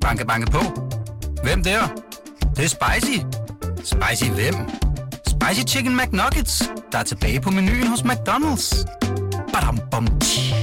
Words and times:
Banke, 0.00 0.26
banke 0.26 0.50
på. 0.50 0.62
Hvem 1.42 1.62
der? 1.62 1.80
Det, 2.40 2.56
det 2.56 2.64
er 2.64 2.68
spicy. 2.68 3.18
Spicy 3.76 4.30
hvem? 4.30 4.54
Spicy 5.26 5.74
Chicken 5.74 5.96
McNuggets, 5.96 6.62
der 6.92 6.98
er 6.98 7.02
tilbage 7.02 7.40
på 7.40 7.50
menuen 7.50 7.86
hos 7.86 8.00
McDonald's. 8.00 8.84
Badum, 9.52 9.78
bom, 9.90 10.06
tji. 10.20 10.54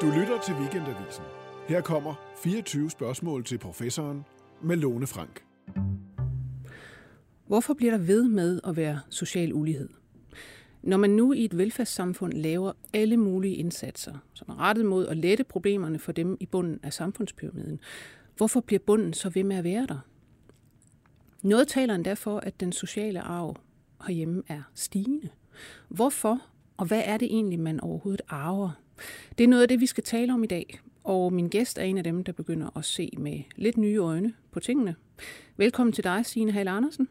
Du 0.00 0.06
lytter 0.06 0.38
til 0.46 0.54
Weekendavisen. 0.54 1.24
Her 1.68 1.80
kommer 1.80 2.14
24 2.42 2.90
spørgsmål 2.90 3.44
til 3.44 3.58
professoren 3.58 4.24
med 4.62 4.76
Lone 4.76 5.06
Frank. 5.06 5.42
Hvorfor 7.46 7.74
bliver 7.74 7.90
der 7.90 7.98
ved 7.98 8.28
med 8.28 8.60
at 8.64 8.76
være 8.76 9.00
social 9.10 9.52
ulighed? 9.54 9.88
Når 10.82 10.96
man 10.96 11.10
nu 11.10 11.32
i 11.32 11.44
et 11.44 11.58
velfærdssamfund 11.58 12.32
laver 12.32 12.72
alle 12.92 13.16
mulige 13.16 13.54
indsatser, 13.54 14.14
som 14.34 14.48
er 14.48 14.60
rettet 14.60 14.86
mod 14.86 15.06
at 15.06 15.16
lette 15.16 15.44
problemerne 15.44 15.98
for 15.98 16.12
dem 16.12 16.36
i 16.40 16.46
bunden 16.46 16.80
af 16.82 16.92
samfundspyramiden, 16.92 17.80
hvorfor 18.36 18.60
bliver 18.60 18.80
bunden 18.86 19.12
så 19.12 19.28
ved 19.28 19.44
med 19.44 19.56
at 19.56 19.64
være 19.64 19.86
der? 19.86 19.98
Noget 21.42 21.68
taler 21.68 21.94
endda 21.94 22.14
for, 22.14 22.38
at 22.38 22.60
den 22.60 22.72
sociale 22.72 23.20
arv 23.20 23.56
herhjemme 24.06 24.42
er 24.48 24.62
stigende. 24.74 25.28
Hvorfor, 25.88 26.42
og 26.76 26.86
hvad 26.86 27.02
er 27.04 27.16
det 27.16 27.26
egentlig, 27.26 27.60
man 27.60 27.80
overhovedet 27.80 28.22
arver? 28.28 28.70
Det 29.38 29.44
er 29.44 29.48
noget 29.48 29.62
af 29.62 29.68
det, 29.68 29.80
vi 29.80 29.86
skal 29.86 30.04
tale 30.04 30.32
om 30.32 30.44
i 30.44 30.46
dag, 30.46 30.80
og 31.04 31.32
min 31.32 31.48
gæst 31.48 31.78
er 31.78 31.82
en 31.82 31.98
af 31.98 32.04
dem, 32.04 32.24
der 32.24 32.32
begynder 32.32 32.76
at 32.76 32.84
se 32.84 33.10
med 33.18 33.40
lidt 33.56 33.76
nye 33.76 33.96
øjne 33.96 34.34
på 34.50 34.60
tingene. 34.60 34.94
Velkommen 35.56 35.92
til 35.92 36.04
dig, 36.04 36.26
Signe 36.26 36.52
Hale 36.52 36.70
Andersen. 36.70 37.08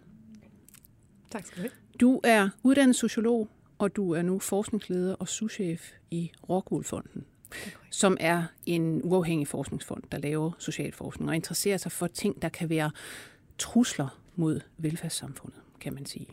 Tak 1.31 1.45
skal 1.45 1.57
du 1.57 1.61
have. 1.61 1.71
Du 1.99 2.21
er 2.23 2.49
uddannet 2.63 2.95
sociolog, 2.95 3.49
og 3.81 3.95
du 3.95 4.11
er 4.11 4.21
nu 4.21 4.39
forskningsleder 4.39 5.15
og 5.15 5.27
souschef 5.27 5.91
i 6.11 6.31
Rockwool-fonden, 6.49 7.25
som 7.89 8.17
er 8.19 8.43
en 8.65 9.01
uafhængig 9.03 9.47
forskningsfond, 9.47 10.03
der 10.11 10.17
laver 10.17 10.51
social 10.59 10.91
forskning 10.91 11.29
og 11.29 11.35
interesserer 11.35 11.77
sig 11.77 11.91
for 11.91 12.07
ting, 12.07 12.41
der 12.41 12.49
kan 12.49 12.69
være 12.69 12.91
trusler 13.57 14.21
mod 14.35 14.59
velfærdssamfundet, 14.77 15.59
kan 15.79 15.93
man 15.93 16.05
sige. 16.05 16.27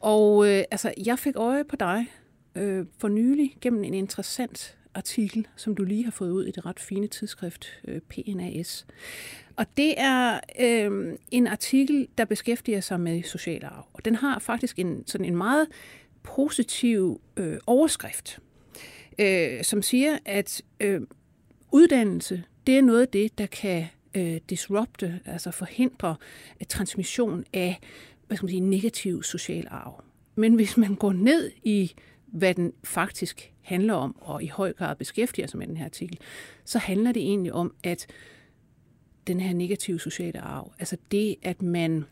Og 0.00 0.48
øh, 0.48 0.64
altså, 0.70 0.94
jeg 1.06 1.18
fik 1.18 1.36
øje 1.36 1.64
på 1.64 1.76
dig 1.76 2.06
øh, 2.54 2.86
for 2.98 3.08
nylig 3.08 3.56
gennem 3.60 3.84
en 3.84 3.94
interessant 3.94 4.76
artikel, 4.94 5.46
som 5.56 5.74
du 5.74 5.84
lige 5.84 6.04
har 6.04 6.10
fået 6.10 6.30
ud 6.30 6.44
i 6.44 6.50
det 6.50 6.66
ret 6.66 6.80
fine 6.80 7.06
tidsskrift 7.06 7.66
øh, 7.88 8.00
PNAS. 8.00 8.86
Og 9.56 9.66
det 9.76 9.94
er 9.96 10.40
øh, 10.60 11.16
en 11.30 11.46
artikel, 11.46 12.08
der 12.18 12.24
beskæftiger 12.24 12.80
sig 12.80 13.00
med 13.00 13.22
social 13.22 13.64
arv. 13.64 13.86
Og 13.92 14.04
den 14.04 14.14
har 14.14 14.38
faktisk 14.38 14.78
en, 14.78 15.06
sådan 15.06 15.24
en 15.24 15.36
meget 15.36 15.66
positiv 16.22 17.20
øh, 17.36 17.58
overskrift, 17.66 18.38
øh, 19.18 19.64
som 19.64 19.82
siger, 19.82 20.18
at 20.24 20.62
øh, 20.80 21.00
uddannelse, 21.72 22.44
det 22.66 22.78
er 22.78 22.82
noget 22.82 23.02
af 23.02 23.08
det, 23.08 23.38
der 23.38 23.46
kan 23.46 23.86
øh, 24.14 24.40
disrupte, 24.50 25.20
altså 25.24 25.50
forhindre 25.50 26.16
øh, 26.60 26.66
transmission 26.66 27.44
af 27.52 27.80
hvad 28.26 28.36
skal 28.36 28.44
man 28.44 28.50
sige, 28.50 28.60
negativ 28.60 29.22
social 29.22 29.66
arv. 29.70 30.04
Men 30.34 30.54
hvis 30.54 30.76
man 30.76 30.94
går 30.94 31.12
ned 31.12 31.50
i, 31.62 31.94
hvad 32.26 32.54
den 32.54 32.72
faktisk 32.84 33.52
handler 33.60 33.94
om, 33.94 34.16
og 34.20 34.42
i 34.42 34.46
høj 34.46 34.72
grad 34.72 34.96
beskæftiger 34.96 35.46
sig 35.46 35.58
med 35.58 35.66
den 35.66 35.76
her 35.76 35.84
artikel, 35.84 36.18
så 36.64 36.78
handler 36.78 37.12
det 37.12 37.22
egentlig 37.22 37.52
om, 37.52 37.74
at 37.84 38.06
den 39.26 39.40
her 39.40 39.54
negative 39.54 40.00
sociale 40.00 40.40
arv, 40.40 40.72
altså 40.78 40.96
det, 41.10 41.36
at 41.42 41.62
man 41.62 42.04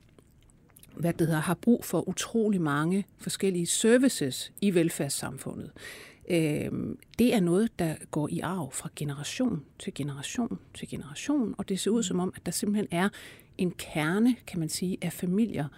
hvad 0.97 1.13
det 1.13 1.27
hedder, 1.27 1.41
har 1.41 1.55
brug 1.55 1.85
for 1.85 2.09
utrolig 2.09 2.61
mange 2.61 3.05
forskellige 3.19 3.67
services 3.67 4.53
i 4.61 4.75
velfærdssamfundet. 4.75 5.71
Øh, 6.31 6.71
det 7.19 7.35
er 7.35 7.41
noget, 7.41 7.79
der 7.79 7.95
går 8.11 8.29
i 8.29 8.41
arv 8.41 8.73
fra 8.73 8.89
generation 8.97 9.65
til 9.79 9.95
generation 9.95 10.59
til 10.75 10.89
generation, 10.89 11.55
og 11.59 11.69
det 11.69 11.81
ser 11.81 11.91
ud 11.91 12.03
som 12.03 12.21
om, 12.21 12.33
at 12.37 12.47
der 12.47 12.53
simpelthen 12.53 12.89
er 12.91 13.09
en 13.59 13.71
kerne, 13.71 14.37
kan 14.47 14.61
man 14.61 14.69
sige, 14.69 14.99
af 15.03 15.12
familier, 15.12 15.69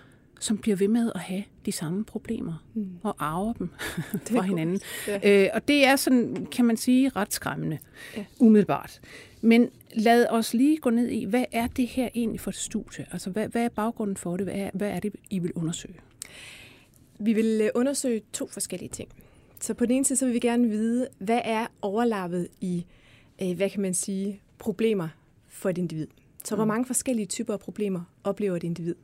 som 0.41 0.59
bliver 0.59 0.77
ved 0.77 0.89
med 0.89 1.13
at 1.15 1.21
have 1.21 1.45
de 1.67 1.73
samme 1.73 2.05
problemer 2.05 2.65
mm. 2.75 2.89
og 3.03 3.17
arver 3.19 3.53
dem 3.53 3.71
fra 4.31 4.43
hinanden. 4.43 4.81
Ja. 5.07 5.45
Øh, 5.45 5.51
og 5.55 5.69
det 5.69 5.87
er 5.87 5.97
sådan, 5.97 6.47
kan 6.53 6.65
man 6.65 6.77
sige, 6.77 7.09
ret 7.09 7.33
skræmmende, 7.33 7.79
ja. 8.17 8.25
umiddelbart. 8.39 9.01
Men 9.41 9.71
lad 9.95 10.27
os 10.31 10.55
lige 10.55 10.77
gå 10.77 10.91
ned 10.91 11.09
i, 11.09 11.25
hvad 11.25 11.45
er 11.53 11.67
det 11.67 11.87
her 11.87 12.09
egentlig 12.15 12.41
for 12.41 12.51
et 12.51 12.57
studie? 12.57 13.07
Altså, 13.13 13.31
hvad, 13.31 13.49
hvad 13.49 13.65
er 13.65 13.69
baggrunden 13.69 14.17
for 14.17 14.37
det? 14.37 14.47
Hvad 14.47 14.55
er, 14.55 14.71
hvad 14.75 14.91
er 14.91 15.01
det, 15.01 15.13
I 15.31 15.39
vil 15.39 15.53
undersøge? 15.53 15.95
Vi 17.19 17.33
vil 17.33 17.61
øh, 17.63 17.71
undersøge 17.75 18.23
to 18.33 18.49
forskellige 18.49 18.89
ting. 18.89 19.09
Så 19.61 19.75
på 19.75 19.87
den 19.87 19.95
ene 19.95 20.05
side, 20.05 20.19
så 20.19 20.25
vil 20.25 20.35
vi 20.35 20.39
gerne 20.39 20.69
vide, 20.69 21.09
hvad 21.19 21.41
er 21.45 21.67
overlappet 21.83 22.49
i, 22.61 22.87
øh, 23.43 23.57
hvad 23.57 23.71
kan 23.71 23.81
man 23.81 23.95
sige, 23.95 24.41
problemer 24.59 25.09
for 25.49 25.71
et 25.71 25.79
individ. 25.79 26.07
Så 26.45 26.55
mm. 26.55 26.59
hvor 26.59 26.65
mange 26.65 26.87
forskellige 26.87 27.27
typer 27.27 27.53
af 27.53 27.61
problemer 27.61 28.01
oplever 28.25 28.57
et 28.57 28.65
individ? 28.65 28.95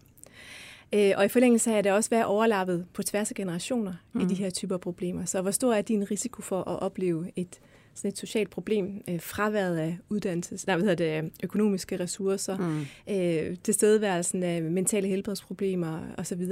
Øh, 0.95 1.13
og 1.17 1.25
i 1.25 1.29
forlængelse 1.29 1.77
af 1.77 1.83
det 1.83 1.93
også 1.93 2.11
være 2.11 2.27
overlappet 2.27 2.87
på 2.93 3.03
tværs 3.03 3.31
af 3.31 3.35
generationer 3.35 3.95
mm. 4.13 4.21
i 4.21 4.25
de 4.25 4.35
her 4.35 4.51
typer 4.51 4.77
problemer. 4.77 5.25
Så 5.25 5.43
hvor 5.43 5.51
stor 5.51 5.75
er 5.75 5.83
din 5.83 6.11
risiko 6.11 6.43
for 6.43 6.61
at 6.61 6.83
opleve 6.83 7.31
et 7.37 7.61
sådan 7.95 8.09
et 8.09 8.19
socialt 8.19 8.51
problem, 8.51 9.03
øh, 9.09 9.21
fraværet 9.21 9.77
af 9.77 9.99
uddannelse, 10.09 10.67
nej, 10.67 10.77
hvad 10.77 10.89
hedder 10.89 11.21
det, 11.21 11.33
økonomiske 11.43 12.01
ressourcer, 12.01 12.57
mm. 12.57 13.15
øh, 13.15 13.57
tilstedeværelsen 13.65 14.43
af 14.43 14.63
mentale 14.63 15.09
helbredsproblemer 15.09 16.01
osv. 16.19 16.47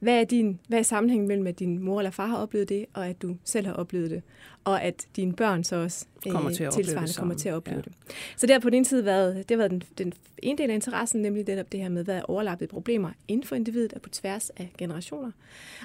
Hvad 0.00 0.20
er, 0.20 0.24
din, 0.24 0.60
hvad 0.68 0.78
er 0.78 0.82
sammenhængen 0.82 1.28
mellem, 1.28 1.46
at 1.46 1.58
din 1.58 1.78
mor 1.78 2.00
eller 2.00 2.10
far 2.10 2.26
har 2.26 2.36
oplevet 2.36 2.68
det, 2.68 2.86
og 2.94 3.08
at 3.08 3.22
du 3.22 3.36
selv 3.44 3.66
har 3.66 3.74
oplevet 3.74 4.10
det, 4.10 4.22
og 4.64 4.82
at 4.82 5.06
dine 5.16 5.32
børn 5.32 5.64
så 5.64 5.76
også 5.76 6.06
øh, 6.26 6.32
kommer 6.32 6.50
til 6.50 6.64
at 6.64 6.72
tilsvarende 6.72 7.12
kommer 7.14 7.34
til 7.34 7.48
at 7.48 7.54
opleve 7.54 7.76
ja. 7.76 7.82
det. 7.82 7.92
Så 8.36 8.46
det 8.46 8.54
har 8.54 8.60
på 8.60 8.70
den 8.70 8.74
ene 8.74 8.84
side 8.84 9.04
været, 9.04 9.36
det 9.36 9.50
har 9.50 9.56
været 9.56 9.70
den, 9.70 9.82
den 9.98 10.12
ene 10.42 10.58
del 10.58 10.70
af 10.70 10.74
interessen, 10.74 11.22
nemlig 11.22 11.46
det, 11.46 11.72
det 11.72 11.80
her 11.80 11.88
med, 11.88 12.04
hvad 12.04 12.16
er 12.16 12.22
overlappede 12.22 12.68
problemer 12.68 13.10
inden 13.28 13.46
for 13.46 13.56
individet 13.56 13.92
og 13.92 14.02
på 14.02 14.08
tværs 14.08 14.50
af 14.50 14.72
generationer. 14.78 15.30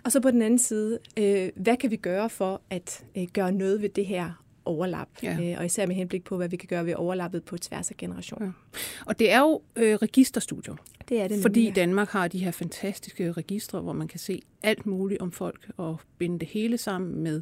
Og 0.03 0.11
så 0.11 0.19
på 0.19 0.31
den 0.31 0.41
anden 0.41 0.59
side, 0.59 0.99
øh, 1.19 1.49
hvad 1.55 1.77
kan 1.77 1.91
vi 1.91 1.95
gøre 1.95 2.29
for 2.29 2.61
at 2.69 3.03
øh, 3.17 3.27
gøre 3.33 3.51
noget 3.51 3.81
ved 3.81 3.89
det 3.89 4.05
her 4.05 4.43
overlap, 4.69 5.07
ja. 5.23 5.37
øh, 5.41 5.59
og 5.59 5.65
især 5.65 5.85
med 5.85 5.95
henblik 5.95 6.23
på, 6.23 6.37
hvad 6.37 6.49
vi 6.49 6.57
kan 6.57 6.67
gøre 6.67 6.85
ved 6.85 6.95
overlappet 6.95 7.43
på 7.43 7.57
tværs 7.57 7.91
af 7.91 7.97
generationer. 7.97 8.45
Ja. 8.45 8.79
Og 9.05 9.19
det 9.19 9.31
er 9.31 9.39
jo 9.39 9.61
øh, 9.75 9.95
registerstudier. 9.95 10.75
Det 11.09 11.21
er 11.21 11.27
det 11.27 11.41
Fordi 11.41 11.59
nemlig. 11.59 11.75
Danmark 11.75 12.09
har 12.09 12.27
de 12.27 12.39
her 12.39 12.51
fantastiske 12.51 13.31
registre, 13.31 13.81
hvor 13.81 13.93
man 13.93 14.07
kan 14.07 14.19
se 14.19 14.41
alt 14.63 14.85
muligt 14.85 15.21
om 15.21 15.31
folk 15.31 15.71
og 15.77 15.99
binde 16.17 16.39
det 16.39 16.47
hele 16.47 16.77
sammen 16.77 17.23
med 17.23 17.41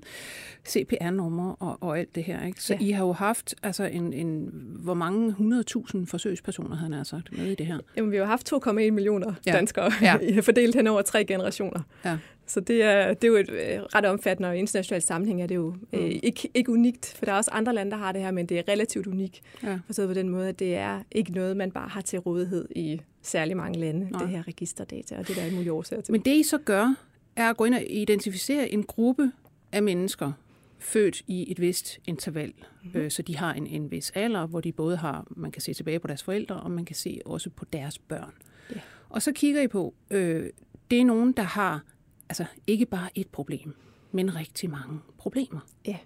CPR-numre 0.67 1.55
og, 1.59 1.77
og 1.81 1.99
alt 1.99 2.15
det 2.15 2.23
her. 2.23 2.45
Ikke? 2.45 2.63
Så 2.63 2.73
ja. 2.73 2.79
I 2.79 2.91
har 2.91 3.05
jo 3.05 3.11
haft 3.11 3.55
altså 3.63 3.83
en, 3.83 4.13
en 4.13 4.49
hvor 4.79 4.93
mange 4.93 5.35
100.000 5.39 6.05
forsøgspersoner, 6.05 6.75
han 6.75 7.05
sagt, 7.05 7.37
med 7.37 7.45
i 7.45 7.55
det 7.55 7.65
her? 7.65 7.79
Jamen, 7.97 8.11
vi 8.11 8.17
har 8.17 8.25
haft 8.25 8.53
2,1 8.53 8.71
millioner 8.71 9.33
ja. 9.45 9.51
danskere 9.51 9.91
ja. 10.01 10.17
fordelt 10.41 10.75
hen 10.75 10.87
over 10.87 11.01
tre 11.01 11.25
generationer. 11.25 11.81
Ja. 12.05 12.17
Så 12.47 12.59
det 12.59 12.83
er, 12.83 13.13
det 13.13 13.23
er 13.23 13.27
jo 13.27 13.35
et 13.35 13.49
øh, 13.49 13.81
ret 13.95 14.05
omfattende 14.05 14.49
og 14.49 14.57
internationalt 14.57 15.03
sammenhæng 15.03 15.41
er 15.41 15.47
det 15.47 15.55
jo 15.55 15.75
øh, 15.93 16.03
mm. 16.03 16.19
ikke, 16.23 16.49
ikke 16.53 16.71
unikt, 16.71 17.13
for 17.17 17.25
der 17.25 17.31
er 17.31 17.37
også 17.37 17.51
andre 17.51 17.73
lande, 17.73 17.91
der 17.91 17.97
har 17.97 18.11
det 18.11 18.21
her, 18.21 18.31
men 18.31 18.45
det 18.45 18.59
er 18.59 18.63
relativt 18.67 19.07
unikt. 19.07 19.41
Ja. 19.63 19.79
Forstået 19.85 20.07
på 20.07 20.13
den 20.13 20.29
måde, 20.29 20.49
at 20.49 20.59
det 20.59 20.75
er 20.75 21.03
ikke 21.11 21.31
noget, 21.31 21.57
man 21.57 21.71
bare 21.71 21.89
har 21.89 22.01
til 22.01 22.19
rådighed 22.19 22.67
i 22.75 23.01
særlig 23.21 23.57
mange 23.57 23.79
lande, 23.79 24.09
Nej. 24.11 24.21
det 24.21 24.29
her 24.29 24.47
registerdata, 24.47 25.17
og 25.17 25.27
det 25.27 25.35
der 25.35 25.41
er 25.41 25.51
mulige 25.51 25.71
årsager 25.71 26.01
til. 26.01 26.11
Men 26.11 26.21
det 26.21 26.31
I 26.31 26.43
så 26.43 26.57
gør, 26.57 26.95
er 27.35 27.49
at 27.49 27.57
gå 27.57 27.65
ind 27.65 27.75
og 27.75 27.83
identificere 27.89 28.69
en 28.69 28.83
gruppe 28.83 29.31
af 29.71 29.83
mennesker, 29.83 30.31
født 30.79 31.21
i 31.27 31.51
et 31.51 31.61
vist 31.61 31.99
interval. 32.05 32.53
Mm-hmm. 32.83 33.01
Øh, 33.01 33.11
så 33.11 33.21
de 33.21 33.37
har 33.37 33.53
en, 33.53 33.67
en 33.67 33.91
vis 33.91 34.11
alder, 34.15 34.47
hvor 34.47 34.61
de 34.61 34.71
både 34.71 34.97
har, 34.97 35.27
man 35.29 35.51
kan 35.51 35.61
se 35.61 35.73
tilbage 35.73 35.99
på 35.99 36.07
deres 36.07 36.23
forældre, 36.23 36.55
og 36.55 36.71
man 36.71 36.85
kan 36.85 36.95
se 36.95 37.19
også 37.25 37.49
på 37.49 37.65
deres 37.73 37.99
børn. 37.99 38.33
Ja. 38.75 38.79
Og 39.09 39.21
så 39.21 39.31
kigger 39.31 39.61
I 39.61 39.67
på, 39.67 39.93
øh, 40.09 40.49
det 40.91 41.01
er 41.01 41.05
nogen, 41.05 41.31
der 41.31 41.43
har 41.43 41.83
altså 42.29 42.45
ikke 42.67 42.85
bare 42.85 43.09
et 43.15 43.27
problem, 43.27 43.75
men 44.11 44.35
rigtig 44.35 44.69
mange 44.69 44.99
problemer. 45.17 45.59
Ja. 45.85 45.97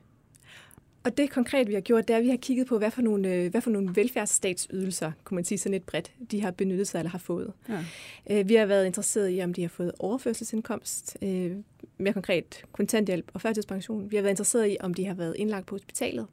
Og 1.03 1.17
det 1.17 1.29
konkret, 1.29 1.67
vi 1.67 1.73
har 1.73 1.81
gjort, 1.81 2.07
det 2.07 2.13
er, 2.13 2.17
at 2.17 2.23
vi 2.23 2.29
har 2.29 2.37
kigget 2.37 2.67
på, 2.67 2.77
hvad 2.77 2.91
for 2.91 3.01
nogle, 3.01 3.33
øh, 3.33 3.51
hvad 3.51 3.61
for 3.61 3.71
nogle 3.71 3.95
velfærdsstatsydelser, 3.95 5.11
kunne 5.23 5.35
man 5.35 5.45
sige 5.45 5.57
sådan 5.57 5.71
lidt 5.71 5.85
bredt, 5.85 6.11
de 6.31 6.41
har 6.41 6.51
benyttet 6.51 6.87
sig 6.87 6.99
eller 6.99 7.09
har 7.09 7.17
fået. 7.17 7.53
Ja. 7.69 7.85
Øh, 8.29 8.49
vi 8.49 8.55
har 8.55 8.65
været 8.65 8.85
interesseret 8.85 9.37
i, 9.37 9.41
om 9.43 9.53
de 9.53 9.61
har 9.61 9.69
fået 9.69 9.91
overførselsindkomst, 9.99 11.17
øh, 11.21 11.55
mere 11.97 12.13
konkret 12.13 12.63
kontanthjælp 12.71 13.31
og 13.33 13.41
førtidspension. 13.41 14.11
Vi 14.11 14.15
har 14.15 14.23
været 14.23 14.31
interesseret 14.31 14.71
i, 14.71 14.77
om 14.79 14.93
de 14.93 15.05
har 15.05 15.13
været 15.13 15.35
indlagt 15.37 15.65
på 15.65 15.75
hospitalet 15.75 16.27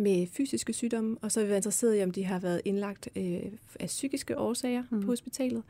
med 0.00 0.26
fysiske 0.32 0.72
sygdomme, 0.72 1.16
og 1.22 1.32
så 1.32 1.40
har 1.40 1.44
vi 1.44 1.48
været 1.48 1.58
interesseret 1.58 1.98
i, 1.98 2.02
om 2.02 2.10
de 2.10 2.24
har 2.24 2.38
været 2.38 2.60
indlagt 2.64 3.08
øh, 3.16 3.40
af 3.80 3.86
psykiske 3.86 4.38
årsager 4.38 4.82
mm. 4.90 5.00
på 5.00 5.06
hospitalet. 5.06 5.62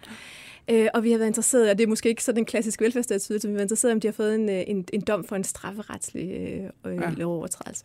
Øh, 0.71 0.89
og 0.95 1.05
vi 1.05 1.11
har 1.11 1.19
været 1.19 1.29
interesseret, 1.29 1.71
og 1.71 1.79
det 1.79 1.85
er 1.85 1.89
måske 1.89 2.09
ikke 2.09 2.25
sådan 2.25 2.39
en 2.39 2.45
klassisk 2.45 2.81
velfærdsstatsydelse, 2.81 3.49
men 3.49 3.53
vi 3.53 3.57
har 3.57 3.59
været 3.59 3.65
interesseret 3.65 3.93
i, 3.93 3.95
om 3.95 4.01
de 4.01 4.09
har 4.09 4.13
fået 4.13 4.35
en, 4.35 4.49
en, 4.49 4.85
en 4.93 5.01
dom 5.01 5.25
for 5.25 5.37
en 5.37 5.45
strafferetslig 5.45 6.31
øh, 6.87 6.97
ja. 6.97 7.11
lovovertrædelse. 7.11 7.85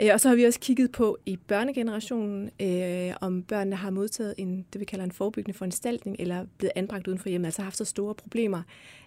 Øh, 0.00 0.10
og 0.12 0.20
så 0.20 0.28
har 0.28 0.36
vi 0.36 0.44
også 0.44 0.60
kigget 0.60 0.92
på 0.92 1.18
i 1.26 1.36
børnegenerationen, 1.36 2.50
øh, 2.60 3.14
om 3.20 3.42
børnene 3.42 3.76
har 3.76 3.90
modtaget 3.90 4.34
en, 4.38 4.66
det 4.72 4.80
vi 4.80 4.84
kalder 4.84 5.04
en 5.04 5.12
forebyggende 5.12 5.58
foranstaltning, 5.58 6.16
eller 6.18 6.46
blevet 6.58 6.72
anbragt 6.74 7.08
uden 7.08 7.18
for 7.18 7.28
hjemmet, 7.28 7.46
altså 7.46 7.62
haft 7.62 7.76
så 7.76 7.84
store 7.84 8.14
problemer, 8.14 8.62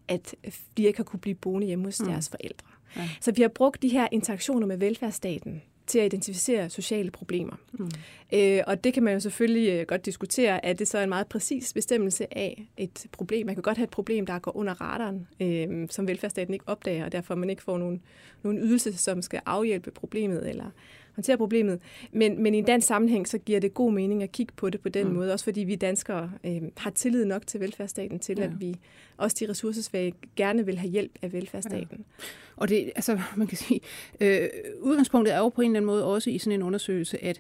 at 0.08 0.36
de 0.78 0.84
ikke 0.84 0.98
har 0.98 1.04
kunne 1.04 1.20
blive 1.20 1.36
boende 1.36 1.68
hjemme 1.68 1.86
hos 1.86 2.02
mm. 2.02 2.08
deres 2.08 2.30
forældre. 2.30 2.68
Ja. 2.96 3.10
Så 3.22 3.32
vi 3.32 3.42
har 3.42 3.50
brugt 3.50 3.82
de 3.82 3.88
her 3.88 4.08
interaktioner 4.12 4.68
med 4.68 4.78
velfærdsstaten 4.78 5.62
til 5.88 6.00
at 6.00 6.06
identificere 6.06 6.70
sociale 6.70 7.12
problemer. 7.12 7.56
Mm. 7.72 7.90
Øh, 8.34 8.64
og 8.68 8.84
det 8.84 8.94
kan 8.94 9.04
man 9.04 9.14
jo 9.14 9.20
selvfølgelig 9.20 9.70
øh, 9.70 9.86
godt 9.88 10.06
diskutere, 10.06 10.66
at 10.66 10.80
det 10.80 10.88
så 10.88 10.98
er 10.98 11.04
en 11.04 11.10
meget 11.10 11.28
præcis 11.28 11.74
bestemmelse 11.74 12.38
af 12.38 12.68
et 12.78 13.06
problem. 13.12 13.46
Man 13.46 13.56
kan 13.56 13.62
godt 13.62 13.78
have 13.78 13.84
et 13.84 13.90
problem, 13.90 14.26
der 14.26 14.40
går 14.40 14.58
under 14.58 14.82
radaren, 14.82 15.28
øh, 15.40 15.88
som 15.90 16.08
velfærdsstaten 16.08 16.54
ikke 16.54 16.68
opdager, 16.68 17.06
og 17.06 17.12
derfor 17.12 17.36
man 17.36 17.50
ikke 17.50 17.64
får 17.64 17.78
nogen, 17.78 18.02
nogen 18.44 18.60
ydelse, 18.60 18.98
som 18.98 19.22
skal 19.22 19.42
afhjælpe 19.46 19.92
problemet 19.92 20.50
eller 20.50 20.72
håndtere 21.16 21.38
problemet. 21.38 21.80
Men, 22.12 22.44
men 22.44 22.54
i 22.54 22.58
en 22.58 22.66
dansk 22.66 22.88
sammenhæng, 22.88 23.28
så 23.28 23.38
giver 23.38 23.60
det 23.60 23.74
god 23.74 23.94
mening 23.94 24.24
at 24.24 24.32
kigge 24.32 24.54
på 24.56 24.70
det 24.70 24.82
på 24.82 24.90
den 24.90 25.08
mm. 25.08 25.14
måde, 25.14 25.34
også 25.34 25.46
fordi 25.46 25.62
vi 25.62 25.76
danskere 25.76 26.32
øh, 26.44 26.62
har 26.78 26.90
tillid 26.90 27.26
nok 27.26 27.48
til 27.48 27.60
velfærdsstaten, 27.60 28.20
til 28.20 28.38
ja. 28.38 28.44
at 28.44 28.60
vi 28.60 28.76
også 29.18 29.38
de 29.40 29.50
ressourcesvage 29.50 30.14
gerne 30.36 30.66
vil 30.66 30.78
have 30.78 30.92
hjælp 30.92 31.12
af 31.22 31.34
velfærdsstaten. 31.34 31.98
Ja. 31.98 32.24
Og 32.56 32.70
det, 32.70 32.92
altså, 32.96 33.20
man 33.36 33.48
kan 33.48 33.58
sige, 33.58 33.80
øh, 34.20 34.50
udgangspunktet 34.80 35.34
er 35.34 35.40
jo 35.40 35.50
på 35.50 35.62
en 35.62 35.72
eller 35.72 35.80
anden 35.80 35.88
måde 35.88 36.06
også 36.06 36.30
i 36.30 36.38
sådan 36.38 36.60
en 36.60 36.64
undersøgelse, 36.64 37.24
at 37.24 37.40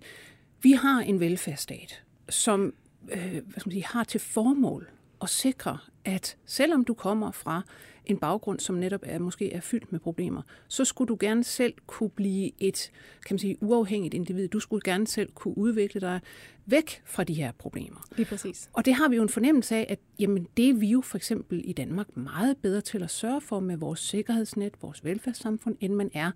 vi 0.62 0.71
har 0.71 1.01
en 1.01 1.19
velfærdsstat, 1.19 2.03
som 2.29 2.74
øh, 3.12 3.31
hvad 3.31 3.59
skal 3.59 3.67
man 3.69 3.71
sige, 3.71 3.85
har 3.85 4.03
til 4.03 4.19
formål 4.19 4.88
at 5.21 5.29
sikre, 5.29 5.77
at 6.06 6.38
selvom 6.45 6.85
du 6.85 6.94
kommer 6.94 7.31
fra 7.31 7.62
en 8.06 8.18
baggrund, 8.18 8.59
som 8.59 8.75
netop 8.75 9.01
er 9.03 9.19
måske 9.19 9.53
er 9.53 9.59
fyldt 9.59 9.91
med 9.91 10.00
problemer, 10.00 10.41
så 10.68 10.85
skulle 10.85 11.07
du 11.07 11.18
gerne 11.19 11.44
selv 11.44 11.73
kunne 11.88 12.09
blive 12.09 12.51
et, 12.59 12.91
kan 13.25 13.33
man 13.33 13.39
sige, 13.39 13.57
uafhængigt 13.62 14.13
individ. 14.13 14.47
Du 14.47 14.59
skulle 14.59 14.81
gerne 14.91 15.07
selv 15.07 15.31
kunne 15.31 15.57
udvikle 15.57 16.01
dig 16.01 16.19
væk 16.65 17.01
fra 17.06 17.23
de 17.23 17.33
her 17.33 17.51
problemer. 17.51 18.07
Lige 18.15 18.25
præcis. 18.25 18.69
Og 18.73 18.85
det 18.85 18.94
har 18.94 19.09
vi 19.09 19.15
jo 19.15 19.21
en 19.21 19.29
fornemmelse 19.29 19.75
af, 19.75 19.85
at 19.89 20.00
jamen, 20.19 20.47
det 20.57 20.69
er 20.69 20.73
vi 20.73 20.88
jo 20.88 21.01
for 21.01 21.18
eksempel 21.18 21.62
i 21.63 21.74
Danmark 21.74 22.17
meget 22.17 22.57
bedre 22.57 22.81
til 22.81 23.03
at 23.03 23.12
sørge 23.12 23.41
for 23.41 23.59
med 23.59 23.77
vores 23.77 24.00
sikkerhedsnet, 24.00 24.74
vores 24.81 25.03
velfærdssamfund, 25.03 25.75
end 25.79 25.94
man 25.94 26.12
er 26.13 26.31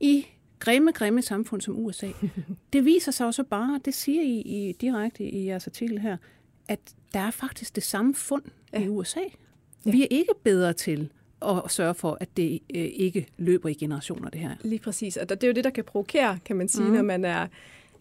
i 0.00 0.26
grimme, 0.58 0.92
grimme 0.92 1.22
samfund 1.22 1.60
som 1.60 1.76
USA. 1.76 2.08
Det 2.72 2.84
viser 2.84 3.12
sig 3.12 3.26
også 3.26 3.44
bare, 3.44 3.80
det 3.84 3.94
siger 3.94 4.22
I, 4.22 4.40
I 4.40 4.72
direkte 4.72 5.24
i 5.24 5.46
jeres 5.46 5.66
artikel 5.66 5.98
her, 5.98 6.16
at 6.68 6.80
der 7.14 7.20
er 7.20 7.30
faktisk 7.30 7.74
det 7.74 7.82
samme 7.82 8.14
fund 8.14 8.42
ja. 8.72 8.80
i 8.80 8.88
USA. 8.88 9.20
Ja. 9.86 9.90
Vi 9.90 10.02
er 10.02 10.06
ikke 10.10 10.32
bedre 10.44 10.72
til 10.72 11.12
at 11.42 11.62
sørge 11.68 11.94
for, 11.94 12.18
at 12.20 12.36
det 12.36 12.52
øh, 12.52 12.84
ikke 12.94 13.26
løber 13.36 13.68
i 13.68 13.74
generationer, 13.74 14.30
det 14.30 14.40
her. 14.40 14.56
Lige 14.62 14.78
præcis. 14.78 15.16
Og 15.16 15.28
det 15.30 15.44
er 15.44 15.46
jo 15.48 15.52
det, 15.52 15.64
der 15.64 15.70
kan 15.70 15.84
provokere, 15.84 16.38
kan 16.44 16.56
man 16.56 16.68
sige, 16.68 16.86
mm. 16.86 16.92
når 16.94 17.02
man 17.02 17.24
er 17.24 17.46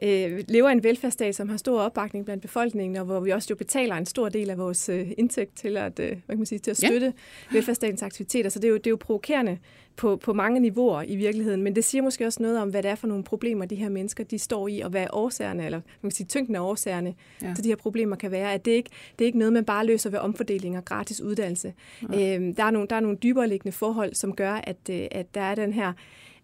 øh, 0.04 0.44
lever 0.48 0.70
i 0.70 0.72
en 0.72 0.84
velfærdsstat, 0.84 1.36
som 1.36 1.50
har 1.50 1.58
stor 1.58 1.82
opbakning 1.82 2.26
blandt 2.26 2.42
befolkningen, 2.42 2.96
og 2.96 3.06
hvor 3.06 3.20
vi 3.20 3.32
også 3.32 3.48
jo 3.50 3.56
betaler 3.56 3.96
en 3.96 4.06
stor 4.06 4.30
del 4.30 4.50
af 4.50 4.58
vores 4.58 4.90
øh, 4.90 5.12
indtægt 5.18 5.58
til 5.58 5.78
at, 5.78 6.00
øh, 6.00 6.10
hvad 6.10 6.20
kan 6.30 6.38
man 6.38 6.46
sige, 6.46 6.60
til 6.60 6.72
at 6.72 6.78
støtte 6.78 7.06
ja. 7.06 7.58
velfærdsstatens 7.58 8.04
aktiviteter. 8.04 8.50
Så 8.50 8.60
det 8.60 8.68
er 8.68 8.72
jo, 8.72 8.78
det 8.78 8.88
er 8.88 8.92
jo 8.92 8.98
provokerende 9.00 9.58
på, 9.96 10.16
på 10.16 10.34
mange 10.34 10.60
niveauer 10.60 11.02
i 11.02 11.16
virkeligheden, 11.16 11.64
men 11.64 11.76
det 11.76 11.84
siger 11.84 12.02
måske 12.02 12.26
også 12.26 12.42
noget 12.42 12.60
om, 12.60 12.70
hvad 12.70 12.84
det 12.84 12.92
er 12.92 12.96
for 12.96 13.08
nogle 13.08 13.24
problemer, 13.24 13.66
de 13.66 13.76
her 13.76 13.90
mennesker 13.90 14.24
de 14.24 14.40
står 14.40 14.68
i, 14.68 14.80
og 14.80 14.90
hvad 14.90 15.08
årsagerne, 15.14 15.66
eller 15.66 15.82
man 16.02 16.12
kan 16.12 16.16
sige, 16.16 16.28
tyngden 16.28 16.56
af 16.56 16.60
årsagerne 16.60 17.14
ja. 17.42 17.54
til 17.56 17.64
de 17.64 17.70
her 17.70 17.76
problemer 17.76 18.16
kan 18.16 18.32
være. 18.32 18.54
At 18.54 18.66
det 18.66 18.72
ikke 18.72 18.90
det 19.20 19.26
er 19.26 19.28
ikke 19.28 19.40
noget, 19.40 19.54
man 19.54 19.66
bare 19.66 19.86
løser 19.86 20.10
ved 20.10 20.20
omfordeling 20.20 20.78
og 20.78 20.86
gratis 20.86 21.22
uddannelse. 21.22 21.74
Ja. 22.14 22.36
Øhm, 22.36 22.56
der, 22.56 22.64
er 22.64 22.72
nogle, 22.72 22.88
der 22.88 22.96
er 22.96 23.00
nogle 23.00 23.18
dybere 23.24 23.48
liggende 23.48 23.72
forhold, 23.72 24.14
som 24.14 24.36
gør, 24.36 24.54
at, 24.54 24.78
øh, 24.90 25.08
at 25.12 25.36
der 25.36 25.42
er 25.42 25.56
den 25.56 25.74
her 25.74 25.94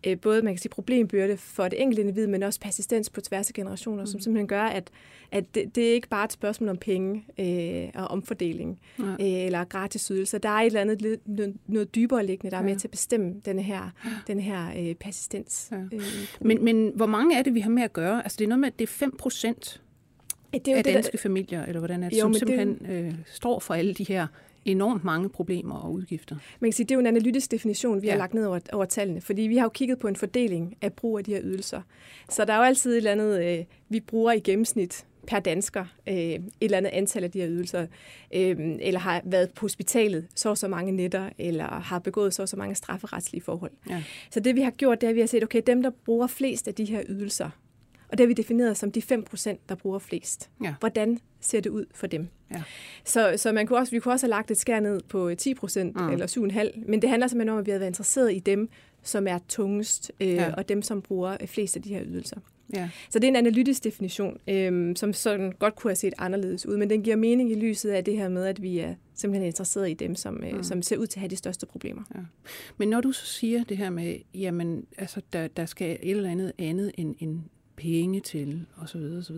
øh, 0.08 0.20
både 0.20 0.42
man 0.42 0.54
kan 0.54 0.62
sige, 0.62 0.70
problembyrde 0.70 1.38
for 1.38 1.68
det 1.68 1.82
enkelte 1.82 2.02
individ, 2.02 2.28
men 2.28 2.44
også 2.44 2.60
persistens 2.60 3.10
på 3.10 3.22
tværs 3.22 3.48
af 3.48 3.54
generationer, 3.54 4.04
mm. 4.04 4.08
som 4.08 4.20
simpelthen 4.20 4.48
gør, 4.48 4.64
at, 4.64 4.92
at 5.32 5.56
det, 5.56 5.76
det 5.76 5.90
er 5.90 5.94
ikke 5.94 6.08
bare 6.08 6.26
et 6.26 6.32
spørgsmål 6.32 6.70
om 6.70 6.78
penge 6.78 7.26
øh, 7.40 7.90
og 7.96 8.08
omfordeling 8.08 8.80
ja. 9.00 9.04
øh, 9.04 9.16
eller 9.20 9.64
gratis 9.64 10.08
ydelser. 10.08 10.38
Der 10.38 10.50
er 10.50 10.60
et 10.60 10.66
eller 10.66 10.82
andet 10.82 11.20
noget, 11.26 11.56
noget 11.68 11.96
dybere 11.96 12.26
liggende, 12.26 12.52
der 12.52 12.58
er 12.58 12.62
ja. 12.62 12.70
med 12.70 12.76
til 12.76 12.88
at 12.88 12.92
bestemme 12.92 13.42
denne 13.46 13.62
her, 13.62 13.90
denne 14.28 14.42
her 14.42 14.72
øh, 14.78 14.96
persistens. 14.96 15.70
Ja. 15.72 15.78
Øh, 15.78 16.02
men, 16.42 16.64
men 16.64 16.92
hvor 16.96 17.06
mange 17.06 17.38
er 17.38 17.44
det, 17.44 17.54
vi 17.54 17.60
har 17.60 17.70
med 17.70 17.84
at 17.84 17.94
gøre? 17.94 18.24
Altså 18.24 18.36
det 18.40 18.44
er 18.46 18.50
noget 18.50 18.60
med, 18.60 18.68
at 18.68 18.80
det 18.80 18.86
er 18.86 18.92
5 18.92 19.18
procent 19.18 19.82
det 20.54 20.68
er 20.68 20.78
af 20.78 20.84
det, 20.84 20.94
danske 20.94 21.12
der... 21.12 21.18
familier, 21.18 21.66
eller 21.66 21.80
hvordan 21.80 22.04
er 22.04 22.10
det, 22.10 22.18
jo, 22.18 22.22
som 22.22 22.34
simpelthen 22.34 22.80
det... 22.80 23.06
øh, 23.06 23.14
står 23.26 23.60
for 23.60 23.74
alle 23.74 23.94
de 23.94 24.04
her 24.04 24.28
enormt 24.66 25.04
mange 25.04 25.30
problemer 25.30 25.76
og 25.76 25.94
udgifter. 25.94 26.36
Man 26.60 26.72
kan 26.72 26.74
sige, 26.74 26.86
det 26.86 26.92
er 26.92 26.96
jo 26.96 27.00
en 27.00 27.08
analytisk 27.08 27.52
definition, 27.52 28.02
vi 28.02 28.08
ja. 28.08 28.14
har 28.14 28.18
lagt 28.18 28.34
ned 28.34 28.46
over, 28.46 28.60
over 28.74 28.86
tallene, 28.86 29.22
fordi 29.22 29.42
vi 29.42 29.58
har 29.58 29.66
jo 29.66 29.70
kigget 29.70 30.00
på 30.00 30.08
en 30.08 30.16
fordeling 30.16 30.78
af 30.82 30.94
brug 30.94 31.18
af 31.18 31.24
de 31.24 31.34
her 31.34 31.42
ydelser. 31.44 31.82
Så 32.30 32.46
der 32.46 32.54
er 32.54 32.58
jo 32.58 32.64
altid 32.64 32.92
et 32.92 32.98
eller 32.98 33.12
andet, 33.12 33.46
øh, 33.46 33.66
vi 33.90 34.00
bruger 34.00 34.32
i 34.32 34.40
gennemsnit 34.40 35.06
per 35.28 35.40
dansker 35.40 35.86
øh, 36.08 36.16
et 36.16 36.42
eller 36.62 36.78
andet 36.78 36.90
antal 36.90 37.24
af 37.24 37.32
de 37.32 37.40
her 37.40 37.48
ydelser, 37.50 37.88
øh, 38.34 38.56
eller 38.80 39.00
har 39.00 39.22
været 39.26 39.52
på 39.52 39.62
hospitalet 39.62 40.28
så 40.36 40.50
og 40.50 40.58
så 40.58 40.68
mange 40.68 40.92
nætter, 40.92 41.30
eller 41.38 41.66
har 41.66 42.00
begået 42.00 42.34
så 42.34 42.42
og 42.42 42.50
så 42.50 42.58
mange 42.58 42.76
strafferetslige 42.76 43.42
forhold. 43.42 43.72
Ja. 43.90 44.04
Så 44.32 44.40
det 44.40 44.56
vi 44.56 44.62
har 44.62 44.72
gjort, 44.72 45.02
det 45.02 45.08
er, 45.08 45.10
at 45.10 45.16
vi 45.16 45.20
har 45.20 45.28
set, 45.28 45.44
okay, 45.44 45.62
dem 45.68 45.84
der 45.84 45.90
bruger 46.06 46.28
flest 46.28 46.68
af 46.68 46.74
de 46.74 46.86
her 46.86 47.04
ydelser, 47.10 47.50
og 48.12 48.18
det 48.18 48.20
har 48.20 48.28
vi 48.28 48.34
defineret 48.34 48.78
som 48.78 48.92
de 48.92 49.02
5 49.02 49.24
procent, 49.24 49.70
der 49.70 49.76
bruger 49.76 50.00
flest. 50.00 50.50
Ja. 50.64 50.74
Hvordan 50.80 51.20
ser 51.40 51.60
det 51.60 51.70
ud 51.70 51.86
for 51.94 52.08
dem? 52.08 52.28
Ja. 52.54 52.64
Så, 53.06 53.34
så 53.38 53.52
man 53.52 53.68
kunne 53.68 53.80
også, 53.80 53.92
vi 53.92 54.00
kunne 54.00 54.14
også 54.14 54.26
have 54.26 54.30
lagt 54.30 54.52
et 54.52 54.58
skær 54.58 54.80
ned 54.80 55.02
på 55.10 55.36
10 55.36 55.54
procent 55.54 55.96
mm. 55.96 56.10
eller 56.10 56.28
7,5, 56.28 56.90
men 56.90 57.02
det 57.02 57.10
handler 57.10 57.28
simpelthen 57.28 57.54
om, 57.54 57.60
at 57.60 57.66
vi 57.66 57.72
har 57.72 57.78
været 57.78 57.90
interesseret 57.90 58.34
i 58.34 58.40
dem, 58.40 58.70
som 59.04 59.28
er 59.28 59.40
tungest, 59.50 60.12
øh, 60.20 60.28
ja. 60.28 60.54
og 60.54 60.70
dem, 60.70 60.82
som 60.82 61.02
bruger 61.02 61.38
flest 61.46 61.76
af 61.76 61.82
de 61.82 61.90
her 61.90 62.04
ydelser. 62.06 62.38
Ja. 62.74 62.90
Så 63.10 63.20
det 63.20 63.24
er 63.24 63.30
en 63.30 63.36
analytisk 63.36 63.84
definition, 63.84 64.38
øh, 64.48 64.96
som 64.96 65.14
sådan 65.14 65.52
godt 65.60 65.76
kunne 65.76 65.90
have 65.90 65.96
set 65.96 66.14
anderledes 66.18 66.66
ud, 66.66 66.78
men 66.78 66.90
den 66.90 67.04
giver 67.04 67.16
mening 67.16 67.52
i 67.52 67.56
lyset 67.56 67.90
af 67.90 68.04
det 68.04 68.18
her 68.18 68.30
med, 68.30 68.46
at 68.46 68.62
vi 68.62 68.80
er 68.80 68.96
simpelthen 69.16 69.46
interesseret 69.46 69.90
i 69.90 69.94
dem, 69.94 70.16
som, 70.16 70.44
øh, 70.44 70.56
mm. 70.56 70.64
som 70.64 70.82
ser 70.82 70.98
ud 70.98 71.08
til 71.08 71.20
at 71.20 71.22
have 71.22 71.30
de 71.30 71.36
største 71.36 71.66
problemer. 71.66 72.02
Ja. 72.16 72.20
Men 72.78 72.90
når 72.90 73.02
du 73.02 73.12
så 73.12 73.26
siger 73.26 73.64
det 73.64 73.78
her 73.78 73.90
med, 73.90 74.16
jamen, 74.34 74.86
altså, 74.98 75.22
der, 75.34 75.48
der 75.48 75.66
skal 75.66 75.98
et 76.02 76.12
eller 76.12 76.32
andet 76.32 76.52
andet 76.58 76.92
end, 76.98 77.16
end 77.20 77.40
penge 77.76 78.20
til, 78.20 78.66
osv. 78.78 79.02
osv. 79.02 79.36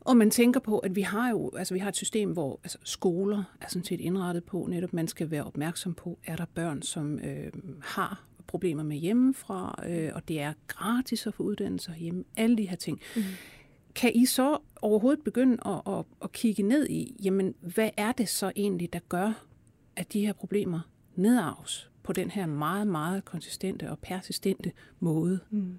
Og 0.00 0.16
man 0.16 0.30
tænker 0.30 0.60
på, 0.60 0.78
at 0.78 0.96
vi 0.96 1.00
har 1.00 1.30
jo 1.30 1.50
altså 1.56 1.74
vi 1.74 1.80
har 1.80 1.88
et 1.88 1.96
system, 1.96 2.32
hvor 2.32 2.60
altså, 2.64 2.78
skoler 2.84 3.44
er 3.60 3.66
sådan 3.68 3.84
set 3.84 4.00
indrettet 4.00 4.44
på, 4.44 4.66
netop 4.70 4.92
man 4.92 5.08
skal 5.08 5.30
være 5.30 5.44
opmærksom 5.44 5.94
på, 5.94 6.18
er 6.24 6.36
der 6.36 6.44
børn, 6.54 6.82
som 6.82 7.18
øh, 7.18 7.52
har 7.82 8.24
problemer 8.46 8.82
med 8.82 8.96
hjemmefra, 8.96 9.82
øh, 9.88 10.10
og 10.14 10.28
det 10.28 10.40
er 10.40 10.52
gratis 10.66 11.26
at 11.26 11.34
få 11.34 11.42
uddannelser 11.42 11.94
hjemme, 11.94 12.24
alle 12.36 12.56
de 12.56 12.68
her 12.68 12.76
ting. 12.76 13.00
Mm. 13.16 13.22
Kan 13.94 14.12
I 14.14 14.26
så 14.26 14.58
overhovedet 14.82 15.24
begynde 15.24 15.58
at, 15.66 15.80
at, 15.86 16.04
at 16.22 16.32
kigge 16.32 16.62
ned 16.62 16.88
i, 16.88 17.16
jamen, 17.24 17.54
hvad 17.60 17.90
er 17.96 18.12
det 18.12 18.28
så 18.28 18.52
egentlig, 18.56 18.92
der 18.92 18.98
gør, 19.08 19.46
at 19.96 20.12
de 20.12 20.26
her 20.26 20.32
problemer 20.32 20.80
nedarves? 21.16 21.89
På 22.02 22.12
den 22.12 22.30
her 22.30 22.46
meget, 22.46 22.86
meget 22.86 23.24
konsistente 23.24 23.90
og 23.90 23.98
persistente 23.98 24.72
måde. 25.00 25.40
Mm. 25.50 25.78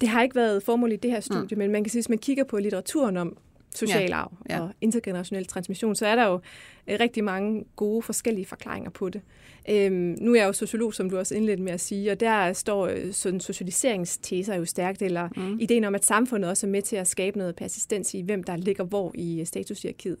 Det 0.00 0.08
har 0.08 0.22
ikke 0.22 0.34
været 0.34 0.62
formål 0.62 0.92
i 0.92 0.96
det 0.96 1.10
her 1.10 1.20
studie, 1.20 1.54
mm. 1.54 1.58
men 1.58 1.70
man 1.72 1.84
kan 1.84 1.90
sige, 1.90 2.00
hvis 2.00 2.08
man 2.08 2.18
kigger 2.18 2.44
på 2.44 2.58
litteraturen 2.58 3.16
om 3.16 3.36
social 3.74 4.12
arv 4.12 4.32
ja. 4.48 4.56
Ja. 4.56 4.62
og 4.62 4.74
intergenerationel 4.80 5.46
transmission, 5.46 5.94
så 5.94 6.06
er 6.06 6.14
der 6.14 6.26
jo 6.26 6.40
rigtig 6.88 7.24
mange 7.24 7.64
gode 7.76 8.02
forskellige 8.02 8.46
forklaringer 8.46 8.90
på 8.90 9.08
det. 9.08 9.20
Øhm, 9.68 10.16
nu 10.20 10.32
er 10.32 10.36
jeg 10.36 10.46
jo 10.46 10.52
sociolog, 10.52 10.94
som 10.94 11.10
du 11.10 11.18
også 11.18 11.34
indledte 11.34 11.62
med 11.62 11.72
at 11.72 11.80
sige, 11.80 12.12
og 12.12 12.20
der 12.20 12.52
står 12.52 12.86
øh, 12.86 13.12
sådan 13.12 13.40
socialiseringsteser 13.40 14.54
jo 14.54 14.64
stærkt, 14.64 15.02
eller 15.02 15.28
mm. 15.36 15.58
ideen 15.60 15.84
om, 15.84 15.94
at 15.94 16.04
samfundet 16.04 16.50
også 16.50 16.66
er 16.66 16.70
med 16.70 16.82
til 16.82 16.96
at 16.96 17.06
skabe 17.06 17.38
noget 17.38 17.56
persistens 17.56 18.14
i, 18.14 18.20
hvem 18.20 18.44
der 18.44 18.56
ligger 18.56 18.84
hvor 18.84 19.12
i 19.14 19.40
øh, 19.40 19.46
statushierarkiet. 19.46 20.18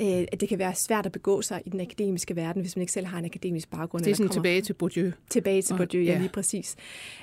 Øh, 0.00 0.06
at 0.06 0.40
det 0.40 0.48
kan 0.48 0.58
være 0.58 0.74
svært 0.74 1.06
at 1.06 1.12
begå 1.12 1.42
sig 1.42 1.62
i 1.66 1.70
den 1.70 1.80
akademiske 1.80 2.36
verden, 2.36 2.62
hvis 2.62 2.76
man 2.76 2.80
ikke 2.80 2.92
selv 2.92 3.06
har 3.06 3.18
en 3.18 3.24
akademisk 3.24 3.70
baggrund. 3.70 4.04
Det 4.04 4.10
er 4.10 4.14
sådan 4.14 4.32
tilbage 4.32 4.60
til 4.60 4.72
Bourdieu. 4.72 5.10
Tilbage 5.30 5.62
til 5.62 5.76
Bourdieu, 5.76 6.02
ja, 6.02 6.12
ja 6.12 6.18
lige 6.18 6.30
præcis. 6.30 6.76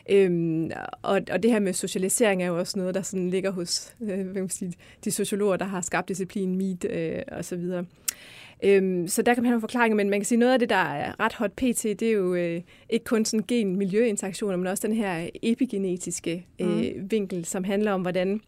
Øhm, 0.10 0.72
og, 1.02 1.22
og 1.32 1.44
det 1.44 1.52
her 1.52 1.60
med 1.60 1.74
socialisering 1.74 2.44
er 2.44 2.48
jo 2.48 2.60
også 2.60 2.80
noget, 2.80 2.96
der 2.96 3.02
sådan 3.02 3.30
ligger 3.30 3.52
hos 3.52 3.96
øh, 4.02 4.08
hvad 4.08 4.42
man 4.42 4.50
sige, 4.50 4.74
de 5.04 5.12
sociologer, 5.12 5.58
der 5.58 5.66
har 5.66 5.82
skabt 5.82 6.10
disciplin, 6.10 6.56
MIT 6.56 6.86
øh, 6.90 7.22
og 7.32 7.46
så 7.46 7.56
videre. 7.56 7.86
Øhm, 8.64 9.08
så 9.08 9.22
der 9.22 9.34
kan 9.34 9.44
man 9.44 9.52
have 9.52 9.60
forklaringer, 9.60 9.96
men 9.96 10.10
man 10.10 10.20
kan 10.20 10.26
sige, 10.26 10.40
noget 10.40 10.54
af 10.54 10.60
det, 10.60 10.70
der 10.70 10.76
er 10.76 11.20
ret 11.20 11.34
hot 11.34 11.52
pt, 11.52 11.84
det 11.84 12.02
er 12.02 12.12
jo 12.12 12.36
øh, 12.36 12.62
ikke 12.90 13.06
kun 13.06 13.26
sådan 13.26 13.46
gen-miljøinteraktioner, 13.48 14.58
men 14.58 14.68
også 14.68 14.88
den 14.88 14.96
her 14.96 15.30
epigenetiske 15.44 16.48
øh, 16.60 16.68
mm. 16.68 17.12
vinkel, 17.12 17.46
som 17.46 17.64
handler 17.64 17.92
om, 17.92 18.02
hvordan 18.02 18.42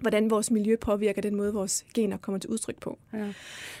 hvordan 0.00 0.30
vores 0.30 0.50
miljø 0.50 0.76
påvirker 0.76 1.22
den 1.22 1.36
måde, 1.36 1.54
vores 1.54 1.84
gener 1.94 2.16
kommer 2.16 2.38
til 2.38 2.50
udtryk 2.50 2.80
på. 2.80 2.98
Ja. 3.12 3.32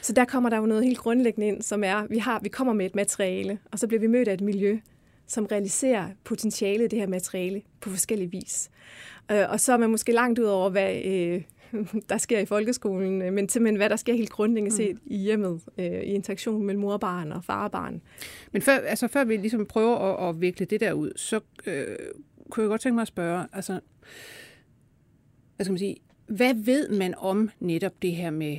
Så 0.02 0.12
der 0.12 0.24
kommer 0.24 0.50
der 0.50 0.56
jo 0.56 0.66
noget 0.66 0.84
helt 0.84 0.98
grundlæggende 0.98 1.46
ind, 1.46 1.62
som 1.62 1.84
er, 1.84 2.06
vi 2.10 2.18
har, 2.18 2.40
vi 2.42 2.48
kommer 2.48 2.72
med 2.72 2.86
et 2.86 2.94
materiale, 2.94 3.58
og 3.72 3.78
så 3.78 3.86
bliver 3.86 4.00
vi 4.00 4.06
mødt 4.06 4.28
af 4.28 4.34
et 4.34 4.40
miljø, 4.40 4.78
som 5.26 5.46
realiserer 5.46 6.08
potentialet 6.24 6.84
i 6.84 6.88
det 6.88 6.98
her 6.98 7.06
materiale 7.06 7.62
på 7.80 7.90
forskellige 7.90 8.30
vis. 8.30 8.70
Øh, 9.30 9.50
og 9.50 9.60
så 9.60 9.72
er 9.72 9.76
man 9.76 9.90
måske 9.90 10.12
langt 10.12 10.38
ud 10.38 10.44
over, 10.44 10.70
hvad, 10.70 11.02
øh, 11.04 11.42
der 12.08 12.18
sker 12.18 12.38
i 12.38 12.44
folkeskolen, 12.44 13.22
øh, 13.22 13.32
men 13.32 13.48
simpelthen 13.48 13.76
hvad 13.76 13.90
der 13.90 13.96
sker 13.96 14.14
helt 14.14 14.30
grundlæggende 14.30 14.76
set 14.76 14.94
mm. 14.94 15.00
i 15.04 15.16
hjemmet, 15.16 15.60
øh, 15.78 15.86
i 15.86 16.14
interaktion 16.14 16.66
mellem 16.66 16.80
mor 16.80 16.92
og 16.92 17.00
barn 17.00 17.32
og 17.32 17.44
far 17.44 17.64
og 17.64 17.70
barn. 17.70 18.02
Men 18.52 18.62
før, 18.62 18.72
altså, 18.72 19.08
før 19.08 19.24
vi 19.24 19.36
ligesom 19.36 19.66
prøver 19.66 19.96
at, 19.96 20.28
at 20.28 20.40
vikle 20.40 20.66
det 20.66 20.80
der 20.80 20.92
ud, 20.92 21.12
så 21.16 21.40
øh, 21.66 21.96
kunne 22.50 22.62
jeg 22.62 22.68
godt 22.68 22.80
tænke 22.80 22.94
mig 22.94 23.02
at 23.02 23.08
spørge, 23.08 23.46
altså, 23.52 23.80
hvad 25.56 25.64
skal 25.64 25.72
man 25.72 25.78
sige, 25.78 25.96
hvad 26.26 26.54
ved 26.54 26.88
man 26.88 27.14
om 27.18 27.50
netop 27.60 28.02
det 28.02 28.12
her 28.12 28.30
med 28.30 28.56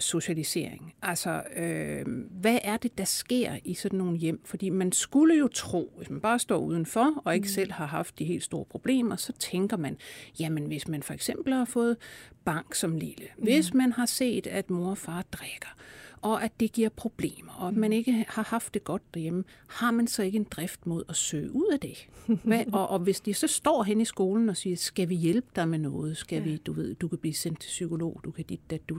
socialisering. 0.00 0.94
Altså, 1.02 1.42
øh, 1.56 2.06
hvad 2.30 2.58
er 2.64 2.76
det, 2.76 2.98
der 2.98 3.04
sker 3.04 3.56
i 3.64 3.74
sådan 3.74 3.98
nogle 3.98 4.18
hjem? 4.18 4.40
Fordi 4.44 4.70
man 4.70 4.92
skulle 4.92 5.34
jo 5.34 5.48
tro, 5.48 5.92
hvis 5.96 6.10
man 6.10 6.20
bare 6.20 6.38
står 6.38 6.58
udenfor 6.58 7.22
og 7.24 7.34
ikke 7.34 7.44
mm. 7.44 7.48
selv 7.48 7.72
har 7.72 7.86
haft 7.86 8.18
de 8.18 8.24
helt 8.24 8.44
store 8.44 8.64
problemer, 8.64 9.16
så 9.16 9.32
tænker 9.32 9.76
man, 9.76 9.96
jamen 10.40 10.66
hvis 10.66 10.88
man 10.88 11.02
for 11.02 11.14
eksempel 11.14 11.52
har 11.52 11.64
fået 11.64 11.96
bank 12.44 12.74
som 12.74 12.96
lille, 12.96 13.26
mm. 13.36 13.44
hvis 13.44 13.74
man 13.74 13.92
har 13.92 14.06
set, 14.06 14.46
at 14.46 14.70
mor 14.70 14.90
og 14.90 14.98
far 14.98 15.22
drikker, 15.32 15.76
og 16.22 16.44
at 16.44 16.52
det 16.60 16.72
giver 16.72 16.88
problemer, 16.88 17.52
og 17.52 17.68
at 17.68 17.76
man 17.76 17.92
ikke 17.92 18.24
har 18.28 18.42
haft 18.42 18.74
det 18.74 18.84
godt 18.84 19.02
derhjemme, 19.14 19.44
har 19.66 19.90
man 19.90 20.06
så 20.06 20.22
ikke 20.22 20.36
en 20.36 20.46
drift 20.50 20.86
mod 20.86 21.04
at 21.08 21.16
søge 21.16 21.52
ud 21.52 21.72
af 21.72 21.80
det? 21.80 22.08
Hvad? 22.44 22.64
Og, 22.72 22.90
og 22.90 22.98
hvis 22.98 23.20
de 23.20 23.34
så 23.34 23.46
står 23.46 23.82
hen 23.82 24.00
i 24.00 24.04
skolen 24.04 24.48
og 24.48 24.56
siger, 24.56 24.76
skal 24.76 25.08
vi 25.08 25.14
hjælpe 25.14 25.48
dig 25.56 25.68
med 25.68 25.78
noget? 25.78 26.16
Skal 26.16 26.38
ja. 26.38 26.44
vi, 26.44 26.56
du 26.56 26.72
ved, 26.72 26.94
du 26.94 27.08
kan 27.08 27.18
blive 27.18 27.34
sendt 27.34 27.60
til 27.60 27.68
psykolog, 27.68 28.20
du 28.24 28.30
kan 28.30 28.44
dit, 28.44 28.70
dat, 28.70 28.88
du. 28.88 28.98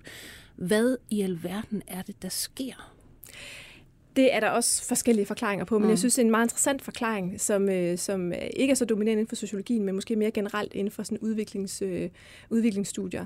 Hvad 0.56 0.98
i 1.10 1.22
alverden 1.22 1.82
er 1.88 2.02
det, 2.02 2.22
der 2.22 2.30
sker? 2.30 2.94
Det 4.16 4.34
er 4.34 4.40
der 4.40 4.50
også 4.50 4.86
forskellige 4.86 5.26
forklaringer 5.26 5.66
på, 5.66 5.80
men 5.80 5.84
mm. 5.86 5.90
jeg 5.90 6.00
synes, 6.00 6.16
det 6.16 6.22
er 6.22 6.26
en 6.26 6.32
meget 6.32 6.46
interessant 6.46 6.82
forklaring, 6.82 7.42
som, 7.42 7.70
øh, 7.70 7.98
som 7.98 8.34
ikke 8.56 8.72
er 8.72 8.76
så 8.76 8.86
dominerende 8.86 9.22
inden 9.22 9.30
for 9.30 9.36
sociologien, 9.36 9.84
men 9.84 9.96
måske 9.96 10.16
mere 10.16 10.32
generelt 10.32 10.74
inden 10.74 10.92
for 10.92 11.04
sådan 11.04 11.18
udviklings, 11.18 11.82
øh, 11.82 12.10
udviklingsstudier, 12.50 13.26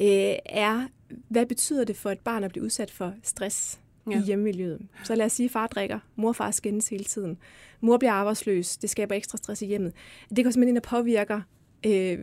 øh, 0.00 0.34
er, 0.46 0.88
hvad 1.28 1.46
betyder 1.46 1.84
det 1.84 1.96
for 1.96 2.10
et 2.10 2.18
barn 2.18 2.44
at 2.44 2.50
blive 2.50 2.64
udsat 2.64 2.90
for 2.90 3.14
stress 3.22 3.80
ja. 4.10 4.18
i 4.18 4.22
hjemmemiljøet? 4.22 4.80
Så 5.04 5.14
lad 5.14 5.26
os 5.26 5.32
sige, 5.32 5.44
at 5.44 5.50
far 5.50 5.66
drikker, 5.66 5.98
mor 6.16 6.28
og 6.28 6.36
far 6.36 6.50
skændes 6.50 6.88
hele 6.88 7.04
tiden, 7.04 7.38
mor 7.80 7.96
bliver 7.96 8.12
arbejdsløs, 8.12 8.76
det 8.76 8.90
skaber 8.90 9.14
ekstra 9.14 9.38
stress 9.38 9.62
i 9.62 9.66
hjemmet. 9.66 9.92
Det 10.36 10.44
går 10.44 10.50
simpelthen 10.50 10.68
ind 10.68 10.78
og 10.78 10.82
påvirker 10.82 11.40
øh, 11.86 12.18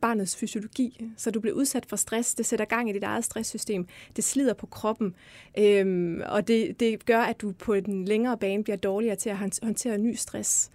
barnets 0.00 0.36
fysiologi, 0.36 1.04
så 1.16 1.30
du 1.30 1.40
bliver 1.40 1.54
udsat 1.56 1.86
for 1.86 1.96
stress. 1.96 2.34
Det 2.34 2.46
sætter 2.46 2.64
gang 2.64 2.90
i 2.90 2.92
dit 2.92 3.04
eget 3.04 3.24
stresssystem. 3.24 3.86
Det 4.16 4.24
slider 4.24 4.54
på 4.54 4.66
kroppen, 4.66 5.14
øhm, 5.58 6.22
og 6.26 6.48
det, 6.48 6.80
det 6.80 7.06
gør, 7.06 7.20
at 7.20 7.40
du 7.40 7.52
på 7.52 7.80
den 7.80 8.04
længere 8.04 8.38
bane 8.38 8.64
bliver 8.64 8.76
dårligere 8.76 9.16
til 9.16 9.30
at 9.30 9.36
håndtere 9.62 9.98
ny 9.98 10.14
stress. 10.14 10.70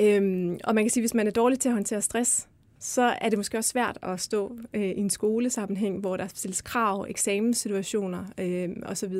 Øhm, 0.00 0.58
og 0.64 0.74
man 0.74 0.84
kan 0.84 0.90
sige, 0.90 1.00
at 1.00 1.02
hvis 1.02 1.14
man 1.14 1.26
er 1.26 1.30
dårlig 1.30 1.60
til 1.60 1.68
at 1.68 1.74
håndtere 1.74 2.02
stress, 2.02 2.48
så 2.78 3.02
er 3.20 3.28
det 3.28 3.38
måske 3.38 3.58
også 3.58 3.70
svært 3.70 3.98
at 4.02 4.20
stå 4.20 4.56
øh, 4.74 4.82
i 4.82 4.98
en 4.98 5.10
skolesammenhæng, 5.10 6.00
hvor 6.00 6.16
der 6.16 6.26
stilles 6.26 6.62
krav, 6.62 7.06
eksamenssituationer 7.08 8.24
øh, 8.38 8.68
osv. 8.82 9.12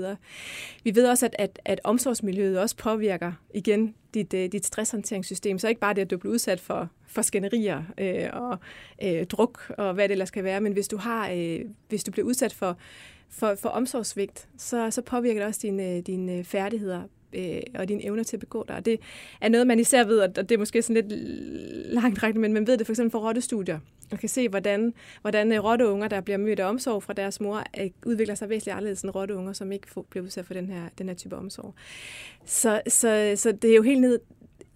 Vi 0.85 0.95
ved 0.95 1.09
også, 1.09 1.27
at, 1.27 1.37
at, 1.39 1.61
at 1.65 1.81
omsorgsmiljøet 1.85 2.59
også 2.59 2.77
påvirker 2.77 3.33
igen 3.55 3.95
dit, 4.15 4.35
øh, 4.35 4.53
dit 4.53 4.67
stresshåndteringssystem. 4.67 5.59
Så 5.59 5.69
ikke 5.69 5.81
bare 5.81 5.95
det, 5.95 6.03
at 6.03 6.11
du 6.11 6.17
bliver 6.17 6.33
udsat 6.33 6.61
for, 6.61 6.89
for 7.07 7.23
skænderier 7.23 7.83
øh, 7.99 8.29
og 8.33 8.59
øh, 9.03 9.27
druk 9.27 9.71
og 9.79 9.95
hvad 9.95 10.05
det 10.09 10.13
ellers 10.13 10.31
kan 10.31 10.45
være, 10.45 10.61
men 10.61 10.73
hvis 10.73 10.89
du, 10.89 10.97
har, 10.97 11.31
øh, 11.31 11.61
hvis 11.89 12.05
du 12.05 12.11
bliver 12.11 12.27
udsat 12.27 12.53
for, 12.53 12.77
for, 13.29 13.55
for 13.55 13.69
omsorgsvigt, 13.69 14.49
så, 14.57 14.91
så 14.91 15.03
påvirker 15.03 15.41
det 15.41 15.49
også 15.49 15.61
dine, 15.63 15.97
øh, 15.97 15.99
dine 15.99 16.33
øh, 16.33 16.45
færdigheder 16.45 17.03
øh, 17.35 17.61
og 17.75 17.89
dine 17.89 18.05
evner 18.05 18.23
til 18.23 18.37
at 18.37 18.41
begå 18.41 18.65
dig. 18.69 18.77
Og 18.77 18.85
det 18.85 19.01
er 19.41 19.49
noget, 19.49 19.67
man 19.67 19.79
især 19.79 20.05
ved, 20.05 20.19
og 20.19 20.37
det 20.37 20.53
er 20.53 20.59
måske 20.59 20.83
sådan 20.83 21.03
lidt 21.03 21.23
langt 21.93 22.23
rækket, 22.23 22.41
men 22.41 22.53
man 22.53 22.67
ved 22.67 22.79
det 22.79 22.87
for 22.87 22.93
eksempel 22.93 23.11
fra 23.11 23.19
rottestudier. 23.19 23.79
Man 24.11 24.19
kan 24.19 24.29
se, 24.29 24.49
hvordan, 24.49 24.95
hvordan 25.21 25.53
øh, 25.53 25.65
rotteunger, 25.65 26.09
der 26.09 26.21
bliver 26.21 26.39
mødt 26.39 26.61
af 26.61 26.69
omsorg 26.69 27.03
fra 27.03 27.13
deres 27.13 27.41
mor, 27.41 27.63
øh, 27.81 27.91
udvikler 28.07 28.35
sig 28.35 28.49
væsentligt 28.49 28.77
anderledes 28.77 29.03
end 29.03 29.15
rotteunger, 29.15 29.53
som 29.53 29.73
ikke 29.73 29.87
bliver 30.11 30.25
udsat 30.25 30.47
for 30.47 30.55
den 30.55 30.67
her, 30.67 30.83
den 30.99 31.09
her 31.09 31.15
type 31.15 31.37
omsorg. 31.37 31.75
Så, 32.45 32.81
så, 32.89 33.33
så 33.37 33.53
det 33.53 33.71
er 33.71 33.77
jo 33.77 33.83
helt 33.83 34.01
ned, 34.01 34.19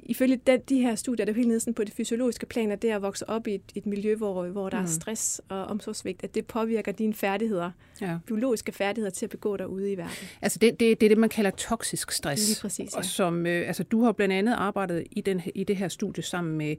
ifølge 0.08 0.40
den, 0.46 0.60
de 0.68 0.80
her 0.80 0.94
studier, 0.94 1.26
der 1.26 1.32
er 1.32 1.36
helt 1.36 1.48
nede 1.48 1.60
sådan 1.60 1.74
på 1.74 1.84
det 1.84 1.94
fysiologiske 1.94 2.46
plan, 2.46 2.70
at 2.70 2.82
det 2.82 2.88
at 2.88 3.02
vokse 3.02 3.28
op 3.28 3.46
i 3.46 3.54
et, 3.54 3.62
et 3.74 3.86
miljø, 3.86 4.14
hvor, 4.14 4.46
hvor 4.46 4.68
der 4.68 4.78
mm. 4.78 4.84
er 4.84 4.88
stress 4.88 5.40
og 5.48 5.64
omsorgsvigt, 5.64 6.24
at 6.24 6.34
det 6.34 6.46
påvirker 6.46 6.92
dine 6.92 7.14
færdigheder, 7.14 7.70
ja. 8.00 8.18
biologiske 8.26 8.72
færdigheder 8.72 9.10
til 9.10 9.26
at 9.26 9.30
begå 9.30 9.56
dig 9.56 9.68
ude 9.68 9.92
i 9.92 9.96
verden. 9.96 10.28
Altså 10.42 10.58
det, 10.58 10.80
det, 10.80 11.00
det 11.00 11.06
er 11.06 11.08
det, 11.08 11.18
man 11.18 11.28
kalder 11.28 11.50
toksisk 11.50 12.10
stress. 12.10 12.48
Lige 12.48 12.60
præcis, 12.60 12.92
ja. 12.92 12.98
Og 12.98 13.04
som, 13.04 13.46
øh, 13.46 13.66
altså 13.68 13.82
du 13.82 14.02
har 14.02 14.12
blandt 14.12 14.34
andet 14.34 14.52
arbejdet 14.52 15.06
i, 15.10 15.20
den, 15.20 15.42
i 15.54 15.64
det 15.64 15.76
her 15.76 15.88
studie 15.88 16.22
sammen 16.22 16.58
med 16.58 16.76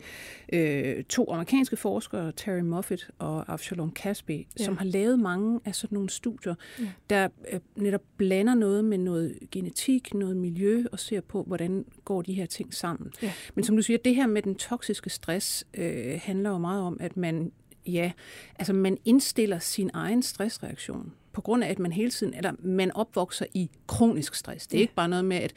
øh, 0.54 1.04
to 1.04 1.32
amerikanske 1.32 1.78
forskere, 1.78 2.32
Terry 2.32 2.60
Moffitt 2.60 3.10
og 3.20 3.54
Avshalom 3.54 3.92
Casby, 3.96 4.48
ja. 4.60 4.66
som 4.66 4.78
har 4.78 4.86
lavet 4.86 5.20
mange 5.20 5.60
af 5.66 5.76
sådan 5.76 5.96
nogle 5.96 6.10
studier, 6.10 6.56
ja. 6.80 6.86
der 7.10 7.28
øh, 7.52 7.60
netop 7.76 8.02
blander 8.18 8.56
noget 8.56 8.86
med 8.86 8.98
noget 8.98 9.38
genetik, 9.52 10.14
noget 10.14 10.38
miljø, 10.38 10.84
og 10.92 11.00
ser 11.00 11.22
på, 11.22 11.44
hvordan 11.44 11.86
går 12.08 12.22
de 12.22 12.34
her 12.34 12.46
ting 12.46 12.74
sammen. 12.74 13.12
Ja. 13.22 13.34
Men 13.56 13.66
som 13.66 13.76
du 13.76 13.82
siger, 13.82 13.98
det 13.98 14.16
her 14.16 14.28
med 14.28 14.42
den 14.42 14.56
toksiske 14.56 15.10
stress 15.10 15.66
øh, 15.74 16.20
handler 16.24 16.50
jo 16.50 16.58
meget 16.58 16.82
om, 16.82 16.98
at 17.00 17.18
man, 17.18 17.52
ja, 17.86 18.12
altså 18.60 18.74
man 18.74 18.98
indstiller 19.06 19.60
sin 19.60 19.90
egen 19.94 20.24
stressreaktion 20.24 21.14
på 21.34 21.42
grund 21.42 21.64
af, 21.64 21.70
at 21.70 21.80
man 21.80 21.92
hele 21.92 22.12
tiden, 22.12 22.34
eller 22.34 22.54
man 22.60 22.92
opvokser 22.92 23.46
i 23.54 23.70
kronisk 23.88 24.36
stress. 24.36 24.68
Det 24.68 24.74
er 24.74 24.80
ja. 24.80 24.82
ikke 24.82 24.94
bare 24.94 25.10
noget 25.10 25.26
med, 25.26 25.38
at 25.38 25.54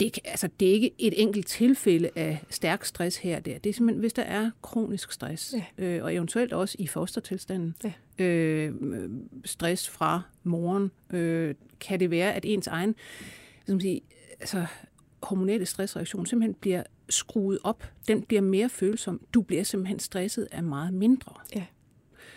det, 0.00 0.18
altså, 0.24 0.48
det 0.60 0.68
er 0.68 0.72
ikke 0.72 0.90
et 0.98 1.22
enkelt 1.22 1.46
tilfælde 1.46 2.10
af 2.16 2.38
stærk 2.50 2.84
stress 2.84 3.16
her 3.16 3.36
og 3.36 3.44
der. 3.44 3.58
Det 3.58 3.70
er 3.70 3.74
simpelthen, 3.74 4.00
hvis 4.00 4.12
der 4.12 4.22
er 4.22 4.50
kronisk 4.62 5.12
stress, 5.12 5.54
ja. 5.78 5.84
øh, 5.84 6.04
og 6.04 6.14
eventuelt 6.14 6.52
også 6.52 6.76
i 6.78 6.86
fostertilstanden, 6.86 7.74
ja. 7.84 8.24
øh, 8.24 8.74
stress 9.44 9.88
fra 9.88 10.22
moren, 10.44 10.90
øh, 11.10 11.54
kan 11.80 12.00
det 12.00 12.10
være, 12.10 12.34
at 12.34 12.44
ens 12.44 12.66
egen 12.66 12.94
som 13.66 13.80
sige, 13.80 14.00
altså, 14.40 14.66
hormonelle 15.22 15.66
stressreaktion 15.66 16.26
simpelthen 16.26 16.54
bliver 16.54 16.82
skruet 17.08 17.58
op. 17.64 17.92
Den 18.08 18.22
bliver 18.22 18.42
mere 18.42 18.68
følsom. 18.68 19.20
Du 19.34 19.42
bliver 19.42 19.62
simpelthen 19.62 19.98
stresset 19.98 20.48
af 20.52 20.62
meget 20.62 20.94
mindre. 20.94 21.32
Ja, 21.54 21.66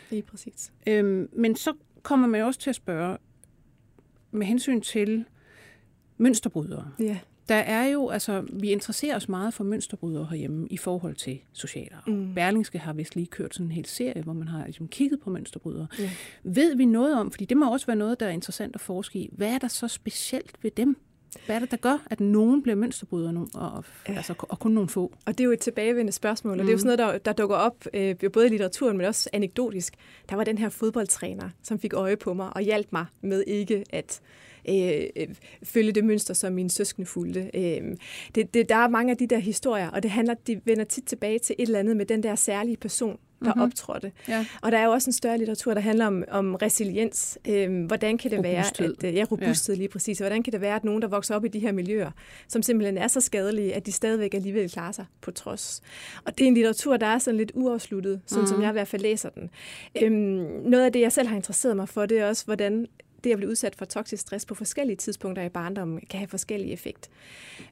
lige 0.09 0.21
præcis. 0.21 0.71
Øhm, 0.87 1.29
men 1.33 1.55
så 1.55 1.73
kommer 2.03 2.27
man 2.27 2.41
også 2.41 2.59
til 2.59 2.69
at 2.69 2.75
spørge, 2.75 3.17
med 4.31 4.47
hensyn 4.47 4.81
til 4.81 5.25
mønsterbrydere. 6.17 6.91
Ja. 6.99 7.19
Der 7.49 7.55
er 7.55 7.85
jo, 7.85 8.09
altså, 8.09 8.47
vi 8.53 8.69
interesserer 8.69 9.15
os 9.15 9.29
meget 9.29 9.53
for 9.53 9.63
mønsterbrydere 9.63 10.25
herhjemme 10.25 10.67
i 10.67 10.77
forhold 10.77 11.15
til 11.15 11.39
sociale 11.53 11.95
Mm. 12.07 12.33
Berlingske 12.35 12.79
har 12.79 12.93
vist 12.93 13.15
lige 13.15 13.27
kørt 13.27 13.53
sådan 13.53 13.65
en 13.65 13.71
hel 13.71 13.85
serie, 13.85 14.21
hvor 14.21 14.33
man 14.33 14.47
har 14.47 14.65
ligesom, 14.65 14.87
kigget 14.87 15.19
på 15.19 15.29
mønsterbrydere. 15.29 15.87
Ja. 15.99 16.09
Ved 16.43 16.75
vi 16.75 16.85
noget 16.85 17.19
om, 17.19 17.31
fordi 17.31 17.45
det 17.45 17.57
må 17.57 17.71
også 17.71 17.85
være 17.85 17.95
noget, 17.95 18.19
der 18.19 18.25
er 18.25 18.29
interessant 18.29 18.75
at 18.75 18.81
forske 18.81 19.19
i, 19.19 19.29
hvad 19.31 19.53
er 19.53 19.57
der 19.57 19.67
så 19.67 19.87
specielt 19.87 20.55
ved 20.61 20.71
dem? 20.71 20.97
Hvad 21.45 21.55
er 21.55 21.59
det, 21.59 21.71
der 21.71 21.77
gør, 21.77 22.05
at 22.09 22.19
nogen 22.19 22.63
bliver 22.63 22.75
mønsterbrydere, 22.75 23.47
og, 23.53 23.83
ja. 24.09 24.13
altså, 24.13 24.33
og 24.39 24.59
kun 24.59 24.71
nogle 24.71 24.89
få? 24.89 25.13
Og 25.25 25.37
det 25.37 25.39
er 25.39 25.45
jo 25.45 25.51
et 25.51 25.59
tilbagevendende 25.59 26.11
spørgsmål, 26.11 26.51
og 26.51 26.57
mm. 26.57 26.61
det 26.61 26.69
er 26.69 26.73
jo 26.73 26.77
sådan 26.77 26.97
noget, 26.97 27.13
der, 27.13 27.17
der 27.17 27.33
dukker 27.33 27.55
op 27.55 27.85
øh, 27.93 28.15
både 28.33 28.45
i 28.45 28.49
litteraturen, 28.49 28.97
men 28.97 29.05
også 29.05 29.29
anekdotisk. 29.33 29.93
Der 30.29 30.35
var 30.35 30.43
den 30.43 30.57
her 30.57 30.69
fodboldtræner, 30.69 31.49
som 31.63 31.79
fik 31.79 31.93
øje 31.93 32.15
på 32.15 32.33
mig 32.33 32.55
og 32.55 32.61
hjalp 32.61 32.87
mig 32.91 33.05
med 33.21 33.43
ikke 33.47 33.83
at 33.89 34.21
øh, 34.69 35.03
øh 35.15 35.27
følge 35.63 35.91
det 35.91 36.05
mønster, 36.05 36.33
som 36.33 36.53
min 36.53 36.69
søskende 36.69 37.05
fulgte. 37.05 37.51
Øh, 37.53 37.81
det, 38.35 38.53
det, 38.53 38.69
der 38.69 38.75
er 38.75 38.87
mange 38.87 39.11
af 39.11 39.17
de 39.17 39.27
der 39.27 39.39
historier, 39.39 39.89
og 39.89 40.03
det 40.03 40.11
handler, 40.11 40.33
de 40.47 40.61
vender 40.65 40.83
tit 40.83 41.03
tilbage 41.03 41.39
til 41.39 41.55
et 41.59 41.65
eller 41.67 41.79
andet 41.79 41.97
med 41.97 42.05
den 42.05 42.23
der 42.23 42.35
særlige 42.35 42.77
person, 42.77 43.17
der 43.43 43.53
mm-hmm. 43.53 43.61
optrådte. 43.61 44.11
Ja. 44.27 44.45
Og 44.61 44.71
der 44.71 44.77
er 44.77 44.85
jo 44.85 44.91
også 44.91 45.09
en 45.09 45.13
større 45.13 45.37
litteratur, 45.37 45.73
der 45.73 45.81
handler 45.81 46.07
om, 46.07 46.23
om 46.31 46.55
resiliens. 46.55 47.37
Øhm, 47.47 47.85
hvordan 47.85 48.17
kan 48.17 48.31
det 48.31 48.39
robusthed. 48.39 48.95
være, 49.01 49.11
at, 49.11 49.17
ja, 49.17 49.25
robusthed 49.31 49.75
ja. 49.75 49.79
lige 49.79 49.89
præcis. 49.89 50.19
Hvordan 50.19 50.43
kan 50.43 50.53
det 50.53 50.61
være, 50.61 50.75
at 50.75 50.83
nogen, 50.83 51.01
der 51.01 51.07
vokser 51.07 51.35
op 51.35 51.45
i 51.45 51.47
de 51.47 51.59
her 51.59 51.71
miljøer, 51.71 52.11
som 52.47 52.61
simpelthen 52.61 52.97
er 52.97 53.07
så 53.07 53.21
skadelige, 53.21 53.73
at 53.73 53.85
de 53.85 53.91
stadigvæk 53.91 54.33
alligevel 54.33 54.71
klarer 54.71 54.91
sig 54.91 55.05
på 55.21 55.31
trods. 55.31 55.81
Og 56.25 56.37
det 56.37 56.43
er 56.43 56.47
en 56.47 56.53
litteratur, 56.53 56.97
der 56.97 57.07
er 57.07 57.17
sådan 57.17 57.37
lidt 57.37 57.51
uafsluttet, 57.55 58.21
sådan 58.25 58.39
mm-hmm. 58.39 58.53
som 58.53 58.61
jeg 58.61 58.69
i 58.69 58.71
hvert 58.71 58.87
fald 58.87 59.01
læser 59.01 59.29
den. 59.29 59.49
Øhm, 60.01 60.13
noget 60.69 60.85
af 60.85 60.91
det, 60.91 60.99
jeg 60.99 61.11
selv 61.11 61.27
har 61.27 61.35
interesseret 61.35 61.75
mig 61.75 61.89
for, 61.89 62.05
det 62.05 62.19
er 62.19 62.27
også, 62.27 62.45
hvordan 62.45 62.87
det 63.23 63.31
at 63.31 63.37
blive 63.37 63.49
udsat 63.49 63.75
for 63.75 63.85
toksisk 63.85 64.21
stress 64.21 64.45
på 64.45 64.55
forskellige 64.55 64.95
tidspunkter 64.95 65.43
i 65.43 65.49
barndommen 65.49 65.99
kan 66.09 66.19
have 66.19 66.27
forskellige 66.27 66.73
effekt. 66.73 67.09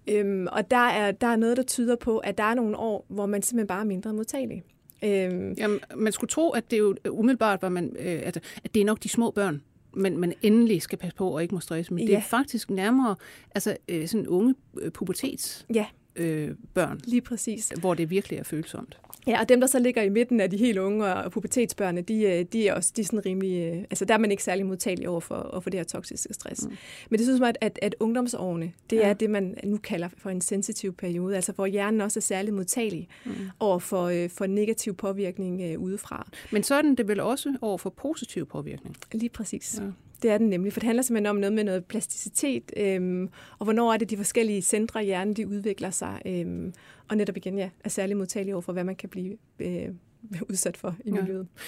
Øhm, 0.08 0.48
og 0.52 0.72
der 0.72 0.88
er, 0.88 1.12
der 1.12 1.28
er 1.28 1.36
noget, 1.36 1.58
der 1.58 1.64
tyder 1.64 1.96
på, 1.96 2.18
at 2.18 2.38
der 2.38 2.44
er 2.44 2.54
nogle 2.54 2.78
år, 2.78 3.06
hvor 3.10 3.26
man 3.26 3.42
simpelthen 3.42 3.68
bare 3.68 3.82
er 3.82 3.86
mindre 3.86 4.14
modtagelig. 4.14 4.64
Øhm. 5.04 5.54
Jamen, 5.58 5.80
man 5.96 6.12
skulle 6.12 6.30
tro, 6.30 6.50
at 6.50 6.72
det 6.72 6.78
er 6.78 6.82
jo 6.82 6.96
umiddelbart, 7.10 7.62
var 7.62 7.70
man, 7.70 7.96
øh, 8.00 8.22
at, 8.24 8.38
at 8.64 8.74
det 8.74 8.82
er 8.82 8.86
nok 8.86 9.04
de 9.04 9.10
små 9.10 9.32
børn, 9.32 9.62
man, 9.94 10.18
man 10.18 10.34
endelig 10.42 10.82
skal 10.82 10.98
passe 10.98 11.16
på 11.16 11.30
og 11.30 11.42
ikke 11.42 11.56
må 11.56 11.62
stresse. 11.62 11.94
Men 11.94 12.04
ja. 12.04 12.12
det 12.12 12.18
er 12.18 12.22
faktisk 12.22 12.70
nærmere 12.70 13.16
altså, 13.56 13.78
øh, 13.90 14.08
sådan 14.08 14.28
unge 14.28 14.56
øh, 14.82 14.92
pubertets. 14.92 15.66
Ja, 15.74 15.86
øh, 16.16 16.50
børn. 16.74 17.00
Lige 17.04 17.22
præcis. 17.22 17.72
Hvor 17.80 17.94
det 17.94 18.10
virkelig 18.10 18.40
er 18.40 18.44
følsomt. 18.44 18.98
Ja, 19.28 19.40
og 19.42 19.50
dem, 19.50 19.60
der 19.60 19.68
så 19.68 19.80
ligger 19.80 20.02
i 20.02 20.10
midten 20.10 20.40
af 20.40 20.50
de 20.50 20.58
helt 20.58 20.78
unge 20.78 21.06
og 21.06 21.32
pubertetsbørnene, 21.32 22.02
de, 22.02 22.24
øh, 22.24 22.46
de 22.54 22.68
er 22.68 22.74
også 22.74 22.94
de 22.96 23.02
er 23.02 23.06
sådan 23.06 23.26
rimelig... 23.26 23.74
Øh, 23.74 23.78
altså, 23.78 24.06
der 24.06 24.14
er 24.14 24.18
man 24.18 24.32
ikke 24.32 24.44
særlig 24.44 24.66
modtagelig 24.66 25.10
over 25.10 25.20
for, 25.20 25.36
over 25.36 25.60
for 25.60 25.70
det 25.70 25.80
her 25.80 25.84
toksiske 25.84 26.34
stress. 26.34 26.66
Mm. 26.66 26.78
Men 27.10 27.18
det 27.18 27.26
synes 27.26 27.40
jeg, 27.40 27.48
at, 27.48 27.58
at, 27.62 27.80
at 27.82 27.96
ungdomsårene, 28.00 28.74
det 28.90 28.96
ja. 28.96 29.10
er 29.10 29.14
det, 29.14 29.30
man 29.30 29.58
nu 29.64 29.78
kalder 29.78 30.10
for 30.18 30.30
en 30.30 30.42
sensitiv 30.42 30.94
periode, 30.94 31.36
altså 31.36 31.52
hvor 31.52 31.66
hjernen 31.66 32.02
også 32.02 32.20
er 32.20 32.22
særlig 32.22 32.54
modtagelig 32.54 33.08
mm. 33.26 33.32
over 33.60 33.80
for, 33.80 34.06
øh, 34.06 34.30
for 34.30 34.46
negativ 34.46 34.96
påvirkning 34.96 35.62
øh, 35.62 35.80
udefra. 35.80 36.28
Men 36.52 36.64
så 36.64 36.82
den 36.82 36.96
det 36.96 37.08
vel 37.08 37.20
også 37.20 37.58
over 37.62 37.78
for 37.78 37.90
positiv 37.90 38.46
påvirkning? 38.46 38.96
Lige 39.12 39.30
præcis. 39.30 39.80
Ja. 39.82 39.86
Det 40.22 40.32
er 40.32 40.38
den 40.38 40.50
nemlig, 40.50 40.74
for 40.74 40.80
det 40.80 40.88
handler 40.88 41.04
simpelthen 41.04 41.26
om 41.26 41.36
noget 41.36 41.54
med 41.54 41.64
noget 41.64 41.86
plasticitet, 41.86 42.72
øhm, 42.78 43.30
og 43.60 43.64
hvornår 43.64 43.94
er 43.94 43.98
det 43.98 44.10
de 44.10 44.18
forskellige 44.18 44.62
centre 44.62 45.04
i 45.04 45.06
hjernen, 45.06 45.34
de 45.34 45.48
udvikler 45.48 45.90
sig, 45.90 46.22
øhm, 46.26 46.74
og 47.10 47.18
netop 47.18 47.38
igen, 47.38 47.58
ja, 47.58 47.70
er 47.84 47.90
særlig 47.90 48.18
modtagelige 48.18 48.56
over 48.56 48.62
for, 48.62 48.74
hvad 48.74 48.84
man 48.84 48.96
kan 48.96 49.10
blive 49.10 49.38
øh, 49.60 49.90
udsat 50.50 50.78
for 50.78 50.96
i 51.06 51.12
miljøet. 51.12 51.48
Ja. 51.58 51.62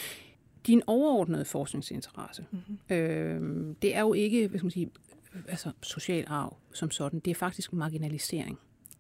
din 0.67 0.81
overordnede 0.88 1.45
forskningsinteresse, 1.45 2.45
mm-hmm. 2.51 2.95
øh, 2.95 3.75
det 3.81 3.95
er 3.95 4.01
jo 4.01 4.13
ikke 4.13 4.48
hvad 4.48 4.60
skal 4.60 4.65
man 4.65 4.72
sige, 4.72 4.89
altså, 5.48 5.72
social 5.81 6.25
arv 6.27 6.57
som 6.74 6.91
sådan. 6.91 7.19
Det 7.19 7.31
er 7.31 7.36
faktisk 7.36 7.74
marginalisering, 7.74 8.60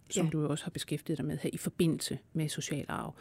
som 0.09 0.25
ja. 0.25 0.31
du 0.31 0.47
også 0.47 0.65
har 0.65 0.71
beskæftiget 0.71 1.17
dig 1.17 1.25
med 1.25 1.37
her 1.37 1.49
i 1.53 1.57
forbindelse 1.57 2.19
med 2.33 2.49
social 2.49 2.85
arv. 2.87 3.15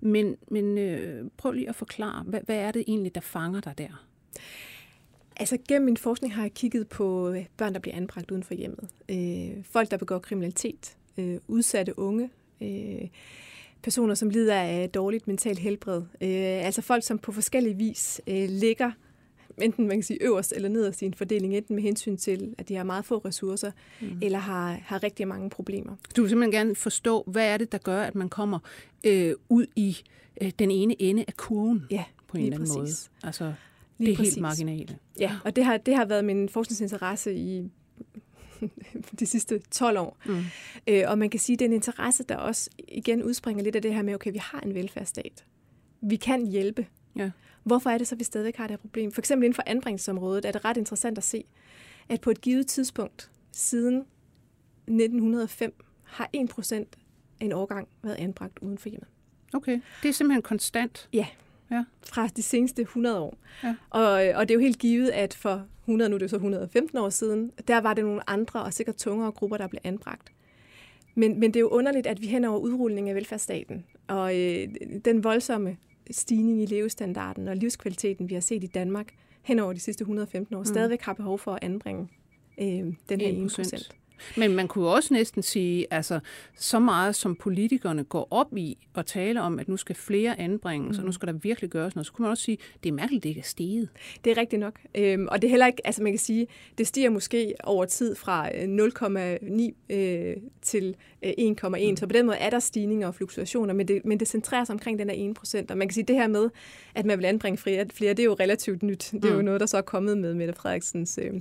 Men, 0.00 0.36
men 0.50 0.78
øh, 0.78 1.30
prøv 1.36 1.52
lige 1.52 1.68
at 1.68 1.74
forklare, 1.74 2.22
hvad, 2.22 2.40
hvad 2.44 2.56
er 2.56 2.72
det 2.72 2.84
egentlig, 2.86 3.14
der 3.14 3.20
fanger 3.20 3.60
dig 3.60 3.78
der? 3.78 4.08
Altså 5.38 5.58
gennem 5.68 5.84
min 5.84 5.96
forskning 5.96 6.34
har 6.34 6.42
jeg 6.42 6.54
kigget 6.54 6.88
på 6.88 7.30
øh, 7.30 7.46
børn, 7.56 7.72
der 7.74 7.80
bliver 7.80 7.96
anbragt 7.96 8.30
uden 8.30 8.42
for 8.42 8.54
hjemmet. 8.54 8.88
Øh, 9.08 9.64
folk, 9.64 9.90
der 9.90 9.96
begår 9.96 10.18
kriminalitet. 10.18 10.96
Øh, 11.18 11.38
udsatte 11.48 11.98
unge. 11.98 12.30
Øh, 12.60 13.08
personer, 13.82 14.14
som 14.14 14.30
lider 14.30 14.54
af 14.54 14.90
dårligt 14.90 15.28
mentalt 15.28 15.58
helbred. 15.58 16.02
Øh, 16.20 16.66
altså 16.66 16.82
folk, 16.82 17.04
som 17.04 17.18
på 17.18 17.32
forskellige 17.32 17.76
vis 17.76 18.20
øh, 18.26 18.48
ligger 18.48 18.90
enten 19.62 19.88
man 19.88 19.96
kan 19.96 20.02
sige 20.02 20.22
øverst 20.22 20.52
eller 20.56 20.68
nederst 20.68 21.02
i 21.02 21.04
en 21.04 21.14
fordeling, 21.14 21.56
enten 21.56 21.74
med 21.74 21.82
hensyn 21.82 22.16
til, 22.16 22.54
at 22.58 22.68
de 22.68 22.74
har 22.74 22.84
meget 22.84 23.04
få 23.04 23.18
ressourcer, 23.18 23.70
mm. 24.00 24.18
eller 24.22 24.38
har, 24.38 24.80
har 24.82 25.02
rigtig 25.02 25.28
mange 25.28 25.50
problemer. 25.50 25.96
Du 26.16 26.20
vil 26.22 26.28
simpelthen 26.28 26.52
gerne 26.52 26.76
forstå, 26.76 27.24
hvad 27.26 27.46
er 27.46 27.56
det, 27.56 27.72
der 27.72 27.78
gør, 27.78 28.02
at 28.02 28.14
man 28.14 28.28
kommer 28.28 28.58
øh, 29.04 29.34
ud 29.48 29.66
i 29.76 29.96
øh, 30.40 30.52
den 30.58 30.70
ene 30.70 31.02
ende 31.02 31.24
af 31.28 31.36
kurven 31.36 31.86
ja, 31.90 32.04
på 32.28 32.36
en 32.36 32.42
eller 32.42 32.56
anden 32.56 32.82
præcis. 32.82 33.10
måde. 33.22 33.26
Altså, 33.26 33.52
lige 33.98 34.06
det 34.06 34.12
er 34.12 34.16
præcis. 34.16 34.34
helt 34.34 34.42
marginale. 34.42 34.98
Ja, 35.20 35.36
og 35.44 35.56
det 35.56 35.64
har, 35.64 35.76
det 35.76 35.96
har 35.96 36.04
været 36.04 36.24
min 36.24 36.48
forskningsinteresse 36.48 37.34
i 37.34 37.70
de 39.20 39.26
sidste 39.26 39.58
12 39.70 39.98
år. 39.98 40.16
Mm. 40.26 40.44
Øh, 40.86 41.04
og 41.06 41.18
man 41.18 41.30
kan 41.30 41.40
sige, 41.40 41.54
at 41.54 41.58
det 41.58 41.64
er 41.64 41.68
en 41.68 41.74
interesse, 41.74 42.24
der 42.24 42.36
også 42.36 42.70
igen 42.88 43.22
udspringer 43.22 43.64
lidt 43.64 43.76
af 43.76 43.82
det 43.82 43.94
her 43.94 44.02
med, 44.02 44.14
okay, 44.14 44.32
vi 44.32 44.38
har 44.38 44.60
en 44.60 44.74
velfærdsstat. 44.74 45.44
Vi 46.00 46.16
kan 46.16 46.46
hjælpe. 46.46 46.86
Ja. 47.16 47.30
Hvorfor 47.64 47.90
er 47.90 47.98
det 47.98 48.06
så, 48.06 48.14
at 48.14 48.18
vi 48.18 48.24
stadigvæk 48.24 48.56
har 48.56 48.64
det 48.66 48.70
her 48.70 48.78
problem? 48.78 49.12
For 49.12 49.20
eksempel 49.20 49.44
inden 49.44 49.54
for 49.54 49.62
anbringelsesområdet 49.66 50.44
er 50.44 50.52
det 50.52 50.64
ret 50.64 50.76
interessant 50.76 51.18
at 51.18 51.24
se, 51.24 51.44
at 52.08 52.20
på 52.20 52.30
et 52.30 52.40
givet 52.40 52.66
tidspunkt 52.66 53.30
siden 53.52 54.04
1905 54.86 55.84
har 56.04 56.30
1% 56.36 56.74
af 56.74 56.86
en 57.40 57.52
årgang 57.52 57.88
været 58.02 58.14
anbragt 58.14 58.58
uden 58.62 58.78
for 58.78 58.88
hjemmet. 58.88 59.08
Okay, 59.54 59.80
det 60.02 60.08
er 60.08 60.12
simpelthen 60.12 60.42
konstant? 60.42 61.08
Ja, 61.12 61.26
ja. 61.70 61.84
fra 62.06 62.26
de 62.26 62.42
seneste 62.42 62.82
100 62.82 63.20
år. 63.20 63.38
Ja. 63.64 63.74
Og, 63.90 64.10
og 64.10 64.48
det 64.48 64.50
er 64.50 64.54
jo 64.54 64.60
helt 64.60 64.78
givet, 64.78 65.10
at 65.10 65.34
for 65.34 65.66
100, 65.84 66.10
nu 66.10 66.14
er 66.14 66.18
det 66.18 66.30
så 66.30 66.36
115 66.36 66.98
år 66.98 67.08
siden, 67.08 67.52
der 67.68 67.80
var 67.80 67.94
det 67.94 68.04
nogle 68.04 68.30
andre 68.30 68.62
og 68.62 68.72
sikkert 68.72 68.96
tungere 68.96 69.32
grupper, 69.32 69.56
der 69.56 69.66
blev 69.66 69.80
anbragt. 69.84 70.32
Men, 71.14 71.40
men 71.40 71.50
det 71.50 71.56
er 71.56 71.60
jo 71.60 71.68
underligt, 71.68 72.06
at 72.06 72.20
vi 72.20 72.26
hen 72.26 72.44
over 72.44 72.58
udrulningen 72.58 73.08
af 73.08 73.14
velfærdsstaten 73.14 73.84
og 74.08 74.38
øh, 74.38 74.68
den 75.04 75.24
voldsomme 75.24 75.76
stigning 76.10 76.62
i 76.62 76.66
levestandarden 76.66 77.48
og 77.48 77.56
livskvaliteten, 77.56 78.28
vi 78.28 78.34
har 78.34 78.40
set 78.40 78.64
i 78.64 78.66
Danmark 78.66 79.14
hen 79.42 79.58
over 79.58 79.72
de 79.72 79.80
sidste 79.80 80.02
115 80.02 80.54
år, 80.54 80.58
mm. 80.58 80.64
stadigvæk 80.64 81.02
har 81.02 81.12
behov 81.12 81.38
for 81.38 81.52
at 81.52 81.58
anbringe 81.62 82.08
øh, 82.60 82.66
den 83.08 83.20
her 83.20 83.28
1 83.28 83.52
procent. 83.56 83.96
Men 84.36 84.54
man 84.54 84.68
kunne 84.68 84.88
også 84.88 85.14
næsten 85.14 85.42
sige, 85.42 85.86
altså 85.90 86.20
så 86.56 86.78
meget 86.78 87.14
som 87.14 87.36
politikerne 87.36 88.04
går 88.04 88.28
op 88.30 88.56
i 88.56 88.78
at 88.94 89.06
tale 89.06 89.42
om, 89.42 89.58
at 89.58 89.68
nu 89.68 89.76
skal 89.76 89.96
flere 89.96 90.40
anbringes, 90.40 90.96
mm. 90.96 91.02
og 91.02 91.06
nu 91.06 91.12
skal 91.12 91.28
der 91.28 91.32
virkelig 91.32 91.70
gøres 91.70 91.94
noget, 91.94 92.06
så 92.06 92.12
kunne 92.12 92.22
man 92.22 92.30
også 92.30 92.42
sige, 92.42 92.58
det 92.82 92.88
er 92.88 92.92
mærkeligt, 92.92 93.22
det 93.22 93.28
ikke 93.28 93.40
er 93.40 93.44
steget. 93.44 93.88
Det 94.24 94.30
er 94.30 94.36
rigtigt 94.36 94.60
nok. 94.60 94.80
Øhm, 94.94 95.28
og 95.30 95.42
det 95.42 95.48
er 95.48 95.50
heller 95.50 95.66
ikke, 95.66 95.86
altså 95.86 96.02
man 96.02 96.12
kan 96.12 96.18
sige, 96.18 96.46
det 96.78 96.86
stiger 96.86 97.10
måske 97.10 97.54
over 97.64 97.84
tid 97.84 98.14
fra 98.14 98.48
0,9 98.48 99.94
øh, 99.96 100.36
til 100.62 100.96
1,1, 101.24 101.68
mm. 101.68 101.96
så 101.96 102.06
på 102.06 102.12
den 102.12 102.26
måde 102.26 102.36
er 102.38 102.50
der 102.50 102.58
stigninger 102.58 103.06
og 103.06 103.14
fluktuationer, 103.14 103.74
men 103.74 103.88
det, 103.88 104.04
men 104.04 104.20
det 104.20 104.28
centrerer 104.28 104.64
sig 104.64 104.72
omkring 104.72 104.98
den 104.98 105.10
her 105.10 105.30
1 105.30 105.34
procent. 105.34 105.70
Og 105.70 105.78
man 105.78 105.88
kan 105.88 105.94
sige, 105.94 106.04
det 106.04 106.16
her 106.16 106.26
med, 106.26 106.50
at 106.94 107.06
man 107.06 107.18
vil 107.18 107.24
anbringe 107.24 107.58
flere, 107.58 107.86
flere 107.94 108.10
det 108.10 108.20
er 108.20 108.24
jo 108.24 108.36
relativt 108.40 108.82
nyt. 108.82 109.10
Det 109.12 109.24
er 109.24 109.30
mm. 109.30 109.36
jo 109.36 109.42
noget, 109.42 109.60
der 109.60 109.66
så 109.66 109.76
er 109.76 109.82
kommet 109.82 110.18
med 110.18 110.34
Mette 110.34 110.54
Frederiksens 110.54 111.18
øh, 111.22 111.32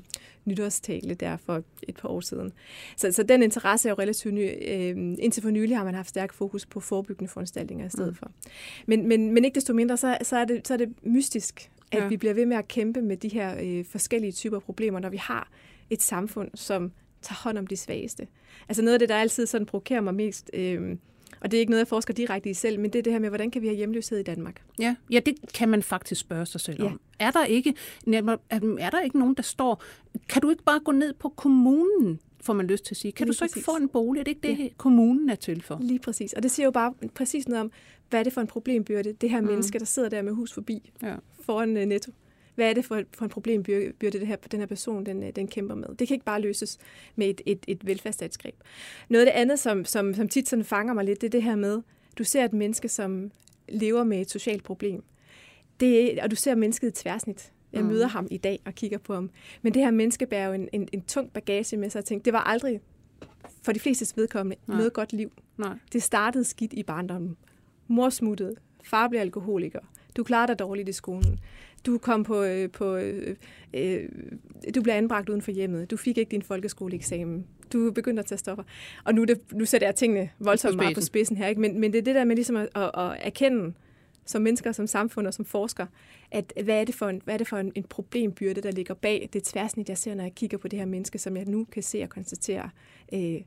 nytårstale 0.48 1.13
der 1.13 1.38
for 1.38 1.63
et 1.84 1.96
par 1.96 2.10
år 2.10 2.20
siden. 2.20 2.51
Så, 2.98 3.12
så 3.12 3.24
den 3.24 3.44
interesse 3.44 3.89
er 3.89 3.92
jo 3.92 3.96
relativt 4.00 4.34
ny. 4.34 4.50
Øh, 4.68 5.16
indtil 5.20 5.44
for 5.44 5.50
nylig 5.50 5.77
har 5.77 5.84
man 5.84 5.94
haft 5.94 6.10
stærk 6.10 6.34
fokus 6.34 6.66
på 6.66 6.80
forebyggende 6.80 7.32
foranstaltninger 7.32 7.86
i 7.86 7.89
stedet 7.89 8.10
mm. 8.10 8.16
for. 8.16 8.32
Men, 8.86 9.08
men, 9.08 9.32
men 9.32 9.46
ikke 9.46 9.56
desto 9.56 9.74
mindre, 9.74 9.98
så, 9.98 10.18
så, 10.22 10.38
er, 10.38 10.46
det, 10.46 10.68
så 10.68 10.74
er 10.74 10.77
det 10.77 10.93
mystisk, 11.02 11.71
at 11.91 12.04
ja. 12.04 12.08
vi 12.08 12.17
bliver 12.17 12.34
ved 12.34 12.45
med 12.45 12.58
at 12.58 12.67
kæmpe 12.67 13.02
med 13.02 13.17
de 13.17 13.28
her 13.28 13.56
øh, 13.63 13.86
forskellige 13.86 14.32
typer 14.32 14.60
problemer, 14.60 15.00
når 15.00 15.10
vi 15.10 15.17
har 15.17 15.50
et 15.89 16.02
samfund, 16.02 16.50
som 16.54 16.91
tager 17.21 17.39
hånd 17.43 17.58
om 17.58 17.67
de 17.67 17.78
svageste. 17.78 18.28
Altså 18.69 18.82
noget 18.82 18.93
af 18.93 19.00
det, 19.00 19.10
der 19.10 19.15
altid 19.15 19.45
sådan 19.45 19.65
provokerer 19.65 20.02
mig 20.02 20.15
mest, 20.15 20.50
øh, 20.54 20.98
og 21.39 21.52
det 21.52 21.58
er 21.58 21.60
ikke 21.60 21.69
noget, 21.71 21.80
jeg 21.80 21.88
forsker 21.88 22.13
direkte 22.13 22.50
i 22.50 22.54
selv, 22.54 22.80
men 22.80 22.93
det 22.93 23.00
er 23.00 23.04
det 23.04 23.13
her 23.13 23.19
med, 23.19 23.30
hvordan 23.30 23.52
kan 23.52 23.62
vi 23.62 23.67
have 23.67 23.78
hjemløshed 23.78 24.17
i 24.17 24.23
Danmark? 24.23 24.62
Ja, 24.80 24.95
ja 25.10 25.19
det 25.19 25.36
kan 25.54 25.69
man 25.69 25.84
faktisk 25.84 26.21
spørge 26.21 26.45
sig 26.45 26.62
selv 26.62 26.84
om. 26.84 27.00
Ja. 27.19 27.26
Er 27.26 27.32
der 27.32 27.45
ikke, 27.45 27.73
er 28.08 28.89
der 28.91 29.02
ikke 29.02 29.19
nogen, 29.19 29.34
der 29.36 29.43
står, 29.43 29.84
kan 30.30 30.41
du 30.41 30.50
ikke 30.50 30.63
bare 30.63 30.80
gå 30.80 30.91
ned 30.91 31.13
på 31.13 31.30
kommunen 31.30 32.19
får 32.41 32.54
man 32.54 32.67
lyst 32.67 32.86
til 32.86 32.93
at 32.93 32.97
sige. 32.97 33.12
Kan 33.12 33.26
Lige 33.26 33.32
du 33.32 33.38
så 33.38 33.43
præcis. 33.43 33.56
ikke 33.56 33.65
få 33.65 33.76
en 33.76 33.89
bolig? 33.89 34.19
Er 34.19 34.23
det 34.23 34.32
ikke 34.32 34.47
det, 34.47 34.60
ja. 34.60 34.67
kommunen 34.78 35.30
er 35.30 35.36
til 35.36 35.62
for? 35.62 35.78
Lige 35.82 36.00
præcis. 36.00 36.34
Og 36.34 36.43
det 36.43 36.52
siger 36.52 36.65
jo 36.65 36.71
bare 36.71 36.93
præcis 37.15 37.47
noget 37.47 37.62
om, 37.62 37.71
hvad 38.10 38.19
er 38.19 38.23
det 38.23 38.34
for 38.34 38.41
en 38.41 38.47
problembyrde, 38.47 39.13
det 39.13 39.30
her 39.30 39.41
mm. 39.41 39.47
menneske, 39.47 39.80
der 39.80 39.86
sidder 39.86 40.10
der 40.10 40.21
med 40.21 40.32
hus 40.32 40.54
forbi 40.54 40.91
ja. 41.04 41.15
foran 41.41 41.78
uh, 41.78 41.84
netto. 41.84 42.12
Hvad 42.58 42.70
er 42.70 42.74
det 42.74 42.86
for, 42.86 43.02
for 43.13 43.26
en 43.26 43.30
problembyrde, 43.30 43.91
det 44.02 44.28
her, 44.28 44.36
den 44.36 44.60
her 44.60 44.67
person 44.67 45.06
den, 45.06 45.24
øh, 45.24 45.30
den 45.36 45.48
kæmper 45.48 45.76
med? 45.76 45.88
Det 46.00 46.08
kan 46.08 46.15
ikke 46.15 46.26
bare 46.26 46.41
løses 46.41 46.78
med 47.15 47.30
et, 47.30 47.41
et, 47.46 47.65
et 47.67 47.88
velfærdsstatsgreb. 47.88 48.56
Noget 49.10 49.26
af 49.26 49.32
det 49.34 49.39
andet, 49.39 49.60
som, 49.60 49.86
som, 49.86 50.13
som 50.13 50.30
tit 50.30 50.50
sådan 50.50 50.65
fanger 50.65 50.93
mig 50.93 51.06
lidt, 51.06 51.22
det 51.22 51.28
er 51.28 51.32
det 51.32 51.43
her 51.43 51.56
med, 51.56 51.82
du 52.17 52.24
ser 52.24 52.46
et 52.46 52.54
menneske, 52.54 52.89
som 52.89 53.32
lever 53.70 54.04
med 54.04 54.22
et 54.22 54.32
socialt 54.32 54.63
problem. 54.63 55.04
Det, 55.80 56.20
og 56.20 56.32
du 56.32 56.36
ser 56.36 56.56
mennesket 56.56 56.88
i 56.88 56.91
tværsnit. 56.91 57.52
Jeg 57.74 57.82
mm. 57.82 57.88
møder 57.88 58.08
ham 58.08 58.28
i 58.32 58.38
dag 58.38 58.60
og 58.65 58.74
kigger 58.74 58.98
på 58.98 59.13
ham. 59.13 59.30
Men 59.62 59.74
det 59.74 59.82
her 59.82 59.91
menneske 59.91 60.26
bærer 60.26 60.48
jo 60.48 60.54
en, 60.54 60.70
en, 60.74 60.89
en 60.93 61.02
tung 61.02 61.34
bagage 61.34 61.78
med 61.78 61.89
sig 61.89 62.00
og 62.00 62.06
tænker, 62.06 62.24
det 62.24 62.34
var 62.34 62.43
aldrig 62.43 62.82
for 63.62 63.72
de 63.72 63.80
flestes 63.80 64.17
vedkommende 64.17 64.62
Nej. 64.67 64.78
noget 64.78 64.93
godt 64.93 65.13
liv. 65.13 65.32
Nej. 65.58 65.78
Det 65.93 66.04
startede 66.04 66.43
skidt 66.43 66.74
i 66.74 66.84
barndommen. 66.84 67.38
Mor 67.88 68.10
smuttede, 68.10 68.56
far 68.84 69.08
blev 69.08 69.20
alkoholiker, 69.20 69.80
du 70.17 70.24
klarede 70.24 70.48
dig 70.48 70.60
dårligt 70.60 70.89
i 70.89 70.93
skolen, 70.93 71.39
du 71.88 71.97
kom 71.97 72.23
på, 72.23 72.43
øh, 72.43 72.71
på 72.71 72.95
øh, 72.95 73.36
øh, 73.73 74.10
du 74.76 74.82
blev 74.82 74.93
anbragt 74.93 75.30
uden 75.30 75.41
for 75.41 75.52
hjemmet, 75.52 75.91
du 75.91 75.97
fik 75.97 76.17
ikke 76.17 76.32
din 76.32 76.41
folkeskoleeksamen, 76.41 77.47
du 77.73 77.91
begyndte 77.91 78.19
at 78.19 78.26
tage 78.26 78.39
stoffer. 78.39 78.63
Og 79.04 79.15
nu, 79.15 79.23
det, 79.23 79.41
nu 79.54 79.65
sætter 79.65 79.88
jeg 79.88 79.95
tingene 79.95 80.30
voldsomt 80.39 80.73
på 80.73 80.82
meget 80.84 80.95
på 80.95 81.02
spidsen 81.02 81.38
her, 81.38 81.47
ikke? 81.47 81.62
Men, 81.62 81.80
men 81.80 81.91
det 81.91 81.97
er 81.97 82.04
det 82.04 82.15
der 82.15 82.23
med 82.23 82.36
ligesom 82.36 82.56
at, 82.56 82.69
at, 82.76 82.91
at 82.97 83.17
erkende, 83.19 83.73
som 84.26 84.41
mennesker, 84.41 84.71
som 84.71 84.88
samfund 84.88 85.28
og 85.28 85.34
som 85.34 85.45
forsker, 85.45 85.86
at 86.32 86.54
hvad 86.63 86.82
er 86.82 86.84
det 86.84 86.95
for 86.95 87.10
en, 87.10 87.21
hvad 87.23 87.34
er 87.34 87.38
det 87.38 87.47
for 87.47 87.58
en, 87.58 87.71
en 87.76 87.84
problembyrde, 87.84 88.62
der 88.62 88.71
ligger 88.71 88.93
bag 88.93 89.30
det 89.34 89.43
tværsnit, 89.43 89.89
jeg 89.89 89.97
ser, 89.97 90.15
når 90.15 90.23
jeg 90.23 90.36
kigger 90.36 90.58
på 90.58 90.67
det 90.67 90.80
her 90.80 90.86
menneske, 90.86 91.17
som 91.17 91.38
jeg 91.38 91.45
nu 91.45 91.65
kan 91.71 91.84
se 91.84 92.04
og 92.04 92.10
konstatere 92.10 92.69
øh, 93.13 93.41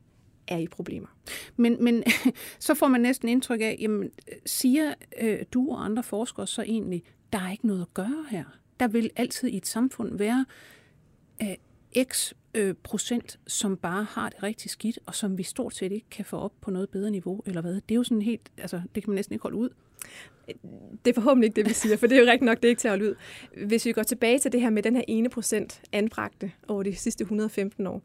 er 0.47 0.57
i 0.57 0.67
problemer. 0.67 1.07
Men, 1.55 1.83
men 1.83 2.03
så 2.59 2.73
får 2.73 2.87
man 2.87 3.01
næsten 3.01 3.29
indtryk 3.29 3.61
af, 3.61 3.77
jamen, 3.79 4.09
siger 4.45 4.93
øh, 5.21 5.39
du 5.53 5.71
og 5.71 5.85
andre 5.85 6.03
forskere 6.03 6.47
så 6.47 6.61
egentlig, 6.61 7.03
der 7.33 7.39
er 7.39 7.51
ikke 7.51 7.67
noget 7.67 7.81
at 7.81 7.93
gøre 7.93 8.25
her? 8.29 8.43
Der 8.79 8.87
vil 8.87 9.09
altid 9.15 9.49
i 9.49 9.57
et 9.57 9.67
samfund 9.67 10.17
være 10.17 10.45
øh, 11.41 11.55
x 12.03 12.33
øh, 12.53 12.75
procent, 12.83 13.39
som 13.47 13.77
bare 13.77 14.03
har 14.03 14.29
det 14.29 14.43
rigtig 14.43 14.71
skidt, 14.71 14.99
og 15.05 15.15
som 15.15 15.37
vi 15.37 15.43
stort 15.43 15.75
set 15.75 15.91
ikke 15.91 16.09
kan 16.11 16.25
få 16.25 16.37
op 16.37 16.53
på 16.61 16.71
noget 16.71 16.89
bedre 16.89 17.11
niveau, 17.11 17.41
eller 17.45 17.61
hvad? 17.61 17.73
Det 17.73 17.91
er 17.91 17.95
jo 17.95 18.03
sådan 18.03 18.21
helt, 18.21 18.51
altså, 18.57 18.81
det 18.95 19.03
kan 19.03 19.11
man 19.11 19.15
næsten 19.15 19.33
ikke 19.33 19.43
holde 19.43 19.57
ud. 19.57 19.69
Det 21.05 21.11
er 21.11 21.13
forhåbentlig 21.13 21.47
ikke 21.47 21.55
det, 21.55 21.69
vi 21.69 21.73
siger, 21.73 21.97
for 21.97 22.07
det 22.07 22.17
er 22.17 22.21
jo 22.21 22.31
rigtig 22.31 22.45
nok, 22.45 22.57
det 22.57 22.65
er 22.65 22.69
ikke 22.69 22.79
til 22.79 22.87
at 22.87 22.91
holde 22.91 23.09
ud. 23.09 23.15
Hvis 23.65 23.85
vi 23.85 23.91
går 23.91 24.03
tilbage 24.03 24.39
til 24.39 24.51
det 24.51 24.61
her 24.61 24.69
med 24.69 24.83
den 24.83 24.95
her 24.95 25.03
ene 25.07 25.29
procent 25.29 25.81
anbragte 25.91 26.51
over 26.67 26.83
de 26.83 26.95
sidste 26.95 27.21
115 27.21 27.87
år, 27.87 28.01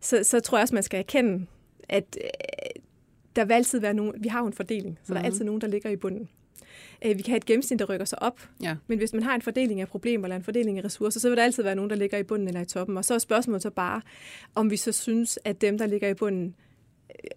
så, 0.00 0.20
så 0.22 0.40
tror 0.40 0.58
jeg 0.58 0.62
også, 0.62 0.74
man 0.74 0.82
skal 0.82 0.98
erkende, 0.98 1.46
at 1.88 2.18
øh, 2.24 2.82
der 3.36 3.44
vil 3.44 3.54
altid 3.54 3.80
være 3.80 3.94
nogen, 3.94 4.14
vi 4.18 4.28
har 4.28 4.40
jo 4.40 4.46
en 4.46 4.52
fordeling, 4.52 4.98
så 5.02 5.02
mm-hmm. 5.02 5.14
der 5.14 5.20
er 5.20 5.22
mhm. 5.22 5.32
altid 5.32 5.44
nogen, 5.44 5.60
der 5.60 5.66
ligger 5.66 5.90
i 5.90 5.96
bunden. 5.96 6.28
Øh, 7.04 7.16
vi 7.16 7.22
kan 7.22 7.30
have 7.30 7.36
et 7.36 7.44
gennemsnit, 7.44 7.78
der 7.78 7.84
rykker 7.84 8.06
sig 8.06 8.22
op, 8.22 8.48
ja. 8.62 8.76
men 8.86 8.98
hvis 8.98 9.12
man 9.12 9.22
har 9.22 9.34
en 9.34 9.42
fordeling 9.42 9.80
af 9.80 9.88
problemer 9.88 10.24
eller 10.24 10.36
en 10.36 10.42
fordeling 10.42 10.78
af 10.78 10.84
ressourcer, 10.84 11.20
så 11.20 11.28
vil 11.28 11.36
der 11.36 11.44
altid 11.44 11.62
være 11.62 11.74
nogen, 11.74 11.90
der 11.90 11.96
ligger 11.96 12.18
i 12.18 12.22
bunden 12.22 12.48
eller 12.48 12.60
i 12.60 12.64
toppen. 12.64 12.96
Og 12.96 13.04
så 13.04 13.14
er 13.14 13.18
spørgsmålet 13.18 13.62
så 13.62 13.70
bare, 13.70 14.02
om 14.54 14.70
vi 14.70 14.76
så 14.76 14.92
synes, 14.92 15.38
at 15.44 15.60
dem, 15.60 15.78
der 15.78 15.86
ligger 15.86 16.08
i 16.08 16.14
bunden, 16.14 16.54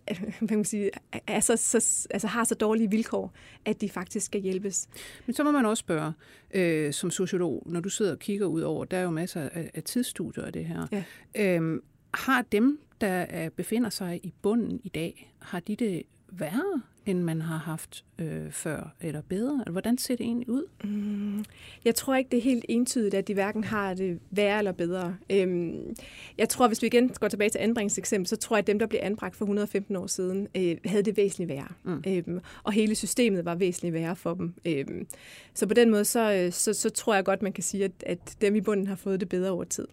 øh, 0.10 0.18
kan 0.48 0.58
man 0.58 0.66
sige, 0.66 0.92
er 1.28 1.40
så, 1.40 1.58
så, 1.58 2.08
altså 2.12 2.28
har 2.28 2.44
så 2.44 2.56
dårlige 2.56 2.90
vilkår, 2.90 3.34
at 3.66 3.82
de 3.82 3.90
faktisk 3.90 4.26
skal 4.26 4.42
hjælpes. 4.42 4.88
Men 5.26 5.34
så 5.34 5.44
må 5.44 5.52
man 5.52 5.66
også 5.66 5.82
spørge, 5.82 6.14
øh, 6.54 6.94
som 6.94 7.12
sociolog, 7.12 7.64
når 7.66 7.80
du 7.80 7.90
sidder 7.90 8.12
og 8.12 8.20
kigger 8.20 8.46
ud 8.46 8.62
over, 8.62 8.86
der 8.86 8.98
er 8.98 9.04
jo 9.04 9.10
masser 9.10 9.42
af, 9.42 9.72
af 9.74 9.84
tidsstudier 9.84 10.44
af 10.46 10.54
det 10.54 10.66
her. 10.66 10.88
Ja. 10.92 11.04
Øhm, 11.36 11.84
har 12.14 12.42
dem, 12.42 12.80
der 13.02 13.50
befinder 13.50 13.90
sig 13.90 14.20
i 14.24 14.34
bunden 14.42 14.82
i 14.84 14.90
dag, 14.90 15.34
har 15.40 15.60
de 15.60 15.76
det 15.76 16.04
værre? 16.32 16.82
End 17.06 17.24
man 17.24 17.42
har 17.42 17.58
haft 17.58 18.06
øh, 18.20 18.52
før, 18.52 18.96
eller 19.02 19.22
bedre? 19.22 19.64
Hvordan 19.72 19.98
ser 19.98 20.16
det 20.16 20.24
egentlig 20.24 20.50
ud? 20.50 20.64
Mm, 20.84 21.46
jeg 21.86 21.96
tror 21.96 22.16
ikke, 22.16 22.30
det 22.30 22.38
er 22.38 22.42
helt 22.42 22.66
entydigt, 22.70 23.14
at 23.14 23.28
de 23.28 23.34
hverken 23.34 23.64
har 23.64 23.94
det 23.94 24.20
værre 24.32 24.58
eller 24.58 24.72
bedre. 24.72 25.16
Øhm, 25.30 25.96
jeg 26.38 26.50
tror, 26.50 26.68
hvis 26.68 26.82
vi 26.82 26.88
igen 26.88 27.10
går 27.10 27.28
tilbage 27.28 27.50
til 27.50 27.60
anbringelseseksempel, 27.60 28.28
så 28.28 28.36
tror 28.36 28.56
jeg, 28.56 28.62
at 28.62 28.68
dem, 28.68 28.80
der 28.80 28.86
blev 28.86 29.00
anbragt 29.04 29.36
for 29.36 29.46
115 29.46 29.96
år 29.96 30.08
siden, 30.08 30.48
øh, 30.58 30.78
havde 30.86 31.04
det 31.04 31.18
væsentligt 31.18 31.50
værre. 31.50 31.72
Mm. 31.84 32.04
Øhm, 32.08 32.40
og 32.64 32.72
hele 32.72 32.96
systemet 32.96 33.46
var 33.46 33.56
væsentligt 33.56 33.94
værre 33.94 34.16
for 34.16 34.34
dem. 34.34 34.54
Øhm, 34.66 35.08
så 35.54 35.68
på 35.68 35.74
den 35.74 35.90
måde, 35.90 36.06
så, 36.06 36.34
øh, 36.34 36.52
så, 36.52 36.74
så 36.74 36.90
tror 36.90 37.16
jeg 37.16 37.26
godt, 37.26 37.42
man 37.42 37.54
kan 37.54 37.64
sige, 37.64 37.86
at, 37.86 37.92
at 38.06 38.38
dem 38.42 38.56
i 38.56 38.62
bunden 38.62 38.88
har 38.88 38.96
fået 38.96 39.20
det 39.20 39.30
bedre 39.30 39.52
over 39.52 39.64
tid. 39.64 39.88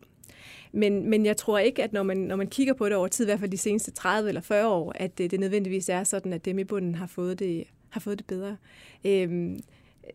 Men, 0.72 1.10
men 1.10 1.26
jeg 1.26 1.36
tror 1.36 1.58
ikke, 1.58 1.82
at 1.82 1.92
når 1.92 2.02
man, 2.02 2.16
når 2.16 2.36
man 2.36 2.46
kigger 2.46 2.74
på 2.74 2.88
det 2.88 2.96
over 2.96 3.08
tid, 3.08 3.24
i 3.24 3.28
hvert 3.28 3.40
fald 3.40 3.50
de 3.50 3.58
seneste 3.58 3.90
30 3.90 4.28
eller 4.28 4.40
40 4.40 4.68
år, 4.68 4.92
at 4.94 5.18
det, 5.18 5.30
det 5.30 5.40
nødvendigvis 5.40 5.88
er 5.88 6.04
sådan, 6.04 6.32
at 6.32 6.44
dem 6.44 6.58
i 6.58 6.64
bunden 6.64 6.94
har 6.94 7.06
fået 7.06 7.38
det, 7.38 7.64
har 7.88 8.00
fået 8.00 8.18
det 8.18 8.26
bedre. 8.26 8.56
Øhm, 9.04 9.60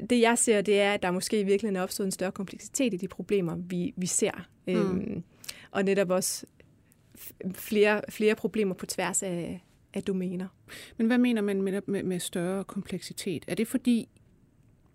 det 0.09 0.21
jeg 0.21 0.37
ser, 0.37 0.61
det 0.61 0.81
er, 0.81 0.93
at 0.93 1.03
der 1.03 1.11
måske 1.11 1.43
virkelig 1.43 1.75
er 1.75 1.81
opstået 1.81 2.07
en 2.07 2.11
større 2.11 2.31
kompleksitet 2.31 2.93
i 2.93 2.97
de 2.97 3.07
problemer, 3.07 3.55
vi, 3.55 3.93
vi 3.97 4.05
ser. 4.05 4.47
Mm. 4.67 4.73
Øhm, 4.73 5.23
og 5.71 5.83
netop 5.83 6.09
også 6.09 6.45
flere, 7.53 8.01
flere 8.09 8.35
problemer 8.35 8.75
på 8.75 8.85
tværs 8.85 9.23
af, 9.23 9.63
af 9.93 10.03
domæner. 10.03 10.47
Men 10.97 11.07
hvad 11.07 11.17
mener 11.17 11.41
man 11.41 11.61
med, 11.61 11.81
med, 11.87 12.03
med 12.03 12.19
større 12.19 12.63
kompleksitet? 12.63 13.45
Er 13.47 13.55
det 13.55 13.67
fordi, 13.67 14.09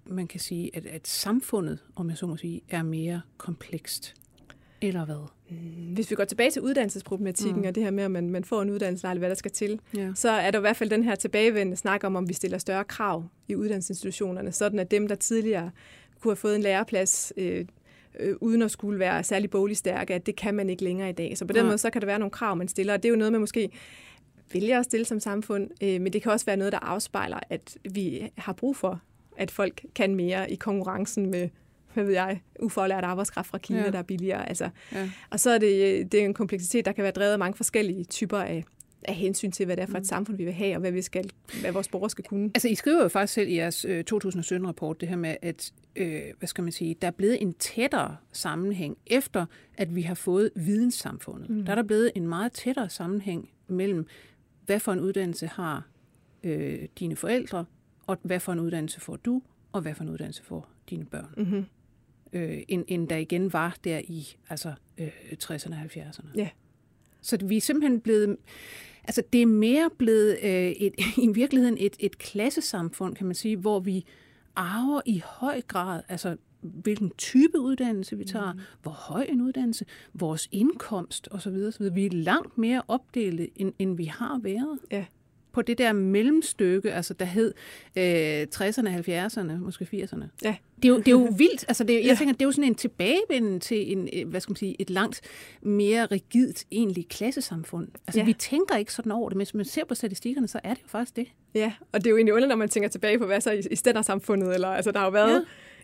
man 0.07 0.27
kan 0.27 0.41
sige, 0.41 0.77
at, 0.77 0.87
at 0.87 1.09
samfundet, 1.09 1.79
om 1.97 2.09
jeg 2.09 2.19
så 2.19 2.27
må 2.27 2.37
sige, 2.37 2.61
er 2.69 2.83
mere 2.83 3.21
komplekst? 3.37 4.15
Eller 4.83 5.05
hvad? 5.05 5.29
Mm, 5.51 5.95
hvis 5.95 6.11
vi 6.11 6.17
går 6.17 6.25
tilbage 6.25 6.51
til 6.51 6.63
uddannelsesproblematikken 6.63 7.63
mm. 7.63 7.69
og 7.69 7.75
det 7.75 7.83
her 7.83 7.91
med, 7.91 8.05
at 8.05 8.11
man, 8.11 8.31
man 8.31 8.45
får 8.45 8.63
en 8.63 8.71
uddannelse, 8.71 9.09
eller 9.09 9.19
hvad 9.19 9.29
der 9.29 9.35
skal 9.35 9.51
til, 9.51 9.81
ja. 9.97 10.13
så 10.15 10.31
er 10.31 10.51
der 10.51 10.59
i 10.59 10.61
hvert 10.61 10.77
fald 10.77 10.91
den 10.91 11.05
her 11.05 11.15
tilbagevendende 11.15 11.77
snak 11.77 12.05
om, 12.05 12.17
om 12.17 12.29
vi 12.29 12.35
stiller 12.35 12.59
større 12.59 12.85
krav 12.85 13.25
i 13.49 13.55
uddannelsesinstitutionerne, 13.55 14.53
sådan 14.53 14.79
at 14.79 14.91
dem, 14.91 15.09
der 15.09 15.15
tidligere 15.15 15.71
kunne 16.21 16.31
have 16.31 16.37
fået 16.37 16.57
en 16.57 16.63
læreplads, 16.63 17.33
øh, 17.37 17.67
øh, 18.21 18.37
uden 18.41 18.63
at 18.63 18.71
skulle 18.71 18.99
være 18.99 19.25
særlig 19.25 19.51
boligstærke, 19.51 20.15
at 20.15 20.27
det 20.27 20.37
kan 20.37 20.55
man 20.55 20.71
ikke 20.71 20.85
længere 20.85 21.09
i 21.09 21.13
dag. 21.13 21.39
Så 21.39 21.45
på 21.45 21.53
den 21.53 21.63
ja. 21.63 21.67
måde, 21.67 21.79
så 21.79 21.91
kan 21.91 22.03
der 22.03 22.07
være 22.07 22.19
nogle 22.19 22.31
krav, 22.31 22.57
man 22.57 22.69
stiller, 22.69 22.93
og 22.93 23.03
det 23.03 23.09
er 23.09 23.11
jo 23.11 23.17
noget, 23.17 23.33
man 23.33 23.41
måske 23.41 23.71
vælger 24.53 24.79
at 24.79 24.85
stille 24.85 25.07
som 25.07 25.21
samfund, 25.21 25.71
øh, 25.83 26.01
men 26.01 26.13
det 26.13 26.23
kan 26.23 26.33
også 26.33 26.47
være 26.47 26.57
noget, 26.57 26.73
der 26.73 26.79
afspejler, 26.79 27.39
at 27.51 27.79
vi 27.91 28.31
har 28.37 28.53
brug 28.53 28.77
for, 28.77 29.01
at 29.37 29.51
folk 29.51 29.85
kan 29.95 30.15
mere 30.15 30.51
i 30.51 30.55
konkurrencen 30.55 31.31
med 31.31 31.49
hvad 31.95 32.05
ved 32.05 32.13
jeg, 32.13 32.41
ufaglært 32.61 33.05
arbejdskraft 33.05 33.49
fra 33.49 33.59
Kina, 33.59 33.81
ja. 33.85 33.91
der 33.91 33.99
er 33.99 34.03
billigere. 34.03 34.49
Altså. 34.49 34.71
Ja. 34.93 35.11
Og 35.31 35.41
så 35.41 35.51
er 35.51 35.59
det, 35.59 36.13
det 36.13 36.21
er 36.21 36.25
en 36.25 36.35
kompleksitet, 36.35 36.85
der 36.85 36.93
kan 36.93 37.03
være 37.03 37.13
drevet 37.13 37.33
af 37.33 37.39
mange 37.39 37.57
forskellige 37.57 38.05
typer 38.05 38.39
af, 38.39 38.65
af 39.05 39.15
hensyn 39.15 39.51
til, 39.51 39.67
hvad 39.67 39.77
det 39.77 39.83
er 39.83 39.87
for 39.87 39.97
et 39.97 40.01
mm. 40.01 40.05
samfund, 40.05 40.37
vi 40.37 40.45
vil 40.45 40.53
have, 40.53 40.75
og 40.75 40.81
hvad, 40.81 40.93
vi 40.93 41.03
skal, 41.03 41.31
hvad 41.61 41.73
vores 41.73 41.89
borgere 41.89 42.11
skal 42.11 42.25
kunne. 42.25 42.51
Altså, 42.55 42.69
I 42.69 42.75
skriver 42.75 43.03
jo 43.03 43.09
faktisk 43.09 43.35
selv 43.35 43.49
i 43.49 43.57
jeres 43.57 43.85
øh, 43.85 44.05
2017-rapport 44.15 45.01
det 45.01 45.09
her 45.09 45.17
med, 45.17 45.37
at 45.43 45.73
øh, 45.97 46.23
hvad 46.39 46.47
skal 46.47 46.65
man 46.65 46.73
sige, 46.73 46.97
der 47.03 47.07
er 47.07 47.13
blevet 47.13 47.43
en 47.43 47.53
tættere 47.53 48.17
sammenhæng 48.33 48.97
efter, 49.07 49.47
at 49.75 49.95
vi 49.95 50.03
har 50.03 50.15
fået 50.15 50.51
videnssamfundet. 50.57 51.51
Mm. 51.51 51.65
Der 51.65 51.71
er 51.71 51.75
der 51.75 51.83
blevet 51.83 52.13
en 52.15 52.29
meget 52.29 52.53
tættere 52.53 52.89
sammenhæng 52.89 53.51
mellem, 53.69 54.07
hvad 54.67 54.81
for 54.81 54.93
en 54.93 55.01
uddannelse 55.01 55.47
har 55.47 55.87
øh, 56.45 56.79
dine 56.99 57.17
forældre, 57.17 57.65
og 58.07 58.19
hvad 58.23 58.41
for 58.41 58.53
en 58.53 58.61
uddannelse 58.61 59.01
får 59.01 59.17
du, 59.17 59.43
og 59.73 59.81
hvad 59.81 59.95
for 59.95 60.03
en 60.03 60.11
uddannelse 60.11 60.43
får 60.43 60.69
dine 60.91 61.05
børn. 61.05 61.35
Mm-hmm 61.37 61.65
øh, 62.33 62.59
end, 62.69 62.85
end 62.89 63.09
der 63.09 63.17
igen 63.17 63.53
var 63.53 63.77
der 63.85 63.99
i 63.99 64.37
altså, 64.49 64.73
øh, 64.99 65.09
60'erne 65.45 65.75
og 65.75 65.83
70'erne. 65.83 66.29
Ja. 66.35 66.49
Så 67.21 67.39
vi 67.45 67.57
er 67.57 67.61
simpelthen 67.61 68.01
blevet... 68.01 68.37
Altså, 69.05 69.23
det 69.33 69.43
er 69.43 69.47
mere 69.47 69.91
blevet 69.99 70.39
øh, 70.43 70.71
et, 70.71 70.95
i 71.25 71.29
virkeligheden 71.35 71.77
et, 71.81 71.97
et 71.99 72.19
klassesamfund, 72.19 73.15
kan 73.15 73.27
man 73.27 73.35
sige, 73.35 73.57
hvor 73.57 73.81
vi 73.81 74.05
arver 74.57 75.01
i 75.07 75.23
høj 75.25 75.61
grad, 75.61 76.03
altså 76.09 76.37
hvilken 76.61 77.11
type 77.19 77.61
uddannelse 77.61 78.19
vi 78.19 78.25
tager, 78.25 78.53
mm. 78.53 78.61
hvor 78.83 78.93
høj 78.93 79.27
en 79.29 79.41
uddannelse, 79.41 79.85
vores 80.15 80.49
indkomst 80.53 81.29
osv. 81.31 81.55
osv. 81.69 81.95
Vi 81.95 82.07
er 82.07 82.11
langt 82.13 82.59
mere 82.59 82.83
opdelt, 82.89 83.53
end, 83.57 83.73
end 83.79 83.97
vi 83.97 84.05
har 84.05 84.41
været. 84.43 84.79
Ja 84.91 85.05
på 85.53 85.63
det 85.63 85.79
der 85.79 85.93
mellemstykke, 85.93 86.93
altså 86.93 87.15
der 87.15 87.25
hed 87.25 87.55
øh, 87.97 88.47
60'erne, 88.55 88.89
70'erne, 89.09 89.53
måske 89.53 89.85
80'erne. 89.93 90.25
Ja. 90.45 90.57
Det 90.83 90.89
er 90.89 90.93
jo, 90.93 90.99
det 90.99 91.09
er 91.09 91.13
jo 91.13 91.29
vildt. 91.37 91.65
Altså 91.69 91.85
det, 91.85 91.95
jeg 91.95 92.05
ja. 92.05 92.15
tænker, 92.15 92.33
det 92.33 92.43
er 92.43 92.47
jo 92.47 92.53
sådan 92.53 92.65
en 92.65 92.75
tilbagevenden 92.75 93.61
til 93.61 93.93
en, 93.93 94.09
øh, 94.13 94.29
hvad 94.29 94.41
skal 94.41 94.51
man 94.51 94.57
sige, 94.57 94.77
et 94.79 94.91
langt 94.91 95.21
mere 95.63 96.07
rigidt 96.07 96.65
egentlig 96.73 97.09
klassesamfund. 97.09 97.89
Altså 98.07 98.21
ja. 98.21 98.25
vi 98.25 98.33
tænker 98.33 98.77
ikke 98.77 98.93
sådan 98.93 99.13
over 99.13 99.29
det, 99.29 99.37
men 99.37 99.41
hvis 99.41 99.55
man 99.55 99.65
ser 99.65 99.85
på 99.85 99.95
statistikkerne, 99.95 100.49
så 100.49 100.61
er 100.65 100.75
det 100.75 100.83
jo 100.83 100.89
faktisk 100.89 101.17
det. 101.17 101.27
Ja, 101.55 101.73
og 101.93 102.01
det 102.01 102.07
er 102.07 102.11
jo 102.11 102.17
egentlig 102.17 102.35
underligt, 102.35 102.49
når 102.49 102.57
man 102.57 102.69
tænker 102.69 102.89
tilbage 102.89 103.19
på, 103.19 103.27
hvad 103.27 103.41
så 103.41 103.51
i, 103.51 103.63
i 103.71 103.77
stændersamfundet, 103.77 104.55
eller 104.55 104.69
altså 104.69 104.91
der 104.91 104.99
har 104.99 105.07
jo 105.07 105.13
været 105.13 105.35
ja. 105.35 105.41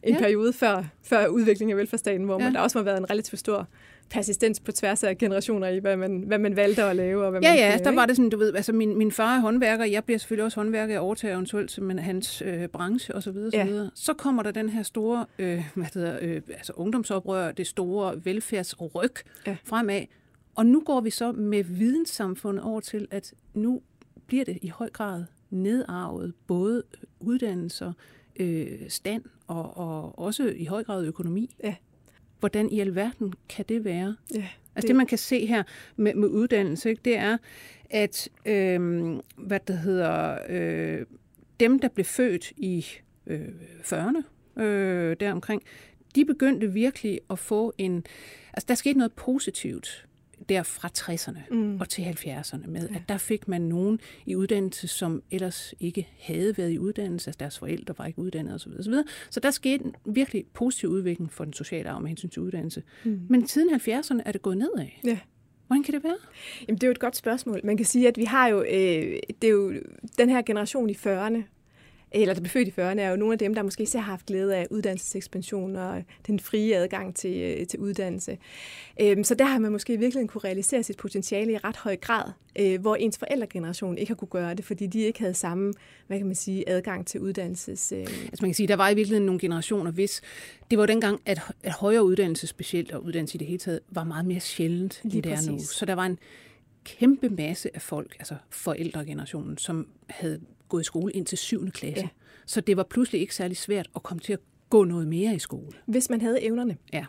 En 0.06 0.14
ja. 0.14 0.20
periode 0.20 0.52
før, 0.52 0.84
før 1.02 1.26
udviklingen 1.26 1.72
af 1.72 1.78
velfærdsstaten, 1.78 2.24
hvor 2.24 2.40
ja. 2.40 2.44
man, 2.44 2.54
der 2.54 2.60
også 2.60 2.78
har 2.78 2.84
været 2.84 2.98
en 2.98 3.10
relativt 3.10 3.40
stor 3.40 3.68
persistens 4.10 4.60
på 4.60 4.72
tværs 4.72 5.04
af 5.04 5.18
generationer 5.18 5.68
i, 5.68 5.78
hvad 5.78 5.96
man, 5.96 6.24
hvad 6.26 6.38
man 6.38 6.56
valgte 6.56 6.82
at 6.82 6.96
lave. 6.96 7.24
Og 7.24 7.30
hvad 7.30 7.40
ja, 7.40 7.48
man 7.48 7.58
ja, 7.58 7.68
lave, 7.68 7.84
der 7.84 7.94
var 7.94 8.06
det 8.06 8.16
sådan, 8.16 8.30
du 8.30 8.38
ved, 8.38 8.54
altså 8.54 8.72
min, 8.72 8.98
min 8.98 9.12
far 9.12 9.36
er 9.36 9.40
håndværker, 9.40 9.84
jeg 9.84 10.04
bliver 10.04 10.18
selvfølgelig 10.18 10.44
også 10.44 10.60
håndværker, 10.60 10.94
jeg 10.94 11.00
overtager 11.00 11.34
eventuelt 11.34 11.70
som 11.70 11.98
hans 11.98 12.42
øh, 12.42 12.68
branche 12.68 13.14
osv. 13.14 13.22
Så, 13.22 13.30
videre, 13.30 13.50
ja. 13.52 13.64
så, 13.64 13.70
videre. 13.70 13.90
så 13.94 14.14
kommer 14.14 14.42
der 14.42 14.50
den 14.50 14.68
her 14.68 14.82
store 14.82 15.26
øh, 15.38 15.64
hvad 15.74 15.86
hedder, 15.94 16.18
øh, 16.22 16.42
altså 16.48 16.72
ungdomsoprør, 16.76 17.52
det 17.52 17.66
store 17.66 18.24
velfærdsryg 18.24 19.12
ja. 19.46 19.56
fremad, 19.64 20.02
og 20.54 20.66
nu 20.66 20.82
går 20.86 21.00
vi 21.00 21.10
så 21.10 21.32
med 21.32 21.64
videnssamfundet 21.64 22.64
over 22.64 22.80
til, 22.80 23.08
at 23.10 23.32
nu 23.54 23.82
bliver 24.26 24.44
det 24.44 24.58
i 24.62 24.68
høj 24.68 24.90
grad 24.90 25.24
nedarvet 25.50 26.32
både 26.46 26.82
uddannelser, 27.20 27.88
øh, 27.88 27.94
stand 28.88 29.22
og, 29.46 29.76
og 29.76 30.18
også 30.18 30.52
i 30.56 30.64
høj 30.64 30.84
grad 30.84 31.04
økonomi. 31.04 31.54
Ja 31.64 31.74
hvordan 32.40 32.70
i 32.70 32.80
alverden 32.80 33.32
kan 33.48 33.64
det 33.68 33.84
være? 33.84 34.16
Ja, 34.34 34.36
det... 34.36 34.44
Altså 34.76 34.88
det, 34.88 34.96
man 34.96 35.06
kan 35.06 35.18
se 35.18 35.46
her 35.46 35.62
med, 35.96 36.14
med 36.14 36.28
uddannelse, 36.28 36.90
ikke, 36.90 37.02
det 37.04 37.16
er, 37.16 37.36
at 37.90 38.28
øh, 38.46 39.12
hvad 39.36 39.60
det 39.60 39.78
hedder, 39.78 40.38
øh, 40.48 41.06
dem, 41.60 41.78
der 41.78 41.88
blev 41.88 42.04
født 42.04 42.52
i 42.56 42.86
øh, 43.26 43.48
40'erne, 43.82 44.22
øh, 44.62 45.16
deromkring, 45.20 45.62
de 46.14 46.24
begyndte 46.24 46.72
virkelig 46.72 47.20
at 47.30 47.38
få 47.38 47.72
en... 47.78 48.04
Altså, 48.52 48.66
der 48.68 48.74
skete 48.74 48.98
noget 48.98 49.12
positivt 49.12 50.05
der 50.48 50.62
fra 50.62 50.88
60'erne 50.98 51.54
mm. 51.54 51.80
og 51.80 51.88
til 51.88 52.02
70'erne 52.02 52.66
med, 52.68 52.88
ja. 52.88 52.94
at 52.94 53.02
der 53.08 53.18
fik 53.18 53.48
man 53.48 53.60
nogen 53.60 54.00
i 54.26 54.36
uddannelse, 54.36 54.88
som 54.88 55.22
ellers 55.30 55.74
ikke 55.80 56.08
havde 56.20 56.58
været 56.58 56.72
i 56.72 56.78
uddannelse, 56.78 57.28
altså 57.28 57.38
deres 57.38 57.58
forældre 57.58 57.94
var 57.98 58.06
ikke 58.06 58.18
uddannet 58.18 58.54
osv. 58.54 58.72
osv. 58.78 58.94
Så 59.30 59.40
der 59.40 59.50
skete 59.50 59.84
en 59.84 59.94
virkelig 60.04 60.44
positiv 60.54 60.88
udvikling 60.88 61.32
for 61.32 61.44
den 61.44 61.52
sociale 61.52 61.90
arv 61.90 62.00
med 62.00 62.08
hensyn 62.08 62.28
til 62.28 62.42
uddannelse. 62.42 62.82
Mm. 63.04 63.20
Men 63.28 63.46
siden 63.46 63.74
70'erne 63.74 64.20
er 64.24 64.32
det 64.32 64.42
gået 64.42 64.58
nedad. 64.58 64.86
Ja. 65.04 65.18
Hvordan 65.66 65.82
kan 65.82 65.94
det 65.94 66.04
være? 66.04 66.16
Jamen, 66.68 66.78
det 66.78 66.82
er 66.82 66.88
jo 66.88 66.92
et 66.92 66.98
godt 66.98 67.16
spørgsmål. 67.16 67.60
Man 67.64 67.76
kan 67.76 67.86
sige, 67.86 68.08
at 68.08 68.18
vi 68.18 68.24
har 68.24 68.48
jo, 68.48 68.62
øh, 68.62 69.18
det 69.42 69.44
er 69.44 69.52
jo 69.52 69.72
den 70.18 70.28
her 70.28 70.42
generation 70.42 70.90
i 70.90 70.92
40'erne, 70.92 71.42
eller 72.22 72.34
der 72.34 72.40
blev 72.40 72.50
født 72.50 72.68
i 72.68 72.70
40'erne, 72.70 73.00
er 73.00 73.10
jo 73.10 73.16
nogle 73.16 73.32
af 73.32 73.38
dem, 73.38 73.54
der 73.54 73.62
måske 73.62 73.82
især 73.82 73.98
har 73.98 74.10
haft 74.10 74.26
glæde 74.26 74.56
af 74.56 74.66
uddannelsesekspansion 74.70 75.76
og 75.76 76.02
den 76.26 76.40
frie 76.40 76.76
adgang 76.76 77.16
til, 77.16 77.40
øh, 77.40 77.66
til 77.66 77.78
uddannelse. 77.78 78.38
Øhm, 79.00 79.24
så 79.24 79.34
der 79.34 79.44
har 79.44 79.58
man 79.58 79.72
måske 79.72 79.98
virkelig 79.98 80.28
kunne 80.28 80.44
realisere 80.44 80.82
sit 80.82 80.96
potentiale 80.96 81.52
i 81.52 81.56
ret 81.56 81.76
høj 81.76 81.96
grad, 81.96 82.32
øh, 82.58 82.80
hvor 82.80 82.96
ens 82.96 83.18
forældregeneration 83.18 83.98
ikke 83.98 84.10
har 84.10 84.14
kunne 84.14 84.28
gøre 84.28 84.54
det, 84.54 84.64
fordi 84.64 84.86
de 84.86 85.00
ikke 85.00 85.20
havde 85.20 85.34
samme, 85.34 85.72
hvad 86.06 86.18
kan 86.18 86.26
man 86.26 86.34
sige, 86.34 86.68
adgang 86.68 87.06
til 87.06 87.20
uddannelses... 87.20 87.92
Øh. 87.92 87.98
Altså 88.00 88.38
man 88.40 88.50
kan 88.50 88.54
sige, 88.54 88.68
der 88.68 88.76
var 88.76 88.90
i 88.90 88.94
virkeligheden 88.94 89.26
nogle 89.26 89.40
generationer, 89.40 89.90
hvis 89.90 90.22
det 90.70 90.78
var 90.78 90.86
dengang, 90.86 91.20
at, 91.26 91.40
at 91.62 91.72
højere 91.72 92.04
uddannelse 92.04 92.46
specielt, 92.46 92.92
og 92.92 93.04
uddannelse 93.04 93.34
i 93.34 93.38
det 93.38 93.46
hele 93.46 93.58
taget, 93.58 93.80
var 93.88 94.04
meget 94.04 94.26
mere 94.26 94.40
sjældent, 94.40 95.00
end 95.04 95.12
det 95.12 95.26
er 95.26 95.50
nu. 95.50 95.58
Så 95.58 95.86
der 95.86 95.94
var 95.94 96.06
en 96.06 96.18
kæmpe 96.84 97.28
masse 97.28 97.70
af 97.74 97.82
folk, 97.82 98.16
altså 98.18 98.34
forældregenerationen, 98.50 99.58
som 99.58 99.88
havde 100.08 100.40
gået 100.68 100.80
i 100.80 100.84
skole 100.84 101.12
indtil 101.12 101.38
7. 101.38 101.70
klasse. 101.70 102.02
Ja. 102.02 102.08
Så 102.46 102.60
det 102.60 102.76
var 102.76 102.82
pludselig 102.82 103.20
ikke 103.20 103.34
særlig 103.34 103.56
svært 103.56 103.90
at 103.96 104.02
komme 104.02 104.20
til 104.20 104.32
at 104.32 104.40
gå 104.70 104.84
noget 104.84 105.08
mere 105.08 105.34
i 105.34 105.38
skole. 105.38 105.72
Hvis 105.86 106.10
man 106.10 106.20
havde 106.20 106.42
evnerne. 106.42 106.76
Ja. 106.92 107.06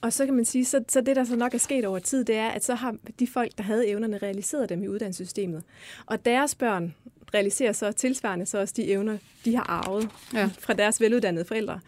Og 0.00 0.12
så 0.12 0.24
kan 0.24 0.34
man 0.34 0.44
sige, 0.44 0.64
så, 0.64 0.84
så 0.88 1.00
det 1.00 1.16
der 1.16 1.24
så 1.24 1.36
nok 1.36 1.54
er 1.54 1.58
sket 1.58 1.84
over 1.84 1.98
tid, 1.98 2.24
det 2.24 2.36
er, 2.36 2.48
at 2.48 2.64
så 2.64 2.74
har 2.74 2.96
de 3.18 3.26
folk, 3.26 3.58
der 3.58 3.64
havde 3.64 3.88
evnerne, 3.88 4.18
realiseret 4.18 4.68
dem 4.68 4.82
i 4.82 4.88
uddannelsessystemet. 4.88 5.62
Og 6.06 6.24
deres 6.24 6.54
børn 6.54 6.94
realiserer 7.34 7.72
så 7.72 7.92
tilsvarende 7.92 8.46
så 8.46 8.58
også 8.58 8.74
de 8.76 8.92
evner, 8.92 9.18
de 9.44 9.56
har 9.56 9.62
arvet 9.62 10.08
ja. 10.34 10.50
fra 10.58 10.72
deres 10.72 11.00
veluddannede 11.00 11.44
forældre. 11.44 11.80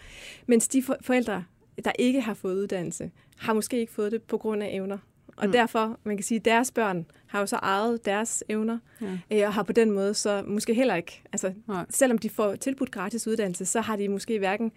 Mens 0.47 0.69
de 0.69 0.83
forældre, 1.01 1.45
der 1.85 1.93
ikke 1.99 2.21
har 2.21 2.35
fået 2.35 2.55
uddannelse, 2.55 3.11
har 3.37 3.53
måske 3.53 3.81
ikke 3.81 3.93
fået 3.93 4.13
det 4.13 4.23
på 4.23 4.39
grund 4.39 4.63
af 4.63 4.69
evner. 4.73 4.99
Og 5.37 5.47
mm. 5.47 5.53
derfor, 5.53 5.99
man 6.05 6.17
kan 6.17 6.25
sige, 6.25 6.39
at 6.39 6.45
deres 6.45 6.71
børn 6.71 7.07
har 7.27 7.41
jo 7.41 7.47
så 7.47 7.57
ejet 7.57 8.05
deres 8.05 8.45
evner, 8.49 8.79
ja. 9.01 9.19
øh, 9.31 9.47
og 9.47 9.55
har 9.55 9.63
på 9.63 9.73
den 9.73 9.91
måde 9.91 10.15
så 10.15 10.43
måske 10.47 10.75
heller 10.75 10.95
ikke, 10.95 11.23
altså 11.33 11.53
Nej. 11.69 11.87
selvom 11.91 12.19
de 12.19 12.31
får 12.31 12.55
tilbudt 12.55 12.91
gratis 12.91 13.27
uddannelse, 13.27 13.67
så 13.67 13.81
har 13.81 13.97
de 13.97 14.09
måske 14.09 14.39
hverken 14.39 14.73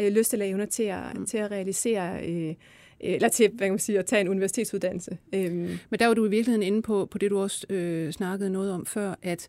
øh, 0.00 0.12
lyst 0.12 0.32
eller 0.32 0.46
evner 0.46 0.66
til 0.66 0.82
at, 0.82 1.14
mm. 1.14 1.26
til 1.26 1.38
at 1.38 1.50
realisere 1.50 2.28
øh, 2.28 2.54
eller 3.00 3.28
til 3.28 3.48
hvad 3.48 3.66
kan 3.66 3.72
man 3.72 3.78
sige, 3.78 3.98
at 3.98 4.06
tage 4.06 4.20
en 4.20 4.28
universitetsuddannelse. 4.28 5.18
Øhm. 5.34 5.78
Men 5.90 5.98
der 5.98 6.06
var 6.06 6.14
du 6.14 6.26
i 6.26 6.30
virkeligheden 6.30 6.62
inde 6.62 6.82
på, 6.82 7.06
på 7.10 7.18
det, 7.18 7.30
du 7.30 7.38
også 7.38 7.66
øh, 7.70 8.12
snakkede 8.12 8.50
noget 8.50 8.72
om 8.72 8.86
før, 8.86 9.14
at 9.22 9.48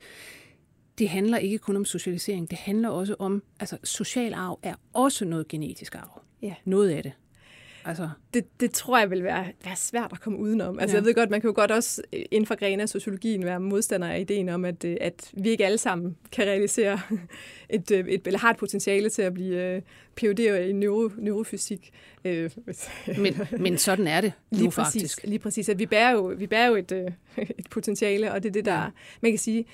det 0.97 1.09
handler 1.09 1.37
ikke 1.37 1.57
kun 1.57 1.75
om 1.75 1.85
socialisering, 1.85 2.49
det 2.49 2.57
handler 2.57 2.89
også 2.89 3.15
om, 3.19 3.43
altså 3.59 3.77
social 3.83 4.33
arv 4.33 4.59
er 4.63 4.75
også 4.93 5.25
noget 5.25 5.47
genetisk 5.47 5.95
arv. 5.95 6.21
Ja. 6.41 6.53
Noget 6.65 6.89
af 6.89 7.03
det. 7.03 7.11
Altså, 7.85 8.09
det, 8.33 8.59
det 8.59 8.71
tror 8.71 8.99
jeg 8.99 9.09
vil 9.09 9.23
være, 9.23 9.45
være 9.65 9.75
svært 9.75 10.11
at 10.11 10.21
komme 10.21 10.39
udenom. 10.39 10.79
Altså, 10.79 10.97
ja. 10.97 10.99
Jeg 11.01 11.05
ved 11.05 11.13
godt, 11.13 11.29
man 11.29 11.41
kan 11.41 11.47
jo 11.47 11.53
godt 11.55 11.71
også 11.71 12.01
øh, 12.13 12.21
inden 12.31 12.47
for 12.47 12.55
grene 12.55 12.83
af 12.83 12.89
sociologien 12.89 13.45
være 13.45 13.59
modstander 13.59 14.07
af 14.07 14.19
ideen 14.19 14.49
om, 14.49 14.65
at, 14.65 14.83
øh, 14.83 14.97
at 15.01 15.31
vi 15.33 15.49
ikke 15.49 15.65
alle 15.65 15.77
sammen 15.77 16.17
kan 16.31 16.45
realisere 16.45 16.99
et, 17.69 17.91
øh, 17.91 18.07
et, 18.07 18.27
eller 18.27 18.39
har 18.39 18.49
et 18.49 18.57
potentiale 18.57 19.09
til 19.09 19.21
at 19.21 19.33
blive 19.33 19.81
PhD'er 20.21 20.53
i 20.53 20.71
neuro, 20.71 21.09
neurofysik. 21.17 21.91
men, 23.17 23.37
men 23.59 23.77
sådan 23.77 24.07
er 24.07 24.21
det 24.21 24.33
lige 24.51 24.63
nu 24.63 24.69
præcis, 24.69 25.01
faktisk. 25.01 25.23
Lige 25.23 25.39
præcis. 25.39 25.69
At 25.69 25.79
vi 25.79 25.85
bærer 25.85 26.11
jo, 26.11 26.33
vi 26.37 26.47
bærer 26.47 26.67
jo 26.67 26.75
et, 26.75 26.91
et 27.59 27.69
potentiale, 27.69 28.31
og 28.31 28.43
det 28.43 28.49
er 28.49 28.53
det, 28.53 28.65
der, 28.65 28.81
ja. 28.81 28.87
man 29.21 29.31
kan 29.31 29.39
sige, 29.39 29.65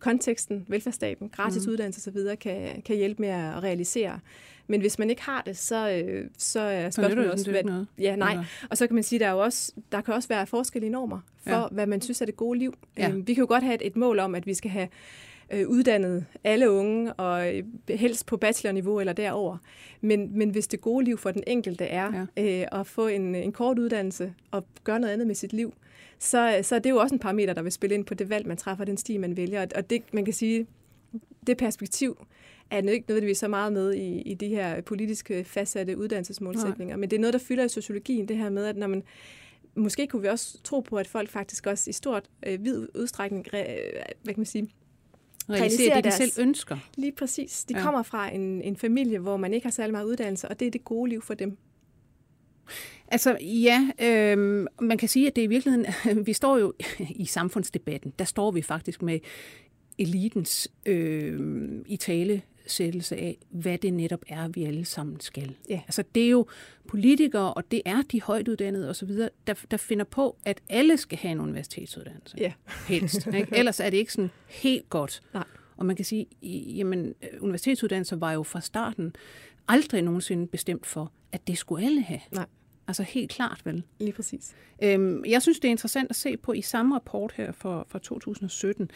konteksten, 0.00 0.64
velfærdsstaten, 0.68 1.28
gratis 1.28 1.66
mm. 1.66 1.72
uddannelse 1.72 2.10
osv. 2.10 2.36
Kan, 2.36 2.82
kan 2.82 2.96
hjælpe 2.96 3.22
med 3.22 3.28
at 3.28 3.62
realisere. 3.62 4.20
Men 4.68 4.80
hvis 4.80 4.98
man 4.98 5.10
ikke 5.10 5.22
har 5.22 5.42
det, 5.46 5.56
så, 5.56 5.90
øh, 5.90 6.30
så 6.38 6.60
er 6.60 6.90
spørgsmålet 6.90 7.32
også... 7.32 7.50
Hvad, 7.50 7.64
noget. 7.64 7.86
Ja, 7.98 8.16
nej. 8.16 8.30
Eller? 8.30 8.44
Og 8.70 8.76
så 8.76 8.86
kan 8.86 8.94
man 8.94 9.02
sige, 9.02 9.18
der 9.18 9.26
er 9.26 9.32
jo 9.32 9.38
også, 9.38 9.72
der 9.92 10.00
kan 10.00 10.14
også 10.14 10.28
være 10.28 10.46
forskellige 10.46 10.90
normer 10.90 11.20
for, 11.42 11.50
ja. 11.50 11.66
hvad 11.70 11.86
man 11.86 12.00
synes 12.00 12.20
er 12.20 12.26
det 12.26 12.36
gode 12.36 12.58
liv. 12.58 12.74
Ja. 12.98 13.08
Øhm, 13.08 13.26
vi 13.26 13.34
kan 13.34 13.40
jo 13.40 13.46
godt 13.48 13.64
have 13.64 13.74
et, 13.74 13.86
et 13.86 13.96
mål 13.96 14.18
om, 14.18 14.34
at 14.34 14.46
vi 14.46 14.54
skal 14.54 14.70
have 14.70 14.88
øh, 15.50 15.68
uddannet 15.68 16.26
alle 16.44 16.70
unge, 16.70 17.12
og 17.12 17.56
øh, 17.56 17.64
helst 17.88 18.26
på 18.26 18.36
bachelorniveau 18.36 19.00
eller 19.00 19.12
derover. 19.12 19.56
Men, 20.00 20.38
men 20.38 20.50
hvis 20.50 20.66
det 20.66 20.80
gode 20.80 21.04
liv 21.04 21.18
for 21.18 21.30
den 21.30 21.42
enkelte 21.46 21.84
er 21.84 22.26
ja. 22.36 22.62
øh, 22.62 22.80
at 22.80 22.86
få 22.86 23.06
en, 23.06 23.34
en 23.34 23.52
kort 23.52 23.78
uddannelse 23.78 24.34
og 24.50 24.64
gøre 24.84 25.00
noget 25.00 25.12
andet 25.12 25.26
med 25.26 25.34
sit 25.34 25.52
liv, 25.52 25.74
så, 26.18 26.58
så 26.62 26.74
det 26.74 26.86
er 26.86 26.90
jo 26.90 26.96
også 26.96 27.14
en 27.14 27.18
parameter, 27.18 27.52
der 27.52 27.62
vil 27.62 27.72
spille 27.72 27.94
ind 27.94 28.04
på 28.04 28.14
det 28.14 28.30
valg, 28.30 28.46
man 28.46 28.56
træffer, 28.56 28.84
den 28.84 28.96
sti, 28.96 29.16
man 29.16 29.36
vælger. 29.36 29.66
Og 29.74 29.90
det, 29.90 30.02
man 30.12 30.24
kan 30.24 30.34
sige, 30.34 30.66
det 31.46 31.56
perspektiv 31.56 32.26
er 32.70 32.90
ikke 32.90 33.08
nødvendigvis 33.08 33.38
så 33.38 33.48
meget 33.48 33.72
med 33.72 33.94
i, 33.94 34.22
i 34.22 34.34
de 34.34 34.48
her 34.48 34.80
politiske 34.80 35.44
fastsatte 35.44 35.98
uddannelsesmålsætninger, 35.98 36.96
Nej. 36.96 37.00
men 37.00 37.10
det 37.10 37.16
er 37.16 37.20
noget, 37.20 37.32
der 37.32 37.38
fylder 37.38 37.64
i 37.64 37.68
sociologien, 37.68 38.28
det 38.28 38.36
her 38.36 38.50
med, 38.50 38.64
at 38.64 38.76
når 38.76 38.86
man 38.86 39.02
måske 39.74 40.06
kunne 40.06 40.22
vi 40.22 40.28
også 40.28 40.62
tro 40.62 40.80
på, 40.80 40.96
at 40.96 41.08
folk 41.08 41.30
faktisk 41.30 41.66
også 41.66 41.90
i 41.90 41.92
stort 41.92 42.24
øh, 42.46 42.64
vid 42.64 42.86
udstrækning, 42.94 43.46
øh, 43.54 43.60
hvad 44.22 44.34
kan 44.34 44.40
man 44.40 44.46
sige, 44.46 44.70
realisere 45.50 45.96
det, 45.96 46.04
de 46.04 46.10
deres, 46.10 46.14
selv 46.14 46.32
ønsker. 46.38 46.76
Lige 46.96 47.12
præcis. 47.12 47.64
De 47.64 47.76
ja. 47.76 47.82
kommer 47.82 48.02
fra 48.02 48.34
en, 48.34 48.62
en 48.62 48.76
familie, 48.76 49.18
hvor 49.18 49.36
man 49.36 49.54
ikke 49.54 49.66
har 49.66 49.70
særlig 49.70 49.92
meget 49.92 50.04
uddannelse, 50.04 50.48
og 50.48 50.60
det 50.60 50.66
er 50.66 50.70
det 50.70 50.84
gode 50.84 51.10
liv 51.10 51.22
for 51.22 51.34
dem. 51.34 51.56
Altså 53.08 53.38
ja, 53.40 53.90
øh, 54.02 54.66
man 54.80 54.98
kan 54.98 55.08
sige, 55.08 55.26
at 55.26 55.36
det 55.36 55.42
i 55.42 55.46
virkeligheden, 55.46 55.86
vi 56.26 56.32
står 56.32 56.58
jo 56.58 56.72
i 57.10 57.24
samfundsdebatten, 57.24 58.12
der 58.18 58.24
står 58.24 58.50
vi 58.50 58.62
faktisk 58.62 59.02
med 59.02 59.20
elitens 59.98 60.68
øh, 60.86 61.40
i 61.86 61.96
tale 61.96 62.42
sættelse 62.70 63.16
af, 63.16 63.38
hvad 63.50 63.78
det 63.78 63.92
netop 63.92 64.22
er, 64.28 64.48
vi 64.48 64.64
alle 64.64 64.84
sammen 64.84 65.20
skal. 65.20 65.56
Ja. 65.68 65.80
Altså, 65.86 66.04
det 66.14 66.24
er 66.24 66.30
jo 66.30 66.46
politikere, 66.88 67.54
og 67.54 67.70
det 67.70 67.82
er 67.84 68.02
de 68.02 68.22
højtuddannede 68.22 68.90
osv., 68.90 69.08
der, 69.46 69.54
der 69.70 69.76
finder 69.76 70.04
på, 70.04 70.36
at 70.44 70.60
alle 70.68 70.96
skal 70.96 71.18
have 71.18 71.32
en 71.32 71.40
universitetsuddannelse. 71.40 72.36
Ja. 72.40 72.52
Helst. 72.88 73.26
Ikke? 73.26 73.48
Ellers 73.58 73.80
er 73.80 73.90
det 73.90 73.96
ikke 73.96 74.12
sådan 74.12 74.30
helt 74.46 74.90
godt. 74.90 75.22
Nej. 75.34 75.44
Og 75.76 75.86
man 75.86 75.96
kan 75.96 76.04
sige, 76.04 76.26
jamen, 76.76 77.14
universitetsuddannelser 77.40 78.16
var 78.16 78.32
jo 78.32 78.42
fra 78.42 78.60
starten 78.60 79.16
aldrig 79.68 80.02
nogensinde 80.02 80.46
bestemt 80.46 80.86
for, 80.86 81.12
at 81.32 81.46
det 81.46 81.58
skulle 81.58 81.86
alle 81.86 82.02
have. 82.02 82.20
Nej. 82.32 82.46
Altså 82.88 83.02
helt 83.02 83.30
klart 83.30 83.60
vel. 83.64 83.82
Lige 83.98 84.12
præcis. 84.12 84.54
Øhm, 84.82 85.24
jeg 85.24 85.42
synes, 85.42 85.60
det 85.60 85.68
er 85.68 85.70
interessant 85.70 86.10
at 86.10 86.16
se 86.16 86.36
på 86.36 86.52
i 86.52 86.62
samme 86.62 86.94
rapport 86.94 87.32
her 87.32 87.52
fra, 87.52 87.84
fra 87.88 87.98
2017, 87.98 88.90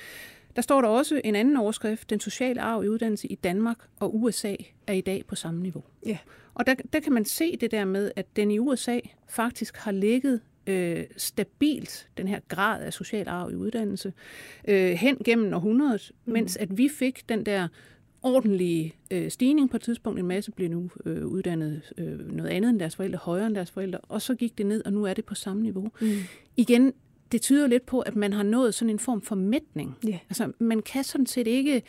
der 0.56 0.62
står 0.62 0.80
der 0.80 0.88
også 0.88 1.20
en 1.24 1.34
anden 1.34 1.56
overskrift, 1.56 2.10
den 2.10 2.20
sociale 2.20 2.60
arv 2.60 2.84
i 2.84 2.88
uddannelse 2.88 3.28
i 3.28 3.34
Danmark 3.34 3.76
og 4.00 4.22
USA 4.22 4.54
er 4.86 4.92
i 4.92 5.00
dag 5.00 5.24
på 5.26 5.34
samme 5.34 5.62
niveau. 5.62 5.84
Ja. 6.06 6.18
Og 6.54 6.66
der, 6.66 6.74
der 6.92 7.00
kan 7.00 7.12
man 7.12 7.24
se 7.24 7.56
det 7.56 7.70
der 7.70 7.84
med, 7.84 8.10
at 8.16 8.36
den 8.36 8.50
i 8.50 8.58
USA 8.58 8.98
faktisk 9.28 9.76
har 9.76 9.92
ligget 9.92 10.40
øh, 10.66 11.04
stabilt, 11.16 12.08
den 12.16 12.28
her 12.28 12.40
grad 12.48 12.82
af 12.82 12.92
social 12.92 13.28
arv 13.28 13.50
i 13.50 13.54
uddannelse, 13.54 14.12
øh, 14.68 14.90
hen 14.90 15.16
gennem 15.24 15.54
århundredet, 15.54 16.12
mm. 16.24 16.32
mens 16.32 16.56
at 16.56 16.78
vi 16.78 16.88
fik 16.88 17.28
den 17.28 17.46
der 17.46 17.68
ordentlige 18.22 18.94
øh, 19.10 19.30
stigning 19.30 19.70
på 19.70 19.76
et 19.76 19.82
tidspunkt. 19.82 20.18
En 20.18 20.26
masse 20.26 20.50
blev 20.50 20.70
nu 20.70 20.90
øh, 21.04 21.26
uddannet 21.26 21.92
øh, 21.98 22.32
noget 22.32 22.50
andet 22.50 22.68
end 22.68 22.80
deres 22.80 22.96
forældre, 22.96 23.18
højere 23.18 23.46
end 23.46 23.54
deres 23.54 23.70
forældre, 23.70 23.98
og 23.98 24.22
så 24.22 24.34
gik 24.34 24.58
det 24.58 24.66
ned, 24.66 24.82
og 24.84 24.92
nu 24.92 25.04
er 25.04 25.14
det 25.14 25.24
på 25.24 25.34
samme 25.34 25.62
niveau. 25.62 25.90
Mm. 26.00 26.08
Igen, 26.56 26.92
det 27.32 27.42
tyder 27.42 27.66
lidt 27.66 27.86
på, 27.86 28.00
at 28.00 28.16
man 28.16 28.32
har 28.32 28.42
nået 28.42 28.74
sådan 28.74 28.90
en 28.90 28.98
form 28.98 29.22
for 29.22 29.34
mætning. 29.34 29.96
Yeah. 30.08 30.18
Altså, 30.30 30.52
man 30.58 30.82
kan 30.82 31.04
sådan 31.04 31.26
set 31.26 31.46
ikke, 31.46 31.82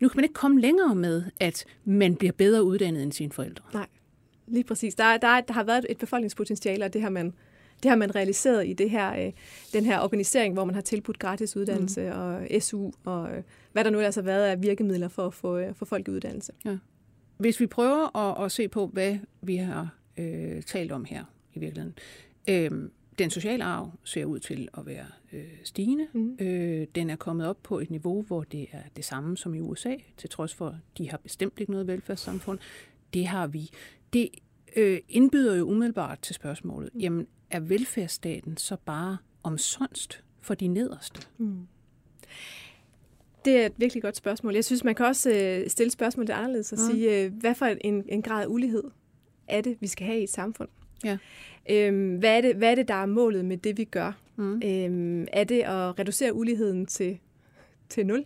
nu 0.00 0.08
kan 0.08 0.18
man 0.18 0.24
ikke 0.24 0.34
komme 0.34 0.60
længere 0.60 0.94
med, 0.94 1.22
at 1.40 1.64
man 1.84 2.16
bliver 2.16 2.32
bedre 2.32 2.64
uddannet 2.64 3.02
end 3.02 3.12
sine 3.12 3.32
forældre. 3.32 3.64
Nej, 3.72 3.86
lige 4.46 4.64
præcis. 4.64 4.94
Der, 4.94 5.16
der, 5.16 5.40
der 5.40 5.52
har 5.52 5.64
været 5.64 5.86
et 5.88 5.98
befolkningspotentiale, 5.98 6.84
og 6.84 6.92
det 6.92 7.02
har 7.02 7.10
man, 7.10 7.34
det 7.82 7.88
har 7.88 7.96
man 7.96 8.14
realiseret 8.14 8.68
i 8.68 8.72
det 8.72 8.90
her, 8.90 9.26
øh, 9.26 9.32
den 9.72 9.84
her 9.84 10.00
organisering, 10.00 10.54
hvor 10.54 10.64
man 10.64 10.74
har 10.74 10.82
tilbudt 10.82 11.18
gratis 11.18 11.56
uddannelse 11.56 12.12
mm. 12.14 12.20
og 12.20 12.46
SU, 12.60 12.90
og 13.04 13.30
øh, 13.36 13.42
hvad 13.72 13.84
der 13.84 13.90
nu 13.90 13.98
ellers 13.98 14.14
har 14.14 14.22
været 14.22 14.44
af 14.44 14.62
virkemidler 14.62 15.08
for 15.08 15.26
at 15.26 15.34
få, 15.34 15.58
øh, 15.58 15.74
for 15.74 15.84
folk 15.84 16.08
i 16.08 16.10
uddannelse. 16.10 16.52
Ja. 16.64 16.78
Hvis 17.36 17.60
vi 17.60 17.66
prøver 17.66 18.16
at, 18.16 18.44
at 18.44 18.52
se 18.52 18.68
på, 18.68 18.86
hvad 18.86 19.18
vi 19.42 19.56
har 19.56 19.94
øh, 20.18 20.62
talt 20.62 20.92
om 20.92 21.04
her 21.04 21.24
i 21.54 21.58
virkeligheden, 21.58 21.94
øh, 22.48 22.90
den 23.18 23.30
sociale 23.30 23.64
arv 23.64 23.92
ser 24.04 24.24
ud 24.24 24.38
til 24.38 24.68
at 24.78 24.86
være 24.86 25.06
øh, 25.32 25.44
stigende. 25.64 26.06
Mm. 26.12 26.36
Øh, 26.40 26.86
den 26.94 27.10
er 27.10 27.16
kommet 27.16 27.46
op 27.46 27.62
på 27.62 27.78
et 27.78 27.90
niveau, 27.90 28.22
hvor 28.22 28.42
det 28.42 28.66
er 28.72 28.82
det 28.96 29.04
samme 29.04 29.36
som 29.36 29.54
i 29.54 29.60
USA, 29.60 29.94
til 30.16 30.30
trods 30.30 30.54
for, 30.54 30.68
at 30.68 30.74
de 30.98 31.10
har 31.10 31.16
bestemt 31.16 31.60
ikke 31.60 31.72
noget 31.72 31.86
velfærdssamfund. 31.86 32.58
Det 33.14 33.26
har 33.26 33.46
vi. 33.46 33.70
Det 34.12 34.28
øh, 34.76 35.00
indbyder 35.08 35.56
jo 35.56 35.64
umiddelbart 35.64 36.18
til 36.20 36.34
spørgsmålet, 36.34 36.94
mm. 36.94 37.00
jamen 37.00 37.26
er 37.50 37.60
velfærdsstaten 37.60 38.56
så 38.56 38.76
bare 38.84 39.16
omsonst 39.42 40.22
for 40.40 40.54
de 40.54 40.68
nederste? 40.68 41.28
Mm. 41.38 41.66
Det 43.44 43.62
er 43.62 43.66
et 43.66 43.72
virkelig 43.76 44.02
godt 44.02 44.16
spørgsmål. 44.16 44.54
Jeg 44.54 44.64
synes, 44.64 44.84
man 44.84 44.94
kan 44.94 45.06
også 45.06 45.30
øh, 45.30 45.70
stille 45.70 45.90
spørgsmålet 45.90 46.30
anderledes 46.30 46.72
og 46.72 46.78
mm. 46.80 46.90
sige, 46.90 47.24
øh, 47.24 47.32
hvad 47.32 47.54
for 47.54 47.66
en, 47.66 48.04
en 48.08 48.22
grad 48.22 48.42
af 48.42 48.46
ulighed 48.46 48.84
er 49.48 49.60
det, 49.60 49.76
vi 49.80 49.86
skal 49.86 50.06
have 50.06 50.20
i 50.20 50.22
et 50.22 50.30
samfund? 50.30 50.68
Ja. 51.04 51.18
Øhm, 51.70 52.16
hvad, 52.16 52.36
er 52.36 52.40
det, 52.40 52.56
hvad 52.56 52.70
er 52.70 52.74
det, 52.74 52.88
der 52.88 52.94
er 52.94 53.06
målet 53.06 53.44
med 53.44 53.56
det, 53.56 53.78
vi 53.78 53.84
gør? 53.84 54.12
Mm. 54.36 54.62
Øhm, 54.64 55.26
er 55.32 55.44
det 55.44 55.60
at 55.60 55.98
reducere 55.98 56.34
uligheden 56.34 56.86
til, 56.86 57.18
til 57.88 58.06
nul? 58.06 58.24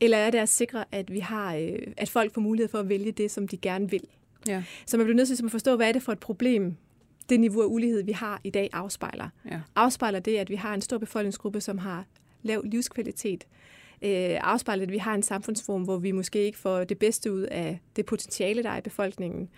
Eller 0.00 0.18
er 0.18 0.30
det 0.30 0.38
at 0.38 0.48
sikre, 0.48 0.84
at 0.92 1.12
vi 1.12 1.18
har, 1.18 1.54
øh, 1.54 1.78
at 1.96 2.08
folk 2.08 2.34
får 2.34 2.40
mulighed 2.40 2.68
for 2.68 2.78
at 2.78 2.88
vælge 2.88 3.12
det, 3.12 3.30
som 3.30 3.48
de 3.48 3.56
gerne 3.56 3.90
vil? 3.90 4.04
Ja. 4.48 4.62
Så 4.86 4.96
man 4.96 5.06
bliver 5.06 5.16
nødt 5.16 5.28
til 5.28 5.44
at 5.44 5.50
forstå, 5.50 5.76
hvad 5.76 5.88
er 5.88 5.92
det 5.92 6.02
for 6.02 6.12
et 6.12 6.18
problem, 6.18 6.76
det 7.28 7.40
niveau 7.40 7.62
af 7.62 7.66
ulighed, 7.66 8.02
vi 8.02 8.12
har 8.12 8.40
i 8.44 8.50
dag, 8.50 8.70
afspejler. 8.72 9.28
Ja. 9.50 9.60
Afspejler 9.76 10.18
det, 10.18 10.36
at 10.36 10.50
vi 10.50 10.54
har 10.54 10.74
en 10.74 10.80
stor 10.80 10.98
befolkningsgruppe, 10.98 11.60
som 11.60 11.78
har 11.78 12.04
lav 12.42 12.62
livskvalitet, 12.64 13.46
øh, 14.02 14.38
afspejler, 14.40 14.82
at 14.82 14.92
vi 14.92 14.98
har 14.98 15.14
en 15.14 15.22
samfundsform, 15.22 15.82
hvor 15.82 15.98
vi 15.98 16.12
måske 16.12 16.38
ikke 16.38 16.58
får 16.58 16.84
det 16.84 16.98
bedste 16.98 17.32
ud 17.32 17.42
af 17.42 17.80
det 17.96 18.06
potentiale, 18.06 18.62
der 18.62 18.70
er 18.70 18.78
i 18.78 18.80
befolkningen. 18.80 19.48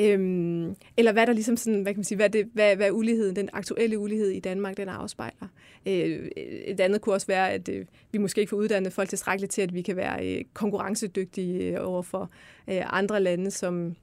Øhm, 0.00 0.74
eller 0.96 1.12
hvad 1.12 1.26
der 1.26 1.32
ligesom 1.32 1.56
sådan, 1.56 1.82
hvad 1.82 1.92
kan 1.92 1.98
man 1.98 2.04
sige, 2.04 2.16
hvad, 2.16 2.30
det, 2.30 2.48
hvad, 2.52 2.76
hvad 2.76 2.90
uligheden, 2.90 3.36
den 3.36 3.48
aktuelle 3.52 3.98
ulighed 3.98 4.28
i 4.28 4.40
Danmark, 4.40 4.76
den 4.76 4.88
afspejler. 4.88 5.48
Øh, 5.86 6.28
et 6.64 6.80
andet 6.80 7.00
kunne 7.00 7.14
også 7.14 7.26
være, 7.26 7.50
at 7.50 7.68
øh, 7.68 7.86
vi 8.12 8.18
måske 8.18 8.40
ikke 8.40 8.50
får 8.50 8.56
uddannet 8.56 8.92
folk 8.92 9.08
tilstrækkeligt 9.08 9.52
til, 9.52 9.62
at 9.62 9.74
vi 9.74 9.82
kan 9.82 9.96
være 9.96 10.26
øh, 10.26 10.44
konkurrencedygtige 10.54 11.80
over 11.80 12.02
for 12.02 12.30
øh, 12.68 12.82
andre 12.86 13.22
lande, 13.22 13.50
som 13.50 13.96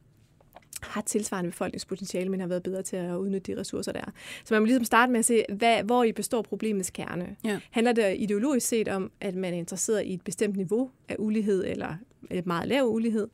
har 0.82 1.02
tilsvarende 1.02 1.52
befolkningspotentiale, 1.52 2.30
men 2.30 2.40
har 2.40 2.48
været 2.48 2.64
bedre 2.64 2.82
til 2.82 2.96
at 2.96 3.16
udnytte 3.16 3.54
de 3.54 3.60
ressourcer, 3.60 3.92
der 3.92 4.00
er. 4.00 4.12
Så 4.46 4.54
man 4.54 4.62
må 4.62 4.66
ligesom 4.66 4.86
starte 4.86 5.12
med 5.12 5.20
at 5.20 5.26
se, 5.26 5.44
hvad, 5.50 5.84
hvor 5.84 6.04
i 6.04 6.12
består 6.12 6.42
problemets 6.42 6.90
kerne. 6.90 7.36
Ja. 7.44 7.60
Handler 7.72 7.94
det 7.94 8.16
ideologisk 8.18 8.68
set 8.68 8.88
om, 8.88 9.12
at 9.22 9.36
man 9.36 9.54
er 9.54 9.58
interesseret 9.58 10.06
i 10.06 10.14
et 10.14 10.22
bestemt 10.22 10.56
niveau 10.56 10.90
af 11.10 11.16
ulighed, 11.20 11.66
eller 11.68 11.96
et 12.32 12.46
meget 12.46 12.68
lav 12.68 12.84
ulighed, 12.84 13.28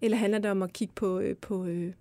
eller 0.00 0.16
handler 0.16 0.38
det 0.38 0.50
om 0.50 0.62
at 0.62 0.72
kigge 0.72 0.94
på, 0.94 1.18
øh, 1.18 1.36
på, 1.36 1.64
øh, 1.64 1.92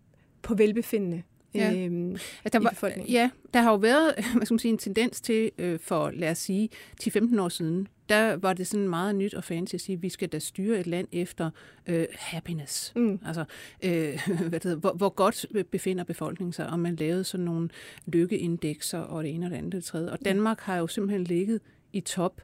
på 0.41 0.55
velbefindende 0.55 1.23
ja. 1.53 1.73
øhm, 1.85 2.17
der 2.53 2.59
var? 2.59 2.91
Ja, 3.09 3.29
der 3.53 3.61
har 3.61 3.71
jo 3.71 3.77
været 3.77 4.13
hvad 4.35 4.45
skal 4.45 4.53
man 4.53 4.59
sige, 4.59 4.71
en 4.71 4.77
tendens 4.77 5.21
til, 5.21 5.51
øh, 5.57 5.79
for 5.79 6.09
lad 6.09 6.31
os 6.31 6.37
sige, 6.37 6.69
10-15 7.03 7.41
år 7.41 7.49
siden, 7.49 7.87
der 8.09 8.35
var 8.35 8.53
det 8.53 8.67
sådan 8.67 8.89
meget 8.89 9.15
nyt 9.15 9.33
og 9.33 9.43
fancy 9.43 9.75
at 9.75 9.81
sige, 9.81 9.93
at 9.93 10.01
vi 10.01 10.09
skal 10.09 10.29
da 10.29 10.39
styre 10.39 10.79
et 10.79 10.87
land 10.87 11.07
efter 11.11 11.49
øh, 11.87 12.05
happiness. 12.13 12.93
Mm. 12.95 13.19
Altså, 13.25 13.45
øh, 13.83 14.19
hvad 14.49 14.51
det 14.51 14.63
hedder, 14.63 14.77
hvor, 14.77 14.93
hvor 14.93 15.09
godt 15.09 15.45
befinder 15.71 16.03
befolkningen 16.03 16.53
sig, 16.53 16.69
og 16.69 16.79
man 16.79 16.95
lavede 16.95 17.23
sådan 17.23 17.45
nogle 17.45 17.69
lykkeindekser 18.05 18.99
og 18.99 19.23
det 19.23 19.33
ene 19.33 19.45
og 19.45 19.49
det 19.49 19.57
andet 19.57 19.73
og 19.73 19.77
det 19.77 19.83
tredje. 19.83 20.11
Og 20.11 20.25
Danmark 20.25 20.59
har 20.59 20.77
jo 20.77 20.87
simpelthen 20.87 21.23
ligget 21.23 21.61
i 21.93 21.99
top 21.99 22.41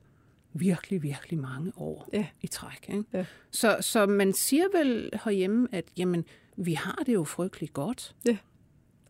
virkelig, 0.54 1.04
virkelig 1.04 1.40
mange 1.40 1.72
år 1.78 2.10
ja. 2.14 2.28
i 2.42 2.48
træk. 2.48 2.90
Ikke? 2.90 3.04
Ja. 3.14 3.26
Så, 3.52 3.78
så 3.82 4.06
man 4.06 4.34
siger 4.34 4.66
vel 4.74 5.10
herhjemme, 5.24 5.68
at 5.72 5.86
jamen, 5.98 6.26
vi 6.58 6.74
har 6.74 7.04
det 7.06 7.14
jo 7.14 7.24
frygteligt 7.24 7.74
godt. 7.74 8.16
Ja. 8.26 8.38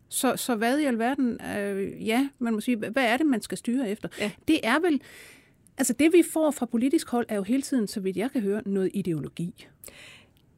Så, 0.08 0.36
så 0.36 0.54
hvad 0.54 0.78
i 0.78 0.84
alverden, 0.84 1.40
øh, 1.56 2.06
ja, 2.06 2.28
man 2.38 2.52
må 2.52 2.60
sige, 2.60 2.76
hvad 2.76 3.04
er 3.04 3.16
det, 3.16 3.26
man 3.26 3.42
skal 3.42 3.58
styre 3.58 3.90
efter? 3.90 4.08
Ja. 4.20 4.30
Det 4.48 4.60
er 4.62 4.80
vel 4.80 5.00
Altså 5.78 5.92
det, 5.92 6.12
vi 6.12 6.22
får 6.32 6.50
fra 6.50 6.66
politisk 6.66 7.10
hold, 7.10 7.26
er 7.28 7.36
jo 7.36 7.42
hele 7.42 7.62
tiden, 7.62 7.86
så 7.86 8.00
vidt 8.00 8.16
jeg 8.16 8.30
kan 8.32 8.42
høre, 8.42 8.62
noget 8.66 8.90
ideologi. 8.94 9.66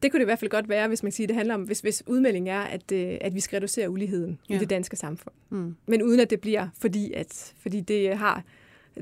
Det 0.03 0.11
kunne 0.11 0.19
det 0.19 0.23
i 0.23 0.25
hvert 0.25 0.39
fald 0.39 0.51
godt 0.51 0.69
være, 0.69 0.87
hvis 0.87 1.03
man 1.03 1.11
siger, 1.11 1.27
det 1.27 1.35
handler 1.35 1.53
om, 1.53 1.61
hvis, 1.61 1.79
hvis 1.79 2.03
udmeldingen 2.07 2.53
er, 2.53 2.61
at, 2.61 2.91
øh, 2.91 3.17
at 3.21 3.35
vi 3.35 3.39
skal 3.39 3.57
reducere 3.57 3.89
uligheden 3.89 4.39
ja. 4.49 4.55
i 4.55 4.57
det 4.57 4.69
danske 4.69 4.95
samfund. 4.95 5.35
Mm. 5.49 5.75
Men 5.85 6.03
uden 6.03 6.19
at 6.19 6.29
det 6.29 6.41
bliver, 6.41 6.67
fordi, 6.77 7.13
at, 7.13 7.53
fordi 7.59 7.81
det 7.81 8.17
har 8.17 8.43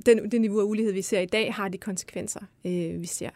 den, 0.05 0.31
det 0.31 0.41
niveau 0.41 0.59
af 0.59 0.63
ulighed, 0.63 0.93
vi 0.93 1.01
ser 1.01 1.19
i 1.19 1.25
dag, 1.25 1.53
har 1.53 1.69
de 1.69 1.77
konsekvenser, 1.77 2.39
øh, 2.65 3.01
vi 3.01 3.05
ser. 3.05 3.29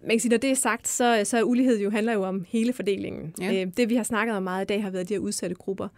Man 0.00 0.10
kan 0.10 0.20
sige, 0.20 0.30
når 0.30 0.36
det 0.36 0.50
er 0.50 0.54
sagt, 0.54 0.88
så, 0.88 1.20
så 1.24 1.38
er 1.38 1.42
ulighed 1.42 1.80
jo 1.80 1.90
handler 1.90 2.12
jo 2.12 2.22
om 2.22 2.44
hele 2.48 2.72
fordelingen. 2.72 3.34
Ja. 3.40 3.62
Øh, 3.62 3.72
det, 3.76 3.88
vi 3.88 3.96
har 3.96 4.02
snakket 4.02 4.36
om 4.36 4.42
meget 4.42 4.64
i 4.64 4.66
dag, 4.66 4.82
har 4.82 4.90
været 4.90 5.08
de 5.08 5.14
her 5.14 5.18
udsatte 5.18 5.56
grupper. 5.56 5.88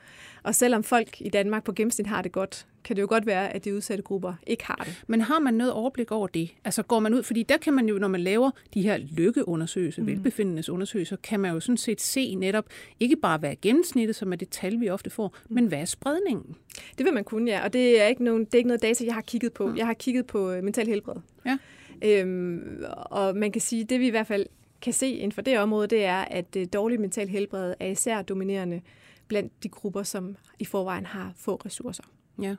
Og 0.42 0.54
selvom 0.54 0.82
folk 0.82 1.20
i 1.20 1.28
Danmark 1.28 1.64
på 1.64 1.72
gennemsnit 1.72 2.06
har 2.06 2.22
det 2.22 2.32
godt, 2.32 2.66
kan 2.84 2.96
det 2.96 3.02
jo 3.02 3.06
godt 3.08 3.26
være, 3.26 3.52
at 3.52 3.64
de 3.64 3.74
udsatte 3.74 4.02
grupper 4.02 4.34
ikke 4.46 4.64
har 4.66 4.82
det. 4.84 5.02
Men 5.06 5.20
har 5.20 5.38
man 5.38 5.54
noget 5.54 5.72
overblik 5.72 6.12
over 6.12 6.26
det? 6.26 6.50
Altså 6.64 6.82
går 6.82 7.00
man 7.00 7.14
ud, 7.14 7.22
fordi 7.22 7.42
der 7.42 7.56
kan 7.56 7.72
man 7.72 7.88
jo, 7.88 7.98
når 7.98 8.08
man 8.08 8.20
laver 8.20 8.50
de 8.74 8.82
her 8.82 8.96
lykkeundersøgelser, 8.96 10.02
mm. 10.02 10.08
velbefindendesundersøgelser, 10.08 11.16
kan 11.16 11.40
man 11.40 11.52
jo 11.52 11.60
sådan 11.60 11.76
set 11.76 12.00
se 12.00 12.34
netop, 12.34 12.64
ikke 13.00 13.16
bare 13.16 13.38
hvad 13.38 13.50
er 13.50 13.54
gennemsnittet, 13.62 14.16
som 14.16 14.32
er 14.32 14.36
det 14.36 14.48
tal, 14.48 14.80
vi 14.80 14.88
ofte 14.88 15.10
får, 15.10 15.36
mm. 15.48 15.54
men 15.54 15.66
hvad 15.66 15.78
er 15.78 15.84
spredningen? 15.84 16.56
Det 16.98 17.06
vil 17.06 17.14
man 17.14 17.24
kunne, 17.24 17.50
ja. 17.50 17.64
Og 17.64 17.72
det 17.72 18.00
er 18.00 18.06
ikke, 18.06 18.24
nogen, 18.24 18.44
det 18.44 18.54
er 18.54 18.58
ikke 18.58 18.68
noget 18.68 18.82
data, 18.82 19.04
jeg 19.04 19.14
har 19.14 19.22
kigget 19.22 19.52
på. 19.52 19.66
Mm. 19.66 19.76
Jeg 19.76 19.86
har 19.86 19.94
kigget 19.94 20.26
på 20.26 20.50
øh, 20.50 20.64
mental 20.64 20.86
helbred. 20.86 21.16
Ja. 21.46 21.58
Øhm, 22.04 22.84
og 23.10 23.36
man 23.36 23.52
kan 23.52 23.60
sige, 23.60 23.84
det 23.84 24.00
vi 24.00 24.06
i 24.06 24.10
hvert 24.10 24.26
fald 24.26 24.46
kan 24.82 24.92
se 24.92 25.10
inden 25.10 25.32
for 25.32 25.42
det 25.42 25.58
område, 25.58 25.86
det 25.86 26.04
er, 26.04 26.20
at 26.20 26.56
øh, 26.56 26.66
dårlig 26.72 27.00
mental 27.00 27.28
helbred 27.28 27.74
er 27.80 27.86
især 27.86 28.22
dominerende 28.22 28.80
blandt 29.28 29.62
de 29.62 29.68
grupper, 29.68 30.02
som 30.02 30.36
i 30.58 30.64
forvejen 30.64 31.06
har 31.06 31.32
få 31.36 31.54
ressourcer. 31.54 32.02
Ja. 32.42 32.56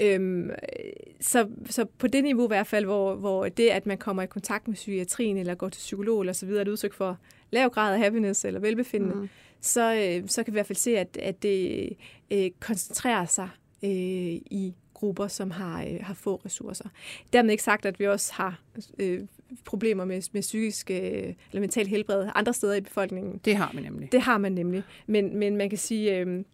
Øhm, 0.00 0.50
så, 1.20 1.48
så 1.70 1.84
på 1.98 2.06
det 2.06 2.24
niveau 2.24 2.44
i 2.44 2.48
hvert 2.48 2.66
fald, 2.66 2.84
hvor, 2.84 3.14
hvor 3.14 3.48
det, 3.48 3.68
at 3.68 3.86
man 3.86 3.98
kommer 3.98 4.22
i 4.22 4.26
kontakt 4.26 4.68
med 4.68 4.74
psykiatrien 4.74 5.36
eller 5.36 5.54
går 5.54 5.68
til 5.68 5.78
psykolog 5.78 6.20
eller 6.20 6.32
så 6.32 6.46
videre, 6.46 6.60
er 6.60 6.64
et 6.64 6.68
udtryk 6.68 6.92
for 6.92 7.18
lav 7.50 7.68
grad 7.68 7.94
af 7.94 8.00
happiness 8.00 8.44
eller 8.44 8.60
velbefindende, 8.60 9.14
mm. 9.14 9.28
så, 9.60 9.94
øh, 9.94 10.28
så 10.28 10.42
kan 10.42 10.52
vi 10.52 10.56
i 10.56 10.58
hvert 10.58 10.66
fald 10.66 10.76
se, 10.76 10.98
at, 10.98 11.16
at 11.16 11.42
det 11.42 11.88
øh, 12.30 12.50
koncentrerer 12.60 13.24
sig 13.24 13.48
øh, 13.84 13.90
i 13.90 14.74
grupper, 14.98 15.28
som 15.28 15.50
har, 15.50 15.82
øh, 15.82 15.98
har 16.00 16.14
få 16.14 16.40
ressourcer. 16.44 16.88
Dermed 17.32 17.50
ikke 17.50 17.62
sagt, 17.62 17.86
at 17.86 18.00
vi 18.00 18.06
også 18.06 18.32
har 18.34 18.60
øh, 18.98 19.20
problemer 19.64 20.04
med, 20.04 20.22
med 20.32 20.42
psykisk 20.42 20.90
øh, 20.90 20.98
eller 20.98 21.60
mental 21.60 21.86
helbred 21.86 22.28
andre 22.34 22.54
steder 22.54 22.74
i 22.74 22.80
befolkningen. 22.80 23.40
Det 23.44 23.56
har 23.56 23.70
man 23.74 23.82
nemlig. 23.82 24.12
Det 24.12 24.20
har 24.20 24.38
man 24.38 24.52
nemlig. 24.52 24.82
Men, 25.06 25.36
men 25.36 25.56
man 25.56 25.68
kan 25.68 25.78
sige, 25.78 26.18
øh, 26.18 26.44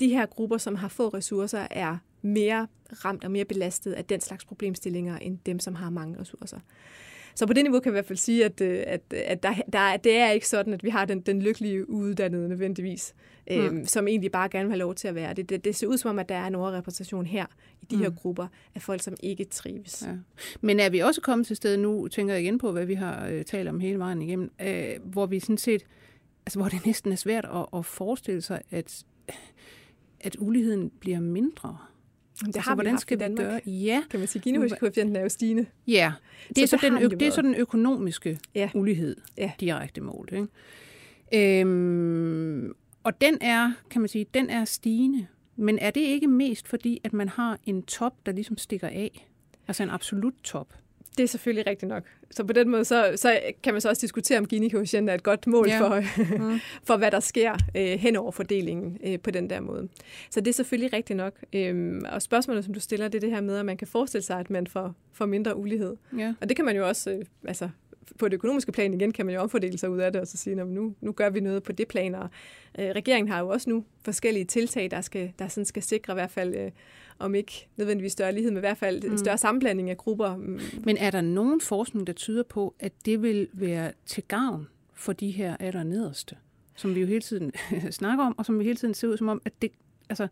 de 0.00 0.08
her 0.08 0.26
grupper, 0.26 0.56
som 0.56 0.74
har 0.74 0.88
få 0.88 1.08
ressourcer, 1.08 1.66
er 1.70 1.96
mere 2.22 2.68
ramt 3.04 3.24
og 3.24 3.30
mere 3.30 3.44
belastet 3.44 3.92
af 3.92 4.04
den 4.04 4.20
slags 4.20 4.44
problemstillinger, 4.44 5.18
end 5.18 5.38
dem, 5.46 5.58
som 5.58 5.74
har 5.74 5.90
mange 5.90 6.20
ressourcer. 6.20 6.58
Så 7.34 7.46
på 7.46 7.52
det 7.52 7.64
niveau 7.64 7.80
kan 7.80 7.92
vi 7.92 7.94
i 7.94 7.98
hvert 7.98 8.06
fald 8.06 8.18
sige, 8.18 8.44
at, 8.44 8.60
øh, 8.60 8.82
at, 8.86 9.00
at 9.12 9.42
der, 9.42 9.54
der, 9.72 9.96
det 9.96 10.16
er 10.16 10.30
ikke 10.30 10.48
sådan, 10.48 10.74
at 10.74 10.84
vi 10.84 10.88
har 10.88 11.04
den, 11.04 11.20
den 11.20 11.42
lykkelige 11.42 11.90
uddannede 11.90 12.48
nødvendigvis, 12.48 13.14
mm. 13.50 13.56
øhm, 13.56 13.84
som 13.86 14.08
egentlig 14.08 14.32
bare 14.32 14.48
gerne 14.48 14.64
vil 14.64 14.72
have 14.72 14.78
lov 14.78 14.94
til 14.94 15.08
at 15.08 15.14
være 15.14 15.34
det. 15.34 15.48
Det, 15.48 15.64
det 15.64 15.76
ser 15.76 15.86
ud 15.86 15.98
som 15.98 16.10
om, 16.10 16.18
at 16.18 16.28
der 16.28 16.34
er 16.34 16.46
en 16.46 16.54
overrepræsentation 16.54 17.26
her 17.26 17.46
i 17.82 17.84
de 17.90 17.96
mm. 17.96 18.02
her 18.02 18.10
grupper 18.10 18.46
af 18.74 18.82
folk, 18.82 19.02
som 19.02 19.14
ikke 19.22 19.44
trives. 19.44 20.04
Ja. 20.06 20.12
Men 20.60 20.80
er 20.80 20.90
vi 20.90 20.98
også 20.98 21.20
kommet 21.20 21.46
til 21.46 21.56
stedet 21.56 21.78
nu, 21.78 22.08
tænker 22.08 22.34
jeg 22.34 22.42
igen 22.42 22.58
på, 22.58 22.72
hvad 22.72 22.86
vi 22.86 22.94
har 22.94 23.26
øh, 23.26 23.44
talt 23.44 23.68
om 23.68 23.80
hele 23.80 23.98
vejen 23.98 24.22
igennem, 24.22 24.52
øh, 24.62 24.84
hvor 25.04 25.26
vi 25.26 25.40
sådan 25.40 25.58
set, 25.58 25.82
altså 26.46 26.58
hvor 26.58 26.68
det 26.68 26.86
næsten 26.86 27.12
er 27.12 27.16
svært 27.16 27.44
at, 27.44 27.66
at 27.78 27.86
forestille 27.86 28.42
sig, 28.42 28.62
at, 28.70 29.04
at 30.20 30.36
uligheden 30.38 30.90
bliver 31.00 31.20
mindre. 31.20 31.76
Det 32.38 32.46
altså, 32.46 32.60
har 32.60 32.74
vi 32.74 32.76
hvordan 32.76 32.98
skal 32.98 33.16
i 33.16 33.20
Danmark. 33.20 33.46
Gøre? 33.46 33.60
Ja. 33.66 34.02
Kan 34.10 34.20
man 34.20 34.28
sige, 34.28 34.42
Ginikoefficienten 34.42 35.16
er 35.16 35.20
jo 35.20 35.28
stigende. 35.28 35.66
Ja, 35.86 36.12
det 36.48 36.58
er 36.58 36.66
så, 36.66 36.78
så, 36.80 36.86
den, 36.86 37.02
ø- 37.02 37.08
det, 37.08 37.22
er 37.22 37.30
så 37.30 37.42
den 37.42 37.54
økonomiske 37.54 38.38
ja. 38.54 38.70
ulighed, 38.74 39.16
ja. 39.38 39.52
direkte 39.60 40.00
mål. 40.00 40.28
Ikke? 40.32 41.60
Øhm, 41.60 42.72
og 43.04 43.20
den 43.20 43.38
er, 43.40 43.72
kan 43.90 44.00
man 44.00 44.08
sige, 44.08 44.26
den 44.34 44.50
er 44.50 44.64
stigende. 44.64 45.26
Men 45.56 45.78
er 45.78 45.90
det 45.90 46.00
ikke 46.00 46.26
mest 46.26 46.68
fordi, 46.68 47.00
at 47.04 47.12
man 47.12 47.28
har 47.28 47.58
en 47.66 47.82
top, 47.82 48.26
der 48.26 48.32
ligesom 48.32 48.58
stikker 48.58 48.88
af? 48.88 49.28
Altså 49.68 49.82
en 49.82 49.90
absolut 49.90 50.34
top? 50.44 50.74
Det 51.18 51.24
er 51.24 51.28
selvfølgelig 51.28 51.66
rigtigt 51.66 51.88
nok. 51.88 52.02
Så 52.30 52.44
på 52.44 52.52
den 52.52 52.68
måde, 52.68 52.84
så, 52.84 53.12
så 53.16 53.40
kan 53.62 53.74
man 53.74 53.80
så 53.80 53.88
også 53.88 54.00
diskutere, 54.00 54.38
om 54.38 54.46
Gini-koefficienten 54.46 55.08
er 55.08 55.14
et 55.14 55.22
godt 55.22 55.46
mål 55.46 55.68
ja. 55.68 55.80
for, 55.80 56.00
mm. 56.38 56.60
for, 56.86 56.96
hvad 56.96 57.10
der 57.10 57.20
sker 57.20 57.52
øh, 57.76 57.84
hen 57.84 58.16
over 58.16 58.30
fordelingen 58.30 58.98
øh, 59.04 59.20
på 59.20 59.30
den 59.30 59.50
der 59.50 59.60
måde. 59.60 59.88
Så 60.30 60.40
det 60.40 60.48
er 60.48 60.52
selvfølgelig 60.52 60.92
rigtigt 60.92 61.16
nok. 61.16 61.34
Øhm, 61.52 62.04
og 62.12 62.22
spørgsmålet, 62.22 62.64
som 62.64 62.74
du 62.74 62.80
stiller, 62.80 63.08
det 63.08 63.14
er 63.14 63.20
det 63.20 63.30
her 63.30 63.40
med, 63.40 63.56
at 63.56 63.66
man 63.66 63.76
kan 63.76 63.86
forestille 63.86 64.24
sig, 64.24 64.40
at 64.40 64.50
man 64.50 64.66
får, 64.66 64.94
får 65.12 65.26
mindre 65.26 65.56
ulighed. 65.56 65.96
Ja. 66.18 66.34
Og 66.40 66.48
det 66.48 66.56
kan 66.56 66.64
man 66.64 66.76
jo 66.76 66.88
også, 66.88 67.10
øh, 67.10 67.24
altså 67.48 67.68
på 68.18 68.28
det 68.28 68.34
økonomiske 68.34 68.72
plan 68.72 68.94
igen, 68.94 69.12
kan 69.12 69.26
man 69.26 69.34
jo 69.34 69.40
omfordele 69.40 69.78
sig 69.78 69.90
ud 69.90 69.98
af 69.98 70.12
det, 70.12 70.20
og 70.20 70.26
så 70.26 70.36
sige, 70.36 70.60
at 70.60 70.66
nu, 70.66 70.94
nu 71.00 71.12
gør 71.12 71.30
vi 71.30 71.40
noget 71.40 71.62
på 71.62 71.72
det 71.72 71.88
plan. 71.88 72.14
Og, 72.14 72.28
øh, 72.78 72.90
regeringen 72.90 73.32
har 73.32 73.40
jo 73.40 73.48
også 73.48 73.70
nu 73.70 73.84
forskellige 74.04 74.44
tiltag, 74.44 74.90
der, 74.90 75.00
skal, 75.00 75.32
der 75.38 75.48
sådan 75.48 75.64
skal 75.64 75.82
sikre 75.82 76.12
i 76.12 76.14
hvert 76.14 76.30
fald 76.30 76.54
øh, 76.54 76.70
om 77.18 77.34
ikke 77.34 77.68
nødvendigvis 77.76 78.12
større 78.12 78.32
lighed, 78.32 78.50
men 78.50 78.58
i 78.58 78.60
hvert 78.60 78.78
fald 78.78 79.04
en 79.04 79.10
mm. 79.10 79.18
større 79.18 79.38
sammenblanding 79.38 79.90
af 79.90 79.96
grupper. 79.96 80.36
Men 80.84 80.96
er 80.96 81.10
der 81.10 81.20
nogen 81.20 81.60
forskning, 81.60 82.06
der 82.06 82.12
tyder 82.12 82.42
på, 82.42 82.74
at 82.80 82.92
det 83.04 83.22
vil 83.22 83.48
være 83.52 83.92
til 84.06 84.22
gavn 84.22 84.68
for 84.94 85.12
de 85.12 85.30
her 85.30 85.56
aller 85.60 85.82
nederste, 85.82 86.36
som 86.76 86.94
vi 86.94 87.00
jo 87.00 87.06
hele 87.06 87.20
tiden 87.20 87.52
snakker 87.90 88.24
om, 88.24 88.38
og 88.38 88.46
som 88.46 88.58
vi 88.58 88.64
hele 88.64 88.76
tiden 88.76 88.94
ser 88.94 89.08
ud 89.08 89.16
som 89.16 89.28
om, 89.28 89.42
at 89.44 89.52
det, 89.62 89.72
altså, 90.08 90.28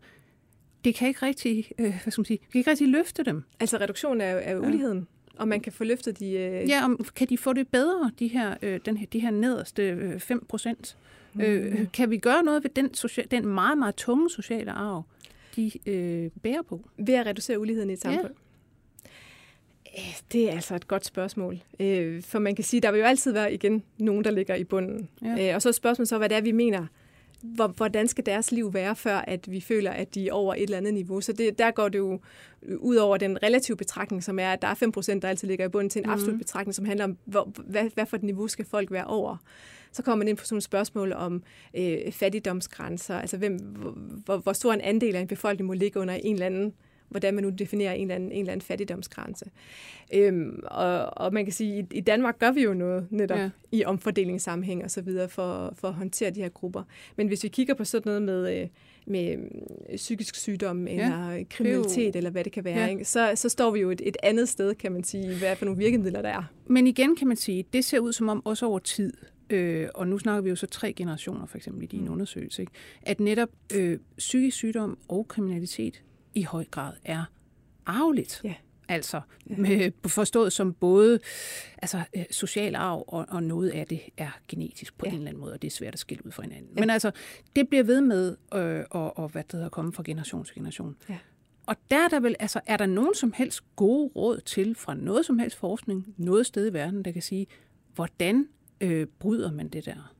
det 0.83 0.95
kan 0.95 1.07
ikke 1.07 1.25
rigtig, 1.25 1.71
øh, 1.79 1.85
hvad 2.03 2.11
skal 2.11 2.19
man 2.21 2.25
sige, 2.25 2.37
kan 2.37 2.59
ikke 2.59 2.69
rigtig 2.69 2.87
løfte 2.87 3.23
dem. 3.23 3.43
Altså 3.59 3.77
reduktion 3.77 4.21
af, 4.21 4.41
af 4.51 4.59
uligheden? 4.59 4.99
Ja 4.99 5.20
og 5.37 5.47
man 5.47 5.59
kan 5.59 5.71
få 5.71 5.83
løftet 5.83 6.19
de... 6.19 6.31
Øh... 6.31 6.69
Ja, 6.69 6.85
om, 6.85 7.05
kan 7.15 7.29
de 7.29 7.37
få 7.37 7.53
det 7.53 7.67
bedre, 7.67 8.11
de 8.19 8.27
her, 8.27 8.55
øh, 8.61 8.79
den 8.85 8.97
her, 8.97 9.07
de 9.07 9.19
her 9.19 9.31
nederste 9.31 9.83
øh, 9.83 10.19
5 10.19 10.45
procent? 10.49 10.97
Mm. 11.33 11.41
Øh, 11.41 11.91
kan 11.93 12.09
vi 12.09 12.17
gøre 12.17 12.43
noget 12.43 12.63
ved 12.63 12.69
den, 12.69 12.93
social, 12.93 13.27
den 13.31 13.47
meget, 13.47 13.77
meget 13.77 13.95
tunge 13.95 14.29
sociale 14.29 14.71
arv, 14.71 15.03
de 15.55 15.71
øh, 15.85 16.29
bærer 16.43 16.61
på. 16.61 16.89
Ved 16.97 17.13
at 17.13 17.25
reducere 17.25 17.59
uligheden 17.59 17.89
i 17.89 17.93
et 17.93 18.01
samfund? 18.01 18.33
Ja. 19.97 20.01
Det 20.31 20.49
er 20.49 20.51
altså 20.51 20.75
et 20.75 20.87
godt 20.87 21.05
spørgsmål. 21.05 21.59
Øh, 21.79 22.23
for 22.23 22.39
man 22.39 22.55
kan 22.55 22.63
sige, 22.63 22.81
der 22.81 22.91
vil 22.91 22.99
jo 22.99 23.05
altid 23.05 23.31
være 23.31 23.53
igen 23.53 23.83
nogen, 23.97 24.23
der 24.23 24.31
ligger 24.31 24.55
i 24.55 24.63
bunden. 24.63 25.09
Ja. 25.21 25.49
Øh, 25.49 25.55
og 25.55 25.61
så 25.61 25.69
er 25.69 25.73
spørgsmålet 25.73 26.09
så, 26.09 26.17
hvad 26.17 26.29
det 26.29 26.37
er, 26.37 26.41
vi 26.41 26.51
mener 26.51 26.87
hvordan 27.75 28.07
skal 28.07 28.25
deres 28.25 28.51
liv 28.51 28.73
være, 28.73 28.95
før 28.95 29.17
at 29.17 29.51
vi 29.51 29.61
føler, 29.61 29.91
at 29.91 30.15
de 30.15 30.27
er 30.27 30.33
over 30.33 30.55
et 30.55 30.63
eller 30.63 30.77
andet 30.77 30.93
niveau. 30.93 31.21
Så 31.21 31.33
det, 31.33 31.59
der 31.59 31.71
går 31.71 31.89
det 31.89 31.99
jo 31.99 32.19
ud 32.77 32.95
over 32.95 33.17
den 33.17 33.43
relative 33.43 33.77
betragtning, 33.77 34.23
som 34.23 34.39
er, 34.39 34.53
at 34.53 34.61
der 34.61 34.67
er 34.67 34.75
5%, 35.15 35.19
der 35.19 35.27
altid 35.27 35.47
ligger 35.47 35.65
i 35.65 35.69
bunden, 35.69 35.89
til 35.89 35.99
en 35.99 36.05
mm. 36.05 36.13
absolut 36.13 36.37
betragtning, 36.37 36.75
som 36.75 36.85
handler 36.85 37.05
om, 37.05 37.17
hvor, 37.25 37.51
hvad, 37.65 37.89
hvad 37.93 38.05
for 38.05 38.17
et 38.17 38.23
niveau 38.23 38.47
skal 38.47 38.65
folk 38.65 38.91
være 38.91 39.05
over. 39.05 39.37
Så 39.91 40.03
kommer 40.03 40.15
man 40.15 40.27
ind 40.27 40.37
på 40.37 40.45
sådan 40.45 40.57
et 40.57 40.63
spørgsmål 40.63 41.13
om 41.13 41.43
øh, 41.73 42.11
fattigdomsgrænser, 42.11 43.19
altså 43.19 43.37
hvem, 43.37 43.57
hvor, 44.25 44.37
hvor 44.37 44.53
stor 44.53 44.73
en 44.73 44.81
andel 44.81 45.15
af 45.15 45.21
en 45.21 45.27
befolkning 45.27 45.67
må 45.67 45.73
ligge 45.73 45.99
under 45.99 46.13
en 46.13 46.33
eller 46.33 46.45
anden 46.45 46.73
hvordan 47.11 47.33
man 47.33 47.43
nu 47.43 47.49
definerer 47.49 47.93
en 47.93 48.01
eller 48.01 48.15
anden, 48.15 48.31
en 48.31 48.39
eller 48.39 48.51
anden 48.51 48.65
fattigdomsgrænse. 48.65 49.45
Øhm, 50.13 50.63
og, 50.65 51.17
og 51.17 51.33
man 51.33 51.45
kan 51.45 51.53
sige, 51.53 51.79
at 51.79 51.85
i, 51.91 52.01
Danmark 52.01 52.39
gør 52.39 52.51
vi 52.51 52.63
jo 52.63 52.73
noget 52.73 53.07
netop 53.09 53.37
ja. 53.37 53.49
i 53.71 53.85
omfordelingssammenhæng 53.85 54.83
og 54.83 54.91
så 54.91 55.01
videre 55.01 55.29
for, 55.29 55.73
for 55.77 55.87
at 55.87 55.93
håndtere 55.93 56.29
de 56.29 56.41
her 56.41 56.49
grupper. 56.49 56.83
Men 57.15 57.27
hvis 57.27 57.43
vi 57.43 57.47
kigger 57.47 57.73
på 57.73 57.83
sådan 57.83 58.01
noget 58.05 58.21
med, 58.21 58.61
øh, 58.61 58.67
med 59.05 59.37
øh, 59.89 59.95
psykisk 59.95 60.35
sygdom 60.35 60.87
ja. 60.87 60.93
eller 60.93 61.43
kriminalitet, 61.49 62.15
eller 62.15 62.29
hvad 62.29 62.43
det 62.43 62.51
kan 62.51 62.63
være, 62.63 62.79
ja. 62.79 62.87
ikke? 62.87 63.05
Så, 63.05 63.31
så 63.35 63.49
står 63.49 63.71
vi 63.71 63.79
jo 63.79 63.91
et, 63.91 64.01
et 64.05 64.17
andet 64.23 64.49
sted, 64.49 64.75
kan 64.75 64.91
man 64.91 65.03
sige, 65.03 65.37
hvad 65.37 65.55
for 65.55 65.65
nogle 65.65 65.77
virkemidler 65.77 66.21
der 66.21 66.29
er. 66.29 66.43
Men 66.65 66.87
igen 66.87 67.15
kan 67.15 67.27
man 67.27 67.37
sige, 67.37 67.65
det 67.73 67.85
ser 67.85 67.99
ud 67.99 68.13
som 68.13 68.29
om 68.29 68.45
også 68.45 68.65
over 68.65 68.79
tid, 68.79 69.13
øh, 69.49 69.87
og 69.95 70.07
nu 70.07 70.17
snakker 70.17 70.41
vi 70.41 70.49
jo 70.49 70.55
så 70.55 70.67
tre 70.67 70.93
generationer 70.93 71.45
for 71.45 71.57
eksempel 71.57 71.83
i 71.83 71.85
din 71.85 72.05
mm. 72.05 72.11
undersøgelse, 72.11 72.61
ikke? 72.61 72.71
at 73.01 73.19
netop 73.19 73.49
øh, 73.75 73.99
psykisk 74.17 74.57
sygdom 74.57 74.97
og 75.07 75.27
kriminalitet 75.27 76.03
i 76.33 76.43
høj 76.43 76.65
grad 76.71 76.93
er 77.05 77.23
arveligt. 77.85 78.41
Ja. 78.43 78.53
Altså 78.87 79.21
med, 79.45 79.91
forstået 80.07 80.53
som 80.53 80.73
både 80.73 81.19
altså, 81.77 82.03
øh, 82.15 82.23
social 82.31 82.75
arv, 82.75 83.03
og, 83.07 83.25
og 83.29 83.43
noget 83.43 83.69
af 83.69 83.87
det 83.87 84.01
er 84.17 84.39
genetisk 84.47 84.97
på 84.97 85.05
ja. 85.05 85.11
en 85.11 85.17
eller 85.17 85.29
anden 85.29 85.41
måde, 85.41 85.53
og 85.53 85.61
det 85.61 85.67
er 85.67 85.71
svært 85.71 85.93
at 85.93 85.99
skille 85.99 86.25
ud 86.25 86.31
fra 86.31 86.43
hinanden. 86.43 86.71
Ja. 86.75 86.79
Men 86.79 86.89
altså, 86.89 87.11
det 87.55 87.69
bliver 87.69 87.83
ved 87.83 88.01
med 88.01 88.37
øh, 88.53 88.83
og, 88.89 89.17
og 89.17 89.29
hvad 89.29 89.43
det 89.43 89.51
hedder, 89.51 89.69
komme 89.69 89.93
fra 89.93 90.03
generation 90.05 90.45
til 90.45 90.55
generation. 90.55 90.95
Ja. 91.09 91.17
Og 91.65 91.75
der 91.91 92.05
er 92.05 92.07
der 92.07 92.19
vel, 92.19 92.35
altså, 92.39 92.59
er 92.65 92.77
der 92.77 92.85
nogen 92.85 93.15
som 93.15 93.33
helst 93.33 93.61
gode 93.75 94.11
råd 94.15 94.39
til 94.39 94.75
fra 94.75 94.93
noget 94.93 95.25
som 95.25 95.39
helst 95.39 95.57
forskning, 95.57 96.13
noget 96.17 96.45
sted 96.45 96.69
i 96.69 96.73
verden, 96.73 97.05
der 97.05 97.11
kan 97.11 97.21
sige, 97.21 97.47
hvordan 97.95 98.47
øh, 98.81 99.07
bryder 99.19 99.51
man 99.51 99.69
det 99.69 99.85
der? 99.85 100.13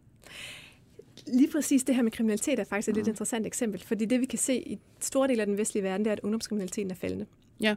Lige 1.27 1.51
præcis 1.51 1.83
det 1.83 1.95
her 1.95 2.01
med 2.01 2.11
kriminalitet 2.11 2.59
er 2.59 2.63
faktisk 2.63 2.89
et 2.89 2.95
lidt 2.95 3.07
interessant 3.07 3.47
eksempel, 3.47 3.83
fordi 3.85 4.05
det 4.05 4.21
vi 4.21 4.25
kan 4.25 4.39
se 4.39 4.55
i 4.55 4.79
store 4.99 5.27
dele 5.27 5.41
af 5.41 5.47
den 5.47 5.57
vestlige 5.57 5.83
verden, 5.83 6.05
det 6.05 6.09
er, 6.09 6.13
at 6.13 6.19
ungdomskriminaliteten 6.19 6.91
er 6.91 6.95
faldende. 6.95 7.25
Ja. 7.59 7.75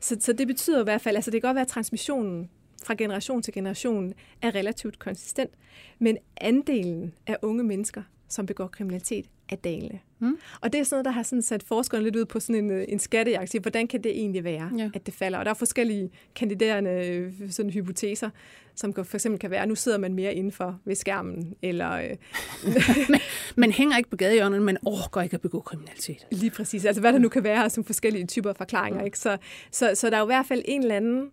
Så, 0.00 0.16
så 0.20 0.32
det 0.32 0.46
betyder 0.46 0.80
i 0.80 0.84
hvert 0.84 1.00
fald, 1.00 1.16
altså 1.16 1.30
det 1.30 1.42
kan 1.42 1.48
godt 1.48 1.54
være, 1.54 1.62
at 1.62 1.68
transmissionen 1.68 2.50
fra 2.84 2.94
generation 2.94 3.42
til 3.42 3.54
generation 3.54 4.14
er 4.42 4.54
relativt 4.54 4.98
konsistent, 4.98 5.50
men 5.98 6.18
andelen 6.36 7.14
af 7.26 7.36
unge 7.42 7.64
mennesker, 7.64 8.02
som 8.28 8.46
begår 8.46 8.66
kriminalitet, 8.66 9.26
er 9.48 9.56
dalende. 9.56 9.98
Mm. 10.22 10.38
Og 10.60 10.72
det 10.72 10.80
er 10.80 10.84
sådan 10.84 10.94
noget, 10.94 11.04
der 11.04 11.10
har 11.10 11.22
sådan 11.22 11.42
sat 11.42 11.62
forskerne 11.62 12.04
lidt 12.04 12.16
ud 12.16 12.24
på 12.24 12.40
sådan 12.40 12.64
en, 12.64 12.70
øh, 12.70 12.84
en 12.88 12.98
skattejagt. 12.98 13.58
Hvordan 13.62 13.86
kan 13.86 14.04
det 14.04 14.10
egentlig 14.10 14.44
være, 14.44 14.70
ja. 14.78 14.90
at 14.94 15.06
det 15.06 15.14
falder? 15.14 15.38
Og 15.38 15.44
der 15.44 15.50
er 15.50 15.54
forskellige 15.54 16.10
kandiderende 16.34 16.90
øh, 16.90 17.32
sådan 17.50 17.70
hypoteser, 17.70 18.30
som 18.74 18.94
for 18.94 19.14
eksempel 19.14 19.38
kan 19.38 19.50
være, 19.50 19.62
at 19.62 19.68
nu 19.68 19.74
sidder 19.74 19.98
man 19.98 20.14
mere 20.14 20.34
indenfor 20.34 20.80
ved 20.84 20.94
skærmen, 20.94 21.54
eller... 21.62 21.92
Øh, 21.92 22.16
man, 23.10 23.20
man 23.56 23.72
hænger 23.72 23.96
ikke 23.96 24.10
på 24.10 24.16
gadehjørnet, 24.16 24.62
men 24.62 24.78
overgår 24.84 25.20
ikke 25.20 25.34
at 25.34 25.40
begå 25.40 25.60
kriminalitet. 25.60 26.26
Lige 26.30 26.50
præcis. 26.50 26.84
Altså 26.84 27.00
hvad 27.00 27.12
der 27.12 27.18
nu 27.18 27.28
kan 27.28 27.44
være 27.44 27.70
som 27.70 27.84
forskellige 27.84 28.26
typer 28.26 28.52
forklaringer. 28.52 29.00
Ja. 29.00 29.04
Ikke? 29.04 29.18
Så, 29.18 29.36
så, 29.70 29.90
så 29.94 30.10
der 30.10 30.16
er 30.16 30.20
jo 30.20 30.26
i 30.26 30.32
hvert 30.34 30.46
fald 30.46 30.62
en 30.64 30.82
eller 30.82 30.96
anden... 30.96 31.30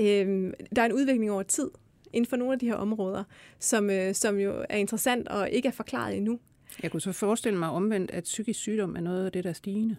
Øh, 0.00 0.52
der 0.76 0.82
er 0.82 0.86
en 0.86 0.92
udvikling 0.92 1.30
over 1.30 1.42
tid 1.42 1.70
inden 2.12 2.28
for 2.28 2.36
nogle 2.36 2.52
af 2.52 2.58
de 2.58 2.66
her 2.66 2.74
områder, 2.74 3.24
som, 3.58 3.90
øh, 3.90 4.14
som 4.14 4.38
jo 4.38 4.64
er 4.68 4.76
interessant 4.76 5.28
og 5.28 5.50
ikke 5.50 5.68
er 5.68 5.72
forklaret 5.72 6.16
endnu. 6.16 6.38
Jeg 6.82 6.90
kunne 6.90 7.00
så 7.00 7.12
forestille 7.12 7.58
mig 7.58 7.70
omvendt, 7.70 8.10
at 8.10 8.24
psykisk 8.24 8.60
sygdom 8.60 8.96
er 8.96 9.00
noget 9.00 9.26
af 9.26 9.32
det, 9.32 9.44
der 9.44 9.50
er 9.50 9.54
stigende. 9.54 9.96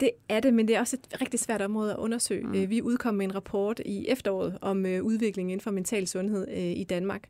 Det 0.00 0.10
er 0.28 0.40
det, 0.40 0.54
men 0.54 0.68
det 0.68 0.76
er 0.76 0.80
også 0.80 0.96
et 0.96 1.20
rigtig 1.20 1.40
svært 1.40 1.62
område 1.62 1.92
at 1.92 1.98
undersøge. 1.98 2.46
Mm. 2.46 2.70
Vi 2.70 2.82
udkom 2.82 3.14
med 3.14 3.24
en 3.24 3.34
rapport 3.34 3.80
i 3.84 4.06
efteråret 4.08 4.58
om 4.60 4.86
øh, 4.86 5.02
udviklingen 5.02 5.50
inden 5.50 5.62
for 5.62 5.70
mental 5.70 6.06
sundhed 6.06 6.48
øh, 6.48 6.58
i 6.58 6.84
Danmark, 6.84 7.28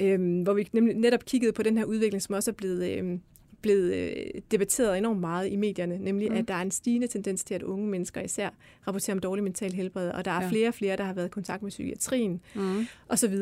øh, 0.00 0.42
hvor 0.42 0.52
vi 0.52 0.68
nemlig 0.72 0.96
netop 0.96 1.24
kiggede 1.24 1.52
på 1.52 1.62
den 1.62 1.78
her 1.78 1.84
udvikling, 1.84 2.22
som 2.22 2.34
også 2.34 2.50
er 2.50 2.54
blevet, 2.54 2.90
øh, 2.90 3.18
blevet 3.62 3.94
øh, 3.94 4.40
debatteret 4.50 4.98
enormt 4.98 5.20
meget 5.20 5.52
i 5.52 5.56
medierne, 5.56 5.98
nemlig 5.98 6.30
mm. 6.30 6.36
at 6.36 6.48
der 6.48 6.54
er 6.54 6.62
en 6.62 6.70
stigende 6.70 7.06
tendens 7.06 7.44
til, 7.44 7.54
at 7.54 7.62
unge 7.62 7.88
mennesker 7.88 8.20
især 8.20 8.50
rapporterer 8.86 9.14
om 9.14 9.20
dårlig 9.20 9.44
mental 9.44 9.72
helbred, 9.72 10.10
og 10.10 10.24
der 10.24 10.30
er 10.30 10.42
ja. 10.42 10.48
flere 10.48 10.68
og 10.68 10.74
flere, 10.74 10.96
der 10.96 11.04
har 11.04 11.14
været 11.14 11.26
i 11.26 11.30
kontakt 11.30 11.62
med 11.62 11.70
psykiatrien 11.70 12.40
mm. 12.54 12.86
osv. 13.08 13.34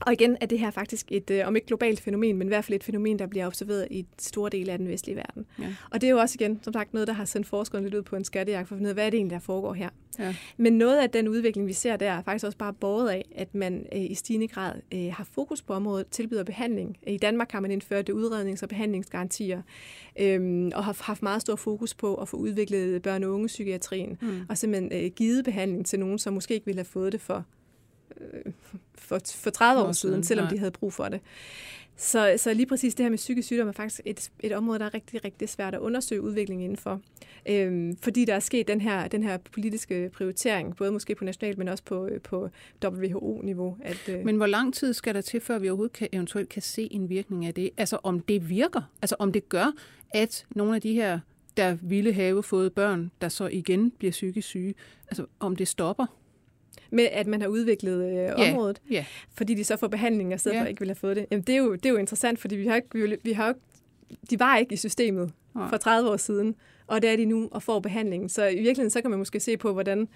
Og 0.00 0.12
igen 0.12 0.36
er 0.40 0.46
det 0.46 0.58
her 0.58 0.70
faktisk 0.70 1.12
et, 1.12 1.30
øh, 1.30 1.46
om 1.46 1.56
ikke 1.56 1.66
globalt 1.66 2.00
fænomen, 2.00 2.36
men 2.36 2.46
i 2.46 2.50
hvert 2.50 2.64
fald 2.64 2.76
et 2.76 2.84
fænomen, 2.84 3.18
der 3.18 3.26
bliver 3.26 3.46
observeret 3.46 3.88
i 3.90 4.06
store 4.18 4.50
dele 4.50 4.72
af 4.72 4.78
den 4.78 4.88
vestlige 4.88 5.16
verden. 5.16 5.46
Ja. 5.58 5.74
Og 5.90 6.00
det 6.00 6.06
er 6.06 6.10
jo 6.10 6.18
også 6.18 6.36
igen, 6.40 6.60
som 6.62 6.72
sagt, 6.72 6.94
noget, 6.94 7.08
der 7.08 7.14
har 7.14 7.24
sendt 7.24 7.46
forskerne 7.46 7.84
lidt 7.84 7.94
ud 7.94 8.02
på 8.02 8.16
en 8.16 8.24
skattejagt 8.24 8.68
for 8.68 8.74
at 8.74 8.78
finde 8.78 8.86
ud 8.86 8.90
af, 8.90 8.94
hvad 8.94 9.06
er 9.06 9.10
det 9.10 9.16
egentlig, 9.16 9.34
der 9.34 9.40
foregår 9.40 9.74
her. 9.74 9.88
Ja. 10.18 10.34
Men 10.56 10.72
noget 10.72 10.98
af 10.98 11.10
den 11.10 11.28
udvikling, 11.28 11.66
vi 11.66 11.72
ser 11.72 11.96
der, 11.96 12.10
er 12.10 12.22
faktisk 12.22 12.44
også 12.44 12.58
bare 12.58 12.72
båret 12.72 13.10
af, 13.10 13.24
at 13.36 13.54
man 13.54 13.86
øh, 13.94 14.04
i 14.04 14.14
stigende 14.14 14.48
grad 14.48 14.72
øh, 14.94 15.12
har 15.12 15.28
fokus 15.32 15.62
på 15.62 15.72
området, 15.72 16.06
tilbyder 16.10 16.44
behandling. 16.44 16.96
I 17.06 17.16
Danmark 17.16 17.52
har 17.52 17.60
man 17.60 17.70
indført 17.70 18.10
udrednings- 18.10 18.62
og 18.62 18.68
behandlingsgarantier, 18.68 19.62
øh, 20.20 20.70
og 20.74 20.84
har 20.84 21.02
haft 21.02 21.22
meget 21.22 21.40
stor 21.40 21.56
fokus 21.56 21.94
på 21.94 22.14
at 22.14 22.28
få 22.28 22.36
udviklet 22.36 23.06
børne- 23.06 23.24
og 23.24 23.32
unge 23.32 23.46
psykiatrien, 23.46 24.18
mm. 24.20 24.40
og 24.48 24.58
simpelthen 24.58 25.04
øh, 25.04 25.10
givet 25.10 25.44
behandling 25.44 25.86
til 25.86 26.00
nogen, 26.00 26.18
som 26.18 26.34
måske 26.34 26.54
ikke 26.54 26.66
ville 26.66 26.78
have 26.78 26.84
fået 26.84 27.12
det 27.12 27.20
for 27.20 27.44
øh, 28.20 28.52
for, 28.94 29.20
for 29.34 29.50
30 29.50 29.82
år 29.82 29.92
siden, 29.92 30.24
selvom 30.24 30.48
de 30.48 30.58
havde 30.58 30.70
brug 30.70 30.92
for 30.92 31.08
det. 31.08 31.20
Så, 31.96 32.34
så 32.36 32.54
lige 32.54 32.66
præcis 32.66 32.94
det 32.94 33.04
her 33.04 33.10
med 33.10 33.18
psykisk 33.18 33.46
sygdom 33.46 33.68
er 33.68 33.72
faktisk 33.72 34.00
et, 34.04 34.30
et 34.40 34.52
område, 34.52 34.78
der 34.78 34.84
er 34.84 34.94
rigtig, 34.94 35.24
rigtig 35.24 35.48
svært 35.48 35.74
at 35.74 35.80
undersøge 35.80 36.22
udviklingen 36.22 36.64
indenfor. 36.64 37.00
Øhm, 37.48 37.96
fordi 37.96 38.24
der 38.24 38.34
er 38.34 38.40
sket 38.40 38.68
den 38.68 38.80
her, 38.80 39.08
den 39.08 39.22
her 39.22 39.38
politiske 39.52 40.10
prioritering, 40.14 40.76
både 40.76 40.92
måske 40.92 41.14
på 41.14 41.24
nationalt, 41.24 41.58
men 41.58 41.68
også 41.68 41.84
på, 41.84 42.08
på 42.24 42.48
WHO-niveau. 42.84 43.76
At, 43.82 44.08
øh... 44.08 44.24
Men 44.24 44.36
hvor 44.36 44.46
lang 44.46 44.74
tid 44.74 44.92
skal 44.92 45.14
der 45.14 45.20
til, 45.20 45.40
før 45.40 45.58
vi 45.58 45.68
overhovedet 45.68 45.92
kan, 45.92 46.08
eventuelt 46.12 46.48
kan 46.48 46.62
se 46.62 46.88
en 46.90 47.08
virkning 47.08 47.46
af 47.46 47.54
det? 47.54 47.70
Altså 47.76 47.98
om 48.02 48.20
det 48.20 48.48
virker? 48.48 48.82
Altså 49.02 49.16
om 49.18 49.32
det 49.32 49.48
gør, 49.48 49.72
at 50.10 50.46
nogle 50.50 50.74
af 50.74 50.80
de 50.80 50.94
her, 50.94 51.20
der 51.56 51.76
ville 51.82 52.12
have 52.12 52.42
fået 52.42 52.72
børn, 52.72 53.10
der 53.20 53.28
så 53.28 53.46
igen 53.46 53.90
bliver 53.90 54.12
psykisk 54.12 54.48
syge, 54.48 54.74
altså 55.08 55.26
om 55.40 55.56
det 55.56 55.68
stopper? 55.68 56.06
Med 56.90 57.04
at 57.04 57.26
man 57.26 57.40
har 57.40 57.48
udviklet 57.48 58.04
øh, 58.04 58.14
yeah. 58.14 58.50
området, 58.50 58.82
yeah. 58.92 59.04
fordi 59.34 59.54
de 59.54 59.64
så 59.64 59.76
får 59.76 59.88
behandling, 59.88 60.34
og 60.34 60.40
stedet 60.40 60.54
yeah. 60.54 60.64
for 60.64 60.68
ikke 60.68 60.80
vil 60.80 60.88
have 60.88 60.94
fået 60.94 61.16
det. 61.16 61.26
Jamen, 61.30 61.42
det, 61.42 61.52
er 61.52 61.58
jo, 61.58 61.74
det 61.74 61.86
er 61.86 61.90
jo 61.90 61.96
interessant, 61.96 62.38
fordi 62.38 62.56
vi 62.56 62.66
har 62.66 62.76
ikke, 62.76 62.88
vi, 62.92 63.16
vi 63.22 63.32
har 63.32 63.48
ikke, 63.48 63.60
de 64.30 64.40
var 64.40 64.56
ikke 64.56 64.72
i 64.72 64.76
systemet 64.76 65.32
for 65.68 65.76
30 65.76 66.10
år 66.10 66.16
siden, 66.16 66.54
og 66.86 67.02
det 67.02 67.10
er 67.10 67.16
de 67.16 67.24
nu 67.24 67.48
og 67.52 67.62
får 67.62 67.80
behandling. 67.80 68.30
Så 68.30 68.46
i 68.46 68.54
virkeligheden 68.54 68.90
så 68.90 69.00
kan 69.00 69.10
man 69.10 69.18
måske 69.18 69.40
se 69.40 69.56
på, 69.56 69.72
hvordan 69.72 70.08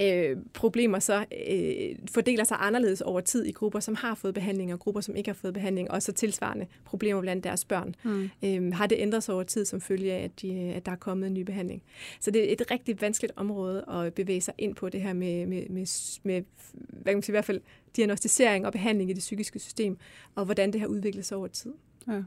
øh, 0.00 0.36
problemer 0.54 0.98
så 0.98 1.24
øh, 1.48 1.96
fordeler 2.10 2.44
sig 2.44 2.56
anderledes 2.60 3.00
over 3.00 3.20
tid 3.20 3.44
i 3.44 3.52
grupper, 3.52 3.80
som 3.80 3.94
har 3.94 4.14
fået 4.14 4.34
behandling, 4.34 4.72
og 4.72 4.78
grupper, 4.78 5.00
som 5.00 5.16
ikke 5.16 5.28
har 5.28 5.34
fået 5.34 5.54
behandling, 5.54 5.90
og 5.90 6.02
så 6.02 6.12
tilsvarende 6.12 6.66
problemer 6.84 7.20
blandt 7.20 7.44
deres 7.44 7.64
børn. 7.64 7.94
Mm. 8.02 8.30
Øh, 8.44 8.72
har 8.72 8.86
det 8.86 8.98
ændret 9.00 9.22
sig 9.22 9.34
over 9.34 9.42
tid 9.42 9.64
som 9.64 9.80
følge 9.80 10.12
af, 10.12 10.24
at, 10.24 10.42
de, 10.42 10.52
at 10.52 10.86
der 10.86 10.92
er 10.92 10.96
kommet 10.96 11.26
en 11.26 11.34
ny 11.34 11.42
behandling? 11.42 11.82
Så 12.20 12.30
det 12.30 12.48
er 12.48 12.52
et 12.52 12.70
rigtig 12.70 13.00
vanskeligt 13.00 13.32
område 13.36 13.84
at 13.88 14.14
bevæge 14.14 14.40
sig 14.40 14.54
ind 14.58 14.74
på 14.74 14.88
det 14.88 15.02
her 15.02 15.12
med, 15.12 15.46
med, 15.46 15.68
med, 15.68 15.86
med 16.22 16.42
hvad 16.72 17.04
kan 17.04 17.16
man 17.16 17.22
sige, 17.22 17.32
i 17.32 17.36
hvert 17.36 17.44
fald 17.44 17.60
diagnostisering 17.96 18.66
og 18.66 18.72
behandling 18.72 19.10
i 19.10 19.12
det 19.12 19.20
psykiske 19.20 19.58
system, 19.58 19.96
og 20.34 20.44
hvordan 20.44 20.72
det 20.72 20.80
har 20.80 20.88
udviklet 20.88 21.24
sig 21.24 21.36
over 21.36 21.46
tid. 21.46 21.72
Ja. 22.08 22.22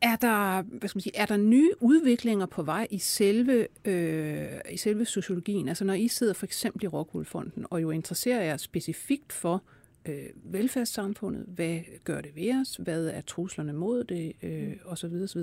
Er 0.00 0.16
der, 0.16 0.62
hvad 0.62 0.88
skal 0.88 0.96
man 0.96 1.02
sige, 1.02 1.16
er 1.16 1.26
der 1.26 1.36
nye 1.36 1.70
udviklinger 1.80 2.46
på 2.46 2.62
vej 2.62 2.86
i 2.90 2.98
selve, 2.98 3.66
øh, 3.84 4.60
i 4.70 4.76
selve 4.76 5.04
sociologien? 5.04 5.68
Altså 5.68 5.84
når 5.84 5.94
I 5.94 6.08
sidder 6.08 6.32
for 6.32 6.46
eksempel 6.46 6.84
i 6.84 6.86
Rockwool 6.86 7.26
og 7.70 7.82
jo 7.82 7.90
interesserer 7.90 8.42
jer 8.42 8.56
specifikt 8.56 9.32
for 9.32 9.62
øh, 10.08 10.26
velfærdssamfundet, 10.34 11.44
hvad 11.48 11.80
gør 12.04 12.20
det 12.20 12.36
ved 12.36 12.60
os, 12.60 12.76
hvad 12.76 13.06
er 13.06 13.20
truslerne 13.20 13.72
mod 13.72 14.04
det, 14.04 14.32
øh, 14.42 14.76
osv. 14.84 15.12
osv. 15.24 15.40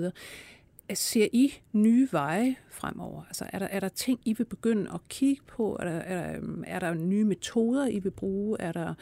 Ser 0.94 1.28
I 1.32 1.54
nye 1.72 2.08
veje 2.12 2.56
fremover? 2.70 3.22
Altså, 3.22 3.46
er 3.52 3.58
der, 3.58 3.66
er 3.66 3.80
der 3.80 3.88
ting, 3.88 4.20
I 4.24 4.32
vil 4.32 4.44
begynde 4.44 4.90
at 4.94 5.00
kigge 5.08 5.42
på? 5.46 5.76
Er 5.80 5.84
der, 5.84 5.90
er 5.90 6.22
der, 6.22 6.36
øhm, 6.36 6.64
er 6.66 6.78
der 6.78 6.94
nye 6.94 7.24
metoder, 7.24 7.86
I 7.86 7.98
vil 7.98 8.10
bruge? 8.10 8.56
Er 8.60 8.72
der, 8.72 8.94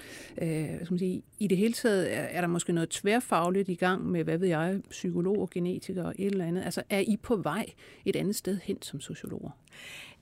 øh, 0.42 0.66
skal 0.66 0.86
man 0.90 0.98
sige, 0.98 1.22
i 1.38 1.46
det 1.46 1.58
hele 1.58 1.72
taget, 1.72 2.16
er, 2.16 2.20
er 2.20 2.40
der 2.40 2.48
måske 2.48 2.72
noget 2.72 2.90
tværfagligt 2.90 3.68
i 3.68 3.74
gang 3.74 4.06
med, 4.06 4.24
hvad 4.24 4.38
ved 4.38 4.48
jeg, 4.48 4.80
psykologer, 4.90 5.46
genetikere 5.46 6.06
og 6.06 6.14
et 6.18 6.26
eller 6.26 6.46
andet? 6.46 6.62
Altså, 6.64 6.82
er 6.90 7.00
I 7.00 7.16
på 7.22 7.36
vej 7.36 7.66
et 8.04 8.16
andet 8.16 8.36
sted 8.36 8.58
hen 8.62 8.82
som 8.82 9.00
sociologer? 9.00 9.50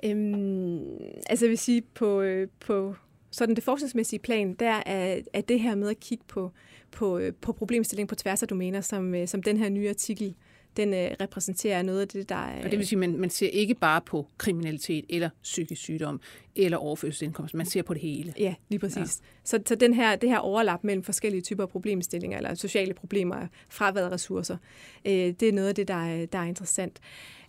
Øhm, 0.04 0.80
altså, 1.26 1.44
jeg 1.44 1.50
vil 1.50 1.58
sige, 1.58 1.82
på, 1.82 2.20
øh, 2.20 2.48
på 2.60 2.94
sådan 3.30 3.54
det 3.54 3.64
forskningsmæssige 3.64 4.20
plan, 4.20 4.54
der 4.54 4.82
er, 4.86 5.20
er 5.32 5.40
det 5.40 5.60
her 5.60 5.74
med 5.74 5.88
at 5.88 6.00
kigge 6.00 6.24
på, 6.28 6.52
på, 6.90 7.18
øh, 7.18 7.32
på 7.40 7.52
problemstilling 7.52 8.08
på 8.08 8.14
tværs 8.14 8.42
af 8.42 8.48
domæner, 8.48 8.80
som, 8.80 9.14
øh, 9.14 9.28
som 9.28 9.42
den 9.42 9.56
her 9.56 9.68
nye 9.68 9.88
artikel 9.88 10.34
den 10.76 10.94
øh, 10.94 11.10
repræsenterer 11.20 11.82
noget 11.82 12.00
af 12.00 12.08
det, 12.08 12.28
der 12.28 12.34
er... 12.34 12.64
Og 12.64 12.70
det 12.70 12.78
vil 12.78 12.86
sige, 12.86 12.96
at 12.96 13.10
man, 13.10 13.20
man 13.20 13.30
ser 13.30 13.48
ikke 13.48 13.74
bare 13.74 14.00
på 14.00 14.26
kriminalitet 14.38 15.04
eller 15.08 15.30
psykisk 15.42 15.82
sygdom 15.82 16.20
eller 16.56 16.78
overførselsindkomst, 16.78 17.54
man 17.54 17.66
ser 17.66 17.82
på 17.82 17.94
det 17.94 18.02
hele. 18.02 18.34
Ja, 18.38 18.54
lige 18.68 18.78
præcis. 18.78 18.96
Ja. 18.96 19.26
Så, 19.44 19.60
så 19.66 19.74
den 19.74 19.94
her, 19.94 20.16
det 20.16 20.28
her 20.28 20.38
overlap 20.38 20.84
mellem 20.84 21.02
forskellige 21.02 21.42
typer 21.42 21.62
af 21.62 21.68
problemstillinger 21.68 22.36
eller 22.36 22.54
sociale 22.54 22.94
problemer, 22.94 23.46
fraværet 23.68 24.12
ressourcer, 24.12 24.56
øh, 25.04 25.12
det 25.12 25.42
er 25.42 25.52
noget 25.52 25.68
af 25.68 25.74
det, 25.74 25.88
der 25.88 25.94
er, 25.94 26.26
der 26.26 26.38
er 26.38 26.44
interessant. 26.44 27.00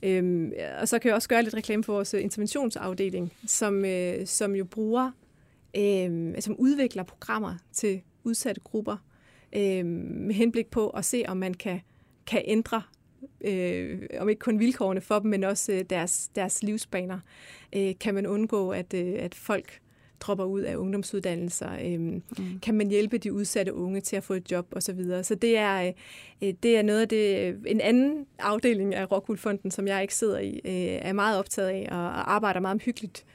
Øhm, 0.04 0.52
og 0.80 0.88
så 0.88 1.00
kan 1.00 1.10
jeg 1.10 1.16
også 1.16 1.30
gøre 1.30 1.44
lidt 1.44 1.56
reklame 1.56 1.84
for 1.84 1.94
vores 1.94 2.14
interventionsafdeling, 2.14 3.34
som, 3.48 3.86
øh, 3.86 4.28
som 4.28 4.56
jo 4.56 4.66
bruger, 4.66 5.12
øh, 5.78 6.34
som 6.40 6.56
udvikler 6.58 7.04
programmer 7.04 7.56
til 7.74 8.02
udsatte 8.24 8.62
grupper, 8.62 8.98
øh, 9.56 9.86
med 9.86 10.36
henblik 10.36 10.68
på 10.68 10.90
at 10.90 11.06
se, 11.06 11.24
om 11.28 11.38
man 11.38 11.54
kan, 11.54 11.82
kan 12.28 12.42
ændre 12.46 12.82
øh, 13.42 14.00
om 14.20 14.30
ikke 14.30 14.40
kun 14.40 14.60
vilkårene 14.60 15.02
for 15.02 15.20
dem, 15.20 15.30
men 15.30 15.44
også 15.44 15.72
øh, 15.72 15.82
deres, 15.90 16.30
deres 16.36 16.64
livsbaner. 16.64 17.20
Øh, 17.76 17.94
kan 18.00 18.16
man 18.16 18.28
undgå, 18.28 18.70
at, 18.70 18.94
øh, 18.94 19.16
at 19.20 19.36
folk 19.36 19.80
dropper 20.20 20.46
ud 20.46 20.62
af 20.62 20.76
ungdomsuddannelser? 20.76 21.72
Øh, 21.86 22.00
mm. 22.00 22.22
Kan 22.62 22.76
man 22.76 22.90
hjælpe 22.90 23.18
de 23.18 23.34
udsatte 23.34 23.74
unge 23.74 24.02
til 24.02 24.16
at 24.16 24.24
få 24.24 24.34
et 24.34 24.52
job 24.52 24.68
osv.? 24.72 24.82
Så, 24.82 24.94
videre. 24.94 25.24
så 25.24 25.36
det 25.36 25.58
er, 25.58 25.94
øh, 26.44 26.54
det 26.64 26.78
er 26.78 26.82
noget 26.82 27.02
af 27.02 27.08
det, 27.08 27.56
en 27.68 27.82
anden 27.82 28.26
afdeling 28.40 28.96
af 28.96 29.12
Rockwool 29.12 29.72
som 29.72 29.88
jeg 29.88 30.02
ikke 30.02 30.16
sidder 30.16 30.40
i, 30.40 30.62
øh, 30.66 30.72
er 31.02 31.14
meget 31.14 31.40
optaget 31.40 31.70
af 31.70 31.88
og, 31.92 31.98
og 31.98 32.34
arbejder 32.34 32.60
meget 32.60 32.74
omhyggeligt 32.74 33.26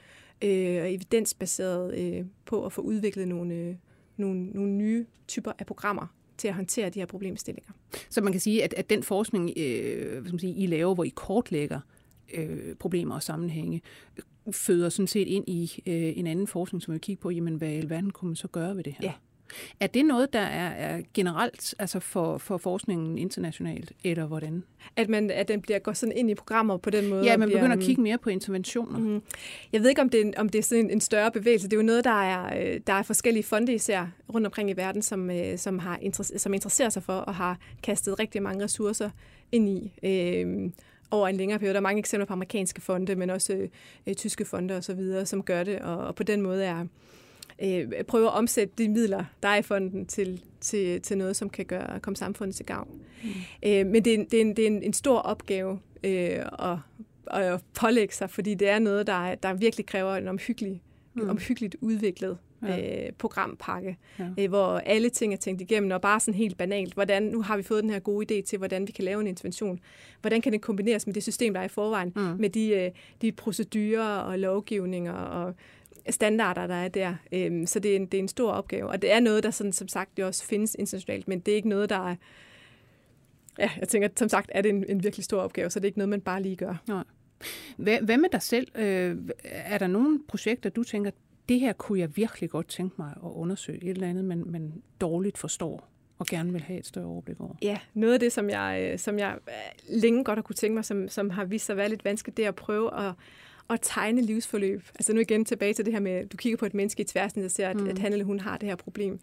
øh, 0.43 0.81
og 0.81 0.93
evidensbaseret 0.93 1.97
øh, 1.97 2.25
på 2.45 2.65
at 2.65 2.73
få 2.73 2.81
udviklet 2.81 3.27
nogle, 3.27 3.53
øh, 3.53 3.75
nogle, 4.17 4.45
nogle 4.45 4.71
nye 4.71 5.05
typer 5.27 5.51
af 5.59 5.65
programmer, 5.65 6.07
til 6.37 6.47
at 6.47 6.53
håndtere 6.53 6.89
de 6.89 6.99
her 6.99 7.05
problemstillinger. 7.05 7.71
Så 8.09 8.21
man 8.21 8.33
kan 8.33 8.41
sige, 8.41 8.63
at, 8.63 8.73
at 8.73 8.89
den 8.89 9.03
forskning, 9.03 9.53
øh, 9.57 10.21
hvad 10.21 10.31
man 10.31 10.39
sige, 10.39 10.53
I 10.53 10.65
laver, 10.65 10.93
hvor 10.93 11.03
I 11.03 11.11
kortlægger 11.15 11.79
øh, 12.33 12.75
problemer 12.75 13.15
og 13.15 13.23
sammenhænge, 13.23 13.81
føder 14.51 14.89
sådan 14.89 15.07
set 15.07 15.27
ind 15.27 15.47
i 15.47 15.83
øh, 15.87 16.17
en 16.17 16.27
anden 16.27 16.47
forskning, 16.47 16.81
som 16.81 16.93
vi 16.93 16.99
kigger 16.99 17.21
på, 17.21 17.29
jamen 17.29 17.55
hvad 17.55 17.69
i 17.69 17.75
alverden 17.75 18.11
kunne 18.11 18.29
man 18.29 18.35
så 18.35 18.47
gøre 18.47 18.75
ved 18.75 18.83
det 18.83 18.93
her? 18.93 19.07
Ja, 19.07 19.13
er 19.79 19.87
det 19.87 20.05
noget, 20.05 20.33
der 20.33 20.39
er, 20.39 20.69
er 20.69 21.01
generelt 21.13 21.75
altså 21.79 21.99
for, 21.99 22.37
for 22.37 22.57
forskningen 22.57 23.17
internationalt, 23.17 23.91
eller 24.03 24.25
hvordan? 24.25 24.63
At, 24.95 25.09
man, 25.09 25.31
at 25.31 25.47
den 25.47 25.61
bliver 25.61 25.79
går 25.79 25.93
sådan 25.93 26.17
ind 26.17 26.31
i 26.31 26.35
programmer 26.35 26.77
på 26.77 26.89
den 26.89 27.09
måde? 27.09 27.23
Ja, 27.23 27.37
man 27.37 27.47
begynder 27.47 27.67
bliver, 27.67 27.77
at 27.77 27.83
kigge 27.83 28.01
mere 28.01 28.17
på 28.17 28.29
interventioner. 28.29 28.99
Mm, 28.99 29.21
jeg 29.73 29.81
ved 29.81 29.89
ikke, 29.89 30.01
om 30.01 30.09
det 30.09 30.27
er, 30.27 30.31
om 30.37 30.49
det 30.49 30.59
er 30.59 30.63
sådan 30.63 30.85
en, 30.85 30.91
en 30.91 31.01
større 31.01 31.31
bevægelse. 31.31 31.67
Det 31.67 31.73
er 31.73 31.77
jo 31.77 31.85
noget, 31.85 32.03
der 32.03 32.21
er, 32.21 32.73
øh, 32.73 32.79
der 32.87 32.93
er 32.93 33.03
forskellige 33.03 33.43
fonde 33.43 33.73
især 33.73 34.07
rundt 34.33 34.47
omkring 34.47 34.69
i 34.69 34.73
verden, 34.73 35.01
som, 35.01 35.29
øh, 35.31 35.57
som, 35.57 35.79
har, 35.79 35.99
som 36.37 36.53
interesserer 36.53 36.89
sig 36.89 37.03
for 37.03 37.13
og 37.13 37.35
har 37.35 37.59
kastet 37.83 38.19
rigtig 38.19 38.43
mange 38.43 38.63
ressourcer 38.63 39.09
ind 39.51 39.69
i. 39.69 39.93
Øh, 40.03 40.71
over 41.11 41.27
en 41.27 41.37
længere 41.37 41.59
periode. 41.59 41.73
Der 41.73 41.79
er 41.79 41.83
mange 41.83 41.99
eksempler 41.99 42.25
på 42.25 42.33
amerikanske 42.33 42.81
fonde, 42.81 43.15
men 43.15 43.29
også 43.29 43.67
øh, 44.07 44.15
tyske 44.15 44.45
fonde 44.45 44.77
osv., 44.77 45.25
som 45.25 45.43
gør 45.43 45.63
det, 45.63 45.79
og, 45.79 45.97
og 45.97 46.15
på 46.15 46.23
den 46.23 46.41
måde 46.41 46.65
er, 46.65 46.85
øh, 47.63 48.03
prøve 48.07 48.27
at 48.27 48.33
omsætte 48.33 48.73
de 48.77 48.89
midler, 48.89 49.23
der 49.43 49.49
er 49.49 49.55
i 49.55 49.61
fonden, 49.61 50.05
til, 50.05 50.41
til, 50.61 51.01
til 51.01 51.17
noget, 51.17 51.35
som 51.35 51.49
kan 51.49 51.65
gøre, 51.65 51.99
komme 51.99 52.17
samfundet 52.17 52.55
til 52.55 52.65
gavn. 52.65 53.01
Mm. 53.23 53.29
Øh, 53.63 53.85
men 53.85 54.05
det 54.05 54.13
er, 54.13 54.25
det 54.31 54.33
er, 54.33 54.41
en, 54.41 54.55
det 54.55 54.63
er 54.63 54.67
en, 54.67 54.83
en 54.83 54.93
stor 54.93 55.17
opgave 55.17 55.79
øh, 56.03 56.39
at, 56.59 56.77
at 57.31 57.61
pålægge 57.73 58.13
sig, 58.13 58.29
fordi 58.29 58.53
det 58.53 58.69
er 58.69 58.79
noget, 58.79 59.07
der, 59.07 59.35
der 59.35 59.53
virkelig 59.53 59.85
kræver 59.85 60.15
en 60.15 60.27
omhyggelig, 60.27 60.81
mm. 61.13 61.29
omhyggeligt 61.29 61.75
udviklet 61.81 62.37
ja. 62.61 63.05
øh, 63.05 63.11
programpakke, 63.11 63.97
ja. 64.19 64.29
øh, 64.39 64.49
hvor 64.49 64.77
alle 64.77 65.09
ting 65.09 65.33
er 65.33 65.37
tænkt 65.37 65.61
igennem, 65.61 65.91
og 65.91 66.01
bare 66.01 66.19
sådan 66.19 66.33
helt 66.33 66.57
banalt, 66.57 66.93
hvordan, 66.93 67.23
nu 67.23 67.41
har 67.41 67.57
vi 67.57 67.63
fået 67.63 67.83
den 67.83 67.89
her 67.89 67.99
gode 67.99 68.39
idé 68.39 68.41
til, 68.41 68.57
hvordan 68.57 68.87
vi 68.87 68.91
kan 68.91 69.03
lave 69.05 69.21
en 69.21 69.27
intervention. 69.27 69.79
Hvordan 70.21 70.41
kan 70.41 70.51
det 70.51 70.61
kombineres 70.61 71.07
med 71.07 71.13
det 71.13 71.23
system, 71.23 71.53
der 71.53 71.61
er 71.61 71.65
i 71.65 71.67
forvejen, 71.67 72.13
mm. 72.15 72.21
med 72.21 72.49
de, 72.49 72.69
øh, 72.69 72.91
de 73.21 73.31
procedurer 73.31 74.17
og 74.17 74.39
lovgivninger 74.39 75.13
og 75.13 75.55
standarder, 76.09 76.67
der 76.67 76.75
er 76.75 76.87
der. 76.87 77.15
Øhm, 77.31 77.65
så 77.65 77.79
det 77.79 77.91
er, 77.91 77.95
en, 77.95 78.05
det 78.05 78.13
er 78.13 78.19
en 78.19 78.27
stor 78.27 78.51
opgave, 78.51 78.89
og 78.89 79.01
det 79.01 79.11
er 79.11 79.19
noget, 79.19 79.43
der 79.43 79.51
sådan, 79.51 79.73
som 79.73 79.87
sagt 79.87 80.17
det 80.17 80.25
også 80.25 80.45
findes 80.45 80.75
internationalt, 80.79 81.27
men 81.27 81.39
det 81.39 81.51
er 81.51 81.55
ikke 81.55 81.69
noget, 81.69 81.89
der 81.89 82.09
er 82.09 82.15
Ja, 83.59 83.69
jeg 83.79 83.87
tænker, 83.87 84.09
som 84.15 84.29
sagt 84.29 84.51
er 84.53 84.61
det 84.61 84.69
en, 84.69 84.85
en 84.89 85.03
virkelig 85.03 85.23
stor 85.23 85.41
opgave, 85.41 85.69
så 85.69 85.79
det 85.79 85.85
er 85.85 85.87
ikke 85.87 85.97
noget, 85.97 86.09
man 86.09 86.21
bare 86.21 86.41
lige 86.41 86.55
gør. 86.55 86.75
Nej. 86.87 87.03
Hvad 87.77 88.17
med 88.17 88.29
dig 88.31 88.41
selv? 88.41 88.67
Øh, 88.75 89.17
er 89.43 89.77
der 89.77 89.87
nogle 89.87 90.19
projekter, 90.27 90.69
du 90.69 90.83
tænker, 90.83 91.11
det 91.49 91.59
her 91.59 91.73
kunne 91.73 91.99
jeg 91.99 92.17
virkelig 92.17 92.49
godt 92.49 92.67
tænke 92.67 92.95
mig 92.97 93.11
at 93.15 93.29
undersøge. 93.29 93.83
Et 93.83 93.89
eller 93.89 94.07
andet, 94.07 94.25
man, 94.25 94.43
man 94.47 94.81
dårligt 95.01 95.37
forstår 95.37 95.89
og 96.19 96.25
gerne 96.25 96.51
vil 96.51 96.61
have 96.61 96.79
et 96.79 96.85
større 96.85 97.05
overblik 97.05 97.39
over. 97.39 97.55
Ja, 97.61 97.77
noget 97.93 98.13
af 98.13 98.19
det, 98.19 98.31
som 98.31 98.49
jeg, 98.49 98.89
øh, 98.91 98.99
som 98.99 99.19
jeg 99.19 99.37
øh, 99.47 100.01
længe 100.01 100.23
godt 100.23 100.37
har 100.37 100.43
kunne 100.43 100.55
tænke 100.55 100.75
mig, 100.75 100.85
som, 100.85 101.07
som 101.07 101.29
har 101.29 101.45
vist 101.45 101.65
sig 101.65 101.73
at 101.73 101.77
være 101.77 101.89
lidt 101.89 102.05
vanskeligt, 102.05 102.37
det 102.37 102.45
er 102.45 102.49
at 102.49 102.55
prøve 102.55 103.07
at, 103.07 103.13
at 103.69 103.79
tegne 103.81 104.21
livsforløb. 104.21 104.83
Altså 104.95 105.13
nu 105.13 105.19
igen 105.19 105.45
tilbage 105.45 105.73
til 105.73 105.85
det 105.85 105.93
her 105.93 105.99
med, 105.99 106.11
at 106.11 106.31
du 106.31 106.37
kigger 106.37 106.57
på 106.57 106.65
et 106.65 106.73
menneske 106.73 107.01
i 107.01 107.05
tværsen, 107.05 107.45
og 107.45 107.51
ser, 107.51 107.69
at, 107.69 107.75
mm. 107.75 107.87
at 107.87 107.99
han 107.99 108.13
eller 108.13 108.25
hun 108.25 108.39
har 108.39 108.57
det 108.57 108.69
her 108.69 108.75
problem. 108.75 109.19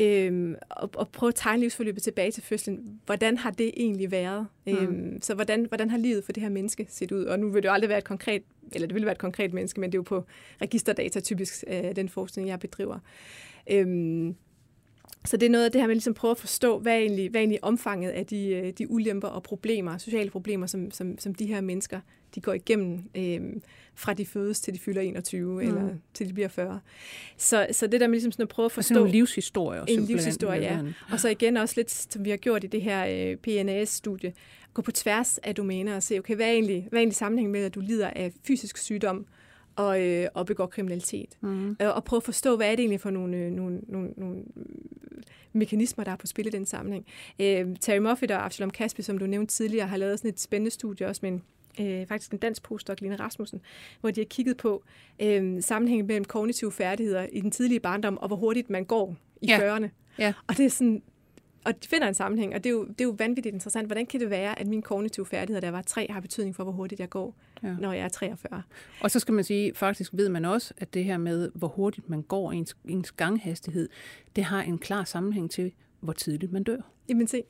Øhm, 0.00 0.54
og, 0.70 0.90
og 0.94 1.08
prøve 1.08 1.28
at 1.28 1.34
tegne 1.34 1.60
livsforløbet 1.60 2.02
tilbage 2.02 2.30
til 2.30 2.42
fødslen. 2.42 3.00
Hvordan 3.06 3.36
har 3.36 3.50
det 3.50 3.70
egentlig 3.76 4.10
været? 4.10 4.46
Mm. 4.66 4.72
Øhm, 4.72 5.22
så 5.22 5.34
hvordan, 5.34 5.64
hvordan 5.64 5.90
har 5.90 5.98
livet 5.98 6.24
for 6.24 6.32
det 6.32 6.42
her 6.42 6.50
menneske 6.50 6.86
set 6.88 7.12
ud? 7.12 7.24
Og 7.24 7.38
nu 7.38 7.48
vil 7.48 7.62
det 7.62 7.68
jo 7.68 7.72
aldrig 7.72 7.88
være 7.88 7.98
et 7.98 8.04
konkret, 8.04 8.42
eller 8.72 8.86
det 8.86 8.94
vil 8.94 9.04
være 9.04 9.12
et 9.12 9.18
konkret 9.18 9.52
menneske, 9.52 9.80
men 9.80 9.92
det 9.92 9.94
er 9.94 9.98
jo 9.98 10.02
på 10.02 10.24
registerdata 10.62 11.20
typisk 11.20 11.64
øh, 11.66 11.96
den 11.96 12.08
forskning, 12.08 12.48
jeg 12.48 12.60
bedriver. 12.60 12.98
Øhm, 13.70 14.34
så 15.24 15.36
det 15.36 15.46
er 15.46 15.50
noget 15.50 15.64
af 15.64 15.72
det 15.72 15.80
her 15.80 15.86
med 15.86 15.94
ligesom 15.94 16.14
prøve 16.14 16.30
at 16.30 16.38
forstå, 16.38 16.78
hvad 16.78 16.92
er 16.92 16.98
egentlig, 16.98 17.30
hvad 17.30 17.40
er 17.40 17.42
egentlig 17.42 17.64
omfanget 17.64 18.10
af 18.10 18.26
de, 18.26 18.48
øh, 18.48 18.72
de 18.72 18.90
ulemper 18.90 19.28
og 19.28 19.42
problemer, 19.42 19.98
sociale 19.98 20.30
problemer, 20.30 20.66
som, 20.66 20.90
som, 20.90 21.18
som 21.18 21.34
de 21.34 21.46
her 21.46 21.60
mennesker 21.60 22.00
de 22.36 22.40
går 22.40 22.52
igennem, 22.52 23.02
øh, 23.14 23.40
fra 23.94 24.14
de 24.14 24.26
fødes 24.26 24.60
til 24.60 24.74
de 24.74 24.78
fylder 24.78 25.00
21, 25.00 25.52
mm. 25.52 25.58
eller 25.68 25.90
til 26.14 26.28
de 26.28 26.32
bliver 26.32 26.48
40. 26.48 26.80
Så, 27.36 27.66
så 27.72 27.86
det 27.86 28.00
der 28.00 28.06
med 28.06 28.14
ligesom 28.14 28.32
sådan 28.32 28.42
at 28.42 28.48
prøve 28.48 28.66
at 28.66 28.72
forstå... 28.72 28.94
Altså 28.94 29.04
en 29.04 29.12
livshistorie. 29.12 29.82
En 29.88 30.04
livshistorie, 30.04 30.60
ja. 30.60 30.80
Og 31.10 31.20
så 31.20 31.28
igen 31.28 31.56
også 31.56 31.74
lidt, 31.76 31.90
som 31.90 32.24
vi 32.24 32.30
har 32.30 32.36
gjort 32.36 32.64
i 32.64 32.66
det 32.66 32.82
her 32.82 33.30
øh, 33.30 33.36
PNAS-studie, 33.36 34.32
gå 34.74 34.82
på 34.82 34.92
tværs 34.92 35.38
af 35.38 35.54
domæner 35.54 35.96
og 35.96 36.02
se, 36.02 36.18
okay, 36.18 36.36
hvad 36.36 36.46
er 36.46 36.52
egentlig, 36.52 36.86
hvad 36.90 36.98
er 36.98 37.00
egentlig 37.00 37.16
sammenhængen 37.16 37.52
med, 37.52 37.64
at 37.64 37.74
du 37.74 37.80
lider 37.80 38.10
af 38.10 38.32
fysisk 38.46 38.76
sygdom, 38.76 39.26
og, 39.76 40.02
øh, 40.02 40.28
og 40.34 40.46
begår 40.46 40.66
kriminalitet. 40.66 41.38
Mm. 41.40 41.76
Og, 41.80 41.92
og 41.92 42.04
prøve 42.04 42.18
at 42.18 42.22
forstå, 42.22 42.56
hvad 42.56 42.66
er 42.66 42.70
det 42.70 42.80
egentlig 42.80 43.00
for 43.00 43.10
nogle, 43.10 43.36
øh, 43.36 43.50
nogle, 43.50 43.80
nogle, 43.88 44.10
nogle 44.16 44.42
mekanismer, 45.52 46.04
der 46.04 46.12
er 46.12 46.16
på 46.16 46.26
spil 46.26 46.46
i 46.46 46.50
den 46.50 46.66
sammenhæng. 46.66 47.06
Øh, 47.38 47.76
Terry 47.80 47.98
Moffitt 47.98 48.32
og 48.32 48.44
Absalom 48.44 48.70
Kaspi, 48.70 49.02
som 49.02 49.18
du 49.18 49.26
nævnte 49.26 49.54
tidligere, 49.54 49.86
har 49.86 49.96
lavet 49.96 50.18
sådan 50.18 50.30
et 50.30 50.40
spændende 50.40 50.70
studie 50.70 51.06
også 51.06 51.20
med 51.22 51.32
en 51.32 51.42
øh, 51.80 52.06
faktisk 52.06 52.32
en 52.32 52.38
dansk 52.38 52.62
postdoc, 52.62 53.00
Line 53.00 53.16
Rasmussen, 53.16 53.60
hvor 54.00 54.10
de 54.10 54.20
har 54.20 54.26
kigget 54.26 54.56
på 54.56 54.84
øh, 55.22 55.62
sammenhængen 55.62 56.06
mellem 56.06 56.24
kognitive 56.24 56.72
færdigheder 56.72 57.26
i 57.32 57.40
den 57.40 57.50
tidlige 57.50 57.80
barndom, 57.80 58.18
og 58.18 58.26
hvor 58.26 58.36
hurtigt 58.36 58.70
man 58.70 58.84
går 58.84 59.16
i 59.42 59.46
ja. 59.46 59.76
40'erne. 59.76 59.88
Ja. 60.18 60.32
Og 60.46 60.56
det 60.56 60.66
er 60.66 60.70
sådan, 60.70 61.02
og 61.66 61.82
de 61.82 61.88
finder 61.88 62.08
en 62.08 62.14
sammenhæng, 62.14 62.54
og 62.54 62.64
det 62.64 62.70
er, 62.70 62.74
jo, 62.74 62.84
det 62.84 63.00
er 63.00 63.04
jo 63.04 63.14
vanvittigt 63.18 63.54
interessant. 63.54 63.88
Hvordan 63.88 64.06
kan 64.06 64.20
det 64.20 64.30
være, 64.30 64.58
at 64.58 64.66
mine 64.66 64.82
kognitive 64.82 65.26
færdigheder, 65.26 65.60
der 65.60 65.70
var 65.70 65.82
tre, 65.82 66.06
har 66.10 66.20
betydning 66.20 66.56
for, 66.56 66.62
hvor 66.62 66.72
hurtigt 66.72 67.00
jeg 67.00 67.10
går, 67.10 67.34
ja. 67.62 67.76
når 67.80 67.92
jeg 67.92 68.04
er 68.04 68.08
43? 68.08 68.62
Og 69.00 69.10
så 69.10 69.18
skal 69.18 69.34
man 69.34 69.44
sige, 69.44 69.74
faktisk 69.74 70.10
ved 70.14 70.28
man 70.28 70.44
også, 70.44 70.74
at 70.78 70.94
det 70.94 71.04
her 71.04 71.18
med, 71.18 71.50
hvor 71.54 71.68
hurtigt 71.68 72.08
man 72.08 72.22
går, 72.22 72.52
ens, 72.52 72.76
ens 72.84 73.12
ganghastighed, 73.12 73.88
det 74.36 74.44
har 74.44 74.62
en 74.62 74.78
klar 74.78 75.04
sammenhæng 75.04 75.50
til, 75.50 75.72
hvor 76.00 76.12
tidligt 76.12 76.52
man 76.52 76.62
dør. 76.62 76.80
Jamen 77.08 77.26
se. 77.26 77.42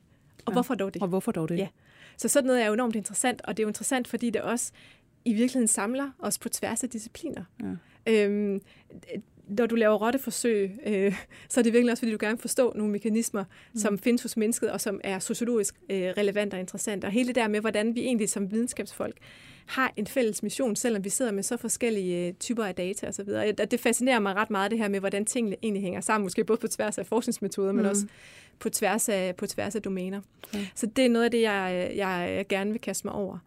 Og 0.47 0.51
ja. 0.51 0.53
hvorfor 0.53 0.75
dog 0.75 0.95
det? 0.95 1.03
Og 1.03 1.09
hvorfor 1.09 1.33
dog 1.33 1.49
det? 1.49 1.59
Ja. 1.59 1.69
Så 2.17 2.29
sådan 2.29 2.47
noget 2.47 2.63
er 2.63 2.67
jo 2.67 2.73
enormt 2.73 2.97
interessant, 2.97 3.43
og 3.45 3.57
det 3.57 3.63
er 3.63 3.65
jo 3.65 3.69
interessant, 3.69 4.09
fordi 4.09 4.31
det 4.31 4.43
også 4.43 4.73
i 5.25 5.33
virkeligheden 5.33 5.69
samler 5.69 6.11
os 6.19 6.39
på 6.39 6.49
tværs 6.49 6.83
af 6.83 6.91
discipliner. 6.91 7.45
Ja. 7.63 7.75
Øhm, 8.07 8.61
når 9.47 9.67
du 9.67 9.75
laver 9.75 9.95
rotteforsøg, 9.95 10.71
øh, 10.87 11.15
så 11.49 11.61
er 11.61 11.63
det 11.63 11.73
virkelig 11.73 11.93
også, 11.93 12.01
fordi 12.01 12.13
du 12.13 12.19
gerne 12.21 12.37
vil 12.37 12.41
forstå 12.41 12.73
nogle 12.77 12.93
mekanismer, 12.93 13.45
mm. 13.45 13.81
som 13.81 13.99
findes 13.99 14.23
hos 14.23 14.37
mennesket, 14.37 14.71
og 14.71 14.81
som 14.81 15.01
er 15.05 15.19
sociologisk 15.19 15.75
øh, 15.91 16.03
relevante 16.03 16.55
og 16.55 16.61
interessante. 16.61 17.05
Og 17.07 17.11
hele 17.11 17.27
det 17.27 17.35
der 17.35 17.49
med, 17.49 17.61
hvordan 17.61 17.95
vi 17.95 18.01
egentlig 18.01 18.29
som 18.29 18.51
videnskabsfolk 18.51 19.17
har 19.67 19.93
en 19.97 20.07
fælles 20.07 20.43
mission, 20.43 20.77
selvom 20.77 21.05
vi 21.05 21.09
sidder 21.09 21.33
med 21.33 21.43
så 21.43 21.57
forskellige 21.57 22.27
øh, 22.27 22.35
typer 22.35 22.65
af 22.65 22.75
data 22.75 23.09
osv. 23.09 23.29
Og 23.61 23.71
det 23.71 23.81
fascinerer 23.81 24.19
mig 24.19 24.35
ret 24.35 24.51
meget, 24.51 24.71
det 24.71 24.79
her 24.79 24.89
med, 24.89 25.01
hvordan 25.01 25.25
tingene 25.25 25.57
egentlig 25.63 25.83
hænger 25.83 26.01
sammen, 26.01 26.25
måske 26.25 26.45
både 26.45 26.59
på 26.59 26.69
tværs 26.69 26.99
af 26.99 27.07
forskningsmetoder, 27.07 27.73
mm. 27.73 27.77
men 27.77 27.87
også 27.87 28.07
på 28.59 28.71
tværs 28.71 29.09
af, 29.09 29.37
på 29.37 29.47
tværs 29.47 29.75
af 29.75 29.83
domæner. 29.83 30.21
Okay. 30.49 30.67
Så 30.75 30.87
det 30.87 31.05
er 31.05 31.09
noget 31.09 31.25
af 31.25 31.31
det, 31.31 31.43
jeg, 31.43 31.93
jeg, 31.97 32.35
jeg 32.37 32.49
gerne 32.49 32.71
vil 32.71 32.81
kaste 32.81 33.07
mig 33.07 33.15
over. 33.15 33.39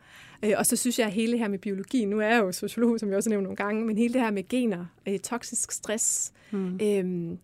Øh, 0.44 0.54
og 0.58 0.66
så 0.66 0.76
synes 0.76 1.00
jeg, 1.00 1.08
at 1.08 1.14
hele 1.14 1.38
her 1.38 1.48
med 1.48 1.60
biologi, 1.60 2.06
nu 2.06 2.20
er 2.20 2.28
jeg 2.28 2.40
jo 2.40 2.52
sociolog, 2.52 3.00
som 3.00 3.10
jeg 3.10 3.18
også 3.18 3.30
nævnt 3.30 3.44
nogle 3.44 3.56
gange, 3.56 3.86
men 3.86 3.98
hele 3.98 4.14
det 4.14 4.22
her 4.22 4.32
med 4.32 4.48
gener, 4.48 4.86
øh, 5.08 5.20
toksisk 5.20 5.72
stress, 5.72 6.34
mm. 6.52 6.80
øh, 6.82 7.38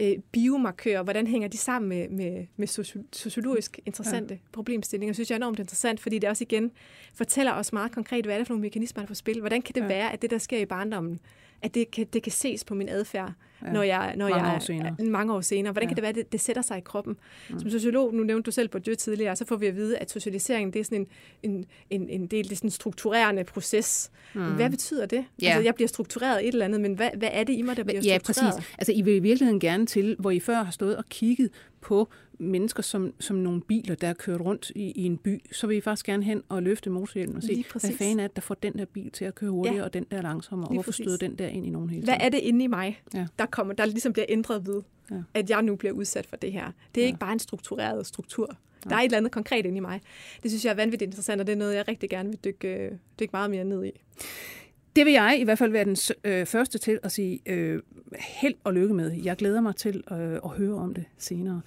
øh, 0.00 0.18
biomarkører, 0.32 1.02
hvordan 1.02 1.26
hænger 1.26 1.48
de 1.48 1.56
sammen 1.56 1.88
med, 1.88 2.08
med, 2.08 2.46
med 2.56 2.66
sociologisk 3.12 3.80
interessante 3.86 4.34
ja. 4.34 4.40
problemstillinger, 4.52 5.12
synes 5.12 5.30
jeg 5.30 5.34
er 5.34 5.38
enormt 5.38 5.58
interessant, 5.58 6.00
fordi 6.00 6.18
det 6.18 6.28
også 6.28 6.44
igen 6.44 6.70
fortæller 7.14 7.52
os 7.52 7.72
meget 7.72 7.92
konkret, 7.92 8.24
hvad 8.24 8.34
er 8.34 8.38
det 8.38 8.46
for 8.46 8.54
nogle 8.54 8.62
mekanismer, 8.62 9.02
der 9.02 9.06
er 9.06 9.08
på 9.08 9.14
spil. 9.14 9.40
Hvordan 9.40 9.62
kan 9.62 9.74
det 9.74 9.80
ja. 9.80 9.86
være, 9.86 10.12
at 10.12 10.22
det, 10.22 10.30
der 10.30 10.38
sker 10.38 10.58
i 10.58 10.66
barndommen, 10.66 11.20
at 11.62 11.74
det 11.74 11.90
kan, 11.90 12.06
det 12.12 12.22
kan 12.22 12.32
ses 12.32 12.64
på 12.64 12.74
min 12.74 12.88
adfærd, 12.88 13.32
ja. 13.64 13.72
når 13.72 13.82
jeg, 13.82 14.14
når 14.16 14.28
mange, 14.28 14.46
jeg, 14.46 14.56
år 14.56 14.58
senere. 14.58 14.96
mange 14.98 15.34
år 15.34 15.40
senere. 15.40 15.72
Hvordan 15.72 15.88
ja. 15.88 15.88
kan 15.88 15.96
det 15.96 16.02
være, 16.02 16.08
at 16.08 16.14
det, 16.14 16.32
det 16.32 16.40
sætter 16.40 16.62
sig 16.62 16.78
i 16.78 16.80
kroppen? 16.80 17.16
Mm. 17.50 17.58
Som 17.58 17.70
sociolog, 17.70 18.14
nu 18.14 18.22
nævnte 18.22 18.46
du 18.46 18.50
selv 18.50 18.68
på 18.68 18.78
dyr 18.78 18.94
tidligere, 18.94 19.36
så 19.36 19.44
får 19.46 19.56
vi 19.56 19.66
at 19.66 19.76
vide, 19.76 19.98
at 19.98 20.10
socialisering 20.10 20.72
det 20.72 20.80
er 20.80 20.84
sådan 20.84 21.06
en, 21.42 21.50
en, 21.50 21.64
en, 21.90 22.08
en 22.08 22.26
del, 22.26 22.44
det 22.44 22.52
er 22.52 22.56
sådan 22.56 22.66
en 22.66 22.70
strukturerende 22.70 23.44
proces. 23.44 24.10
Mm. 24.34 24.54
Hvad 24.54 24.70
betyder 24.70 25.06
det? 25.06 25.24
Ja. 25.42 25.46
Altså, 25.46 25.62
jeg 25.62 25.74
bliver 25.74 25.88
struktureret 25.88 26.48
et 26.48 26.52
eller 26.52 26.64
andet, 26.64 26.80
men 26.80 26.94
hvad, 26.94 27.10
hvad 27.16 27.28
er 27.32 27.44
det 27.44 27.52
i 27.52 27.62
mig, 27.62 27.76
der 27.76 27.84
bliver 27.84 28.00
ja, 28.04 28.18
struktureret? 28.18 28.52
Ja, 28.52 28.56
præcis. 28.56 28.74
Altså, 28.78 28.92
I 28.92 29.02
vil 29.02 29.14
i 29.14 29.18
virkeligheden 29.18 29.60
gerne 29.60 29.86
til, 29.86 30.16
hvor 30.18 30.30
I 30.30 30.40
før 30.40 30.62
har 30.62 30.72
stået 30.72 30.96
og 30.96 31.04
kigget 31.08 31.50
på 31.80 32.08
mennesker 32.38 32.82
som, 32.82 33.14
som 33.20 33.36
nogle 33.36 33.60
biler, 33.60 33.94
der 33.94 34.08
er 34.08 34.12
kørt 34.12 34.40
rundt 34.40 34.72
i, 34.74 34.92
i 34.92 35.04
en 35.04 35.16
by, 35.16 35.42
så 35.52 35.66
vil 35.66 35.76
I 35.76 35.80
faktisk 35.80 36.06
gerne 36.06 36.24
hen 36.24 36.42
og 36.48 36.62
løfte 36.62 36.90
motorhjelmen 36.90 37.36
og 37.36 37.42
se, 37.42 37.64
hvad 37.72 37.92
fanden 37.98 38.20
er 38.20 38.26
det, 38.26 38.36
der 38.36 38.42
får 38.42 38.54
den 38.54 38.72
der 38.72 38.84
bil 38.84 39.10
til 39.10 39.24
at 39.24 39.34
køre 39.34 39.50
hurtigere, 39.50 39.78
ja. 39.78 39.84
og 39.84 39.94
den 39.94 40.06
der 40.10 40.22
langsommere, 40.22 40.68
og 40.68 40.74
hvorfor 40.74 40.92
støder 40.92 41.16
den 41.16 41.38
der 41.38 41.46
ind 41.46 41.66
i 41.66 41.70
nogen 41.70 41.90
hele 41.90 42.02
tiden? 42.02 42.18
Hvad 42.18 42.26
er 42.26 42.28
det 42.28 42.38
inde 42.38 42.64
i 42.64 42.66
mig, 42.66 43.02
ja. 43.14 43.26
der, 43.38 43.46
kommer, 43.46 43.74
der 43.74 43.86
ligesom 43.86 44.12
bliver 44.12 44.26
ændret 44.28 44.66
ved, 44.66 44.82
ja. 45.10 45.22
at 45.34 45.50
jeg 45.50 45.62
nu 45.62 45.76
bliver 45.76 45.92
udsat 45.92 46.26
for 46.26 46.36
det 46.36 46.52
her? 46.52 46.70
Det 46.94 47.00
er 47.00 47.04
ja. 47.04 47.06
ikke 47.06 47.18
bare 47.18 47.32
en 47.32 47.38
struktureret 47.38 48.06
struktur. 48.06 48.56
Ja. 48.84 48.90
Der 48.90 48.96
er 48.96 49.00
et 49.00 49.04
eller 49.04 49.18
andet 49.18 49.32
konkret 49.32 49.66
inde 49.66 49.76
i 49.76 49.80
mig. 49.80 50.00
Det 50.42 50.50
synes 50.50 50.64
jeg 50.64 50.70
er 50.70 50.74
vanvittigt 50.74 51.08
interessant, 51.08 51.40
og 51.40 51.46
det 51.46 51.52
er 51.52 51.56
noget, 51.56 51.74
jeg 51.74 51.88
rigtig 51.88 52.10
gerne 52.10 52.28
vil 52.28 52.38
dykke, 52.44 52.98
dykke 53.20 53.30
meget 53.32 53.50
mere 53.50 53.64
ned 53.64 53.84
i. 53.84 53.90
Det 54.96 55.06
vil 55.06 55.12
jeg 55.12 55.36
i 55.40 55.44
hvert 55.44 55.58
fald 55.58 55.72
være 55.72 55.84
den 55.84 55.96
øh, 56.24 56.46
første 56.46 56.78
til 56.78 56.98
at 57.02 57.12
sige 57.12 57.40
øh, 57.46 57.82
held 58.18 58.54
og 58.64 58.74
lykke 58.74 58.94
med. 58.94 59.12
Jeg 59.12 59.36
glæder 59.36 59.60
mig 59.60 59.76
til 59.76 60.04
øh, 60.12 60.32
at 60.44 60.50
høre 60.50 60.74
om 60.74 60.94
det 60.94 61.04
senere. 61.18 61.60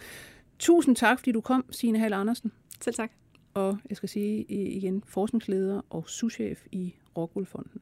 Tusind 0.59 0.95
tak, 0.95 1.19
fordi 1.19 1.31
du 1.31 1.41
kom, 1.41 1.65
Signe 1.71 1.99
Hall 1.99 2.13
Andersen. 2.13 2.51
Selv 2.81 2.95
tak. 2.95 3.11
Og 3.53 3.77
jeg 3.89 3.97
skal 3.97 4.09
sige 4.09 4.43
igen, 4.49 5.03
forskningsleder 5.07 5.81
og 5.89 6.09
souschef 6.09 6.59
i 6.71 6.95
Rockwoolfonden. 7.17 7.81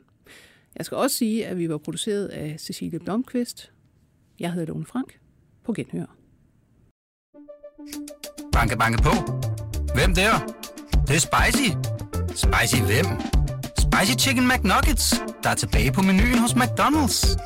Jeg 0.77 0.85
skal 0.85 0.97
også 0.97 1.17
sige, 1.17 1.47
at 1.47 1.57
vi 1.57 1.69
var 1.69 1.77
produceret 1.77 2.27
af 2.27 2.59
Cecilie 2.59 2.99
Blomqvist. 2.99 3.71
Jeg 4.39 4.51
hedder 4.51 4.67
Lone 4.67 4.85
Frank. 4.85 5.19
På 5.63 5.73
genhør. 5.73 6.15
Banke, 8.51 8.77
banke 8.77 9.03
på. 9.03 9.11
Hvem 9.95 10.15
der? 10.15 10.31
Det, 10.91 11.07
det 11.07 11.15
er 11.15 11.19
spicy. 11.19 11.69
Spicy 12.27 12.81
hvem? 12.81 13.05
Spicy 13.79 14.27
Chicken 14.27 14.47
McNuggets, 14.47 15.23
der 15.43 15.49
er 15.49 15.55
tilbage 15.55 15.91
på 15.91 16.01
menuen 16.01 16.37
hos 16.37 16.53
McDonald's. 16.53 17.37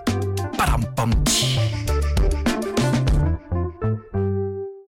Badum, 0.58 0.84
bom, 0.98 1.26
tji. 1.26 1.69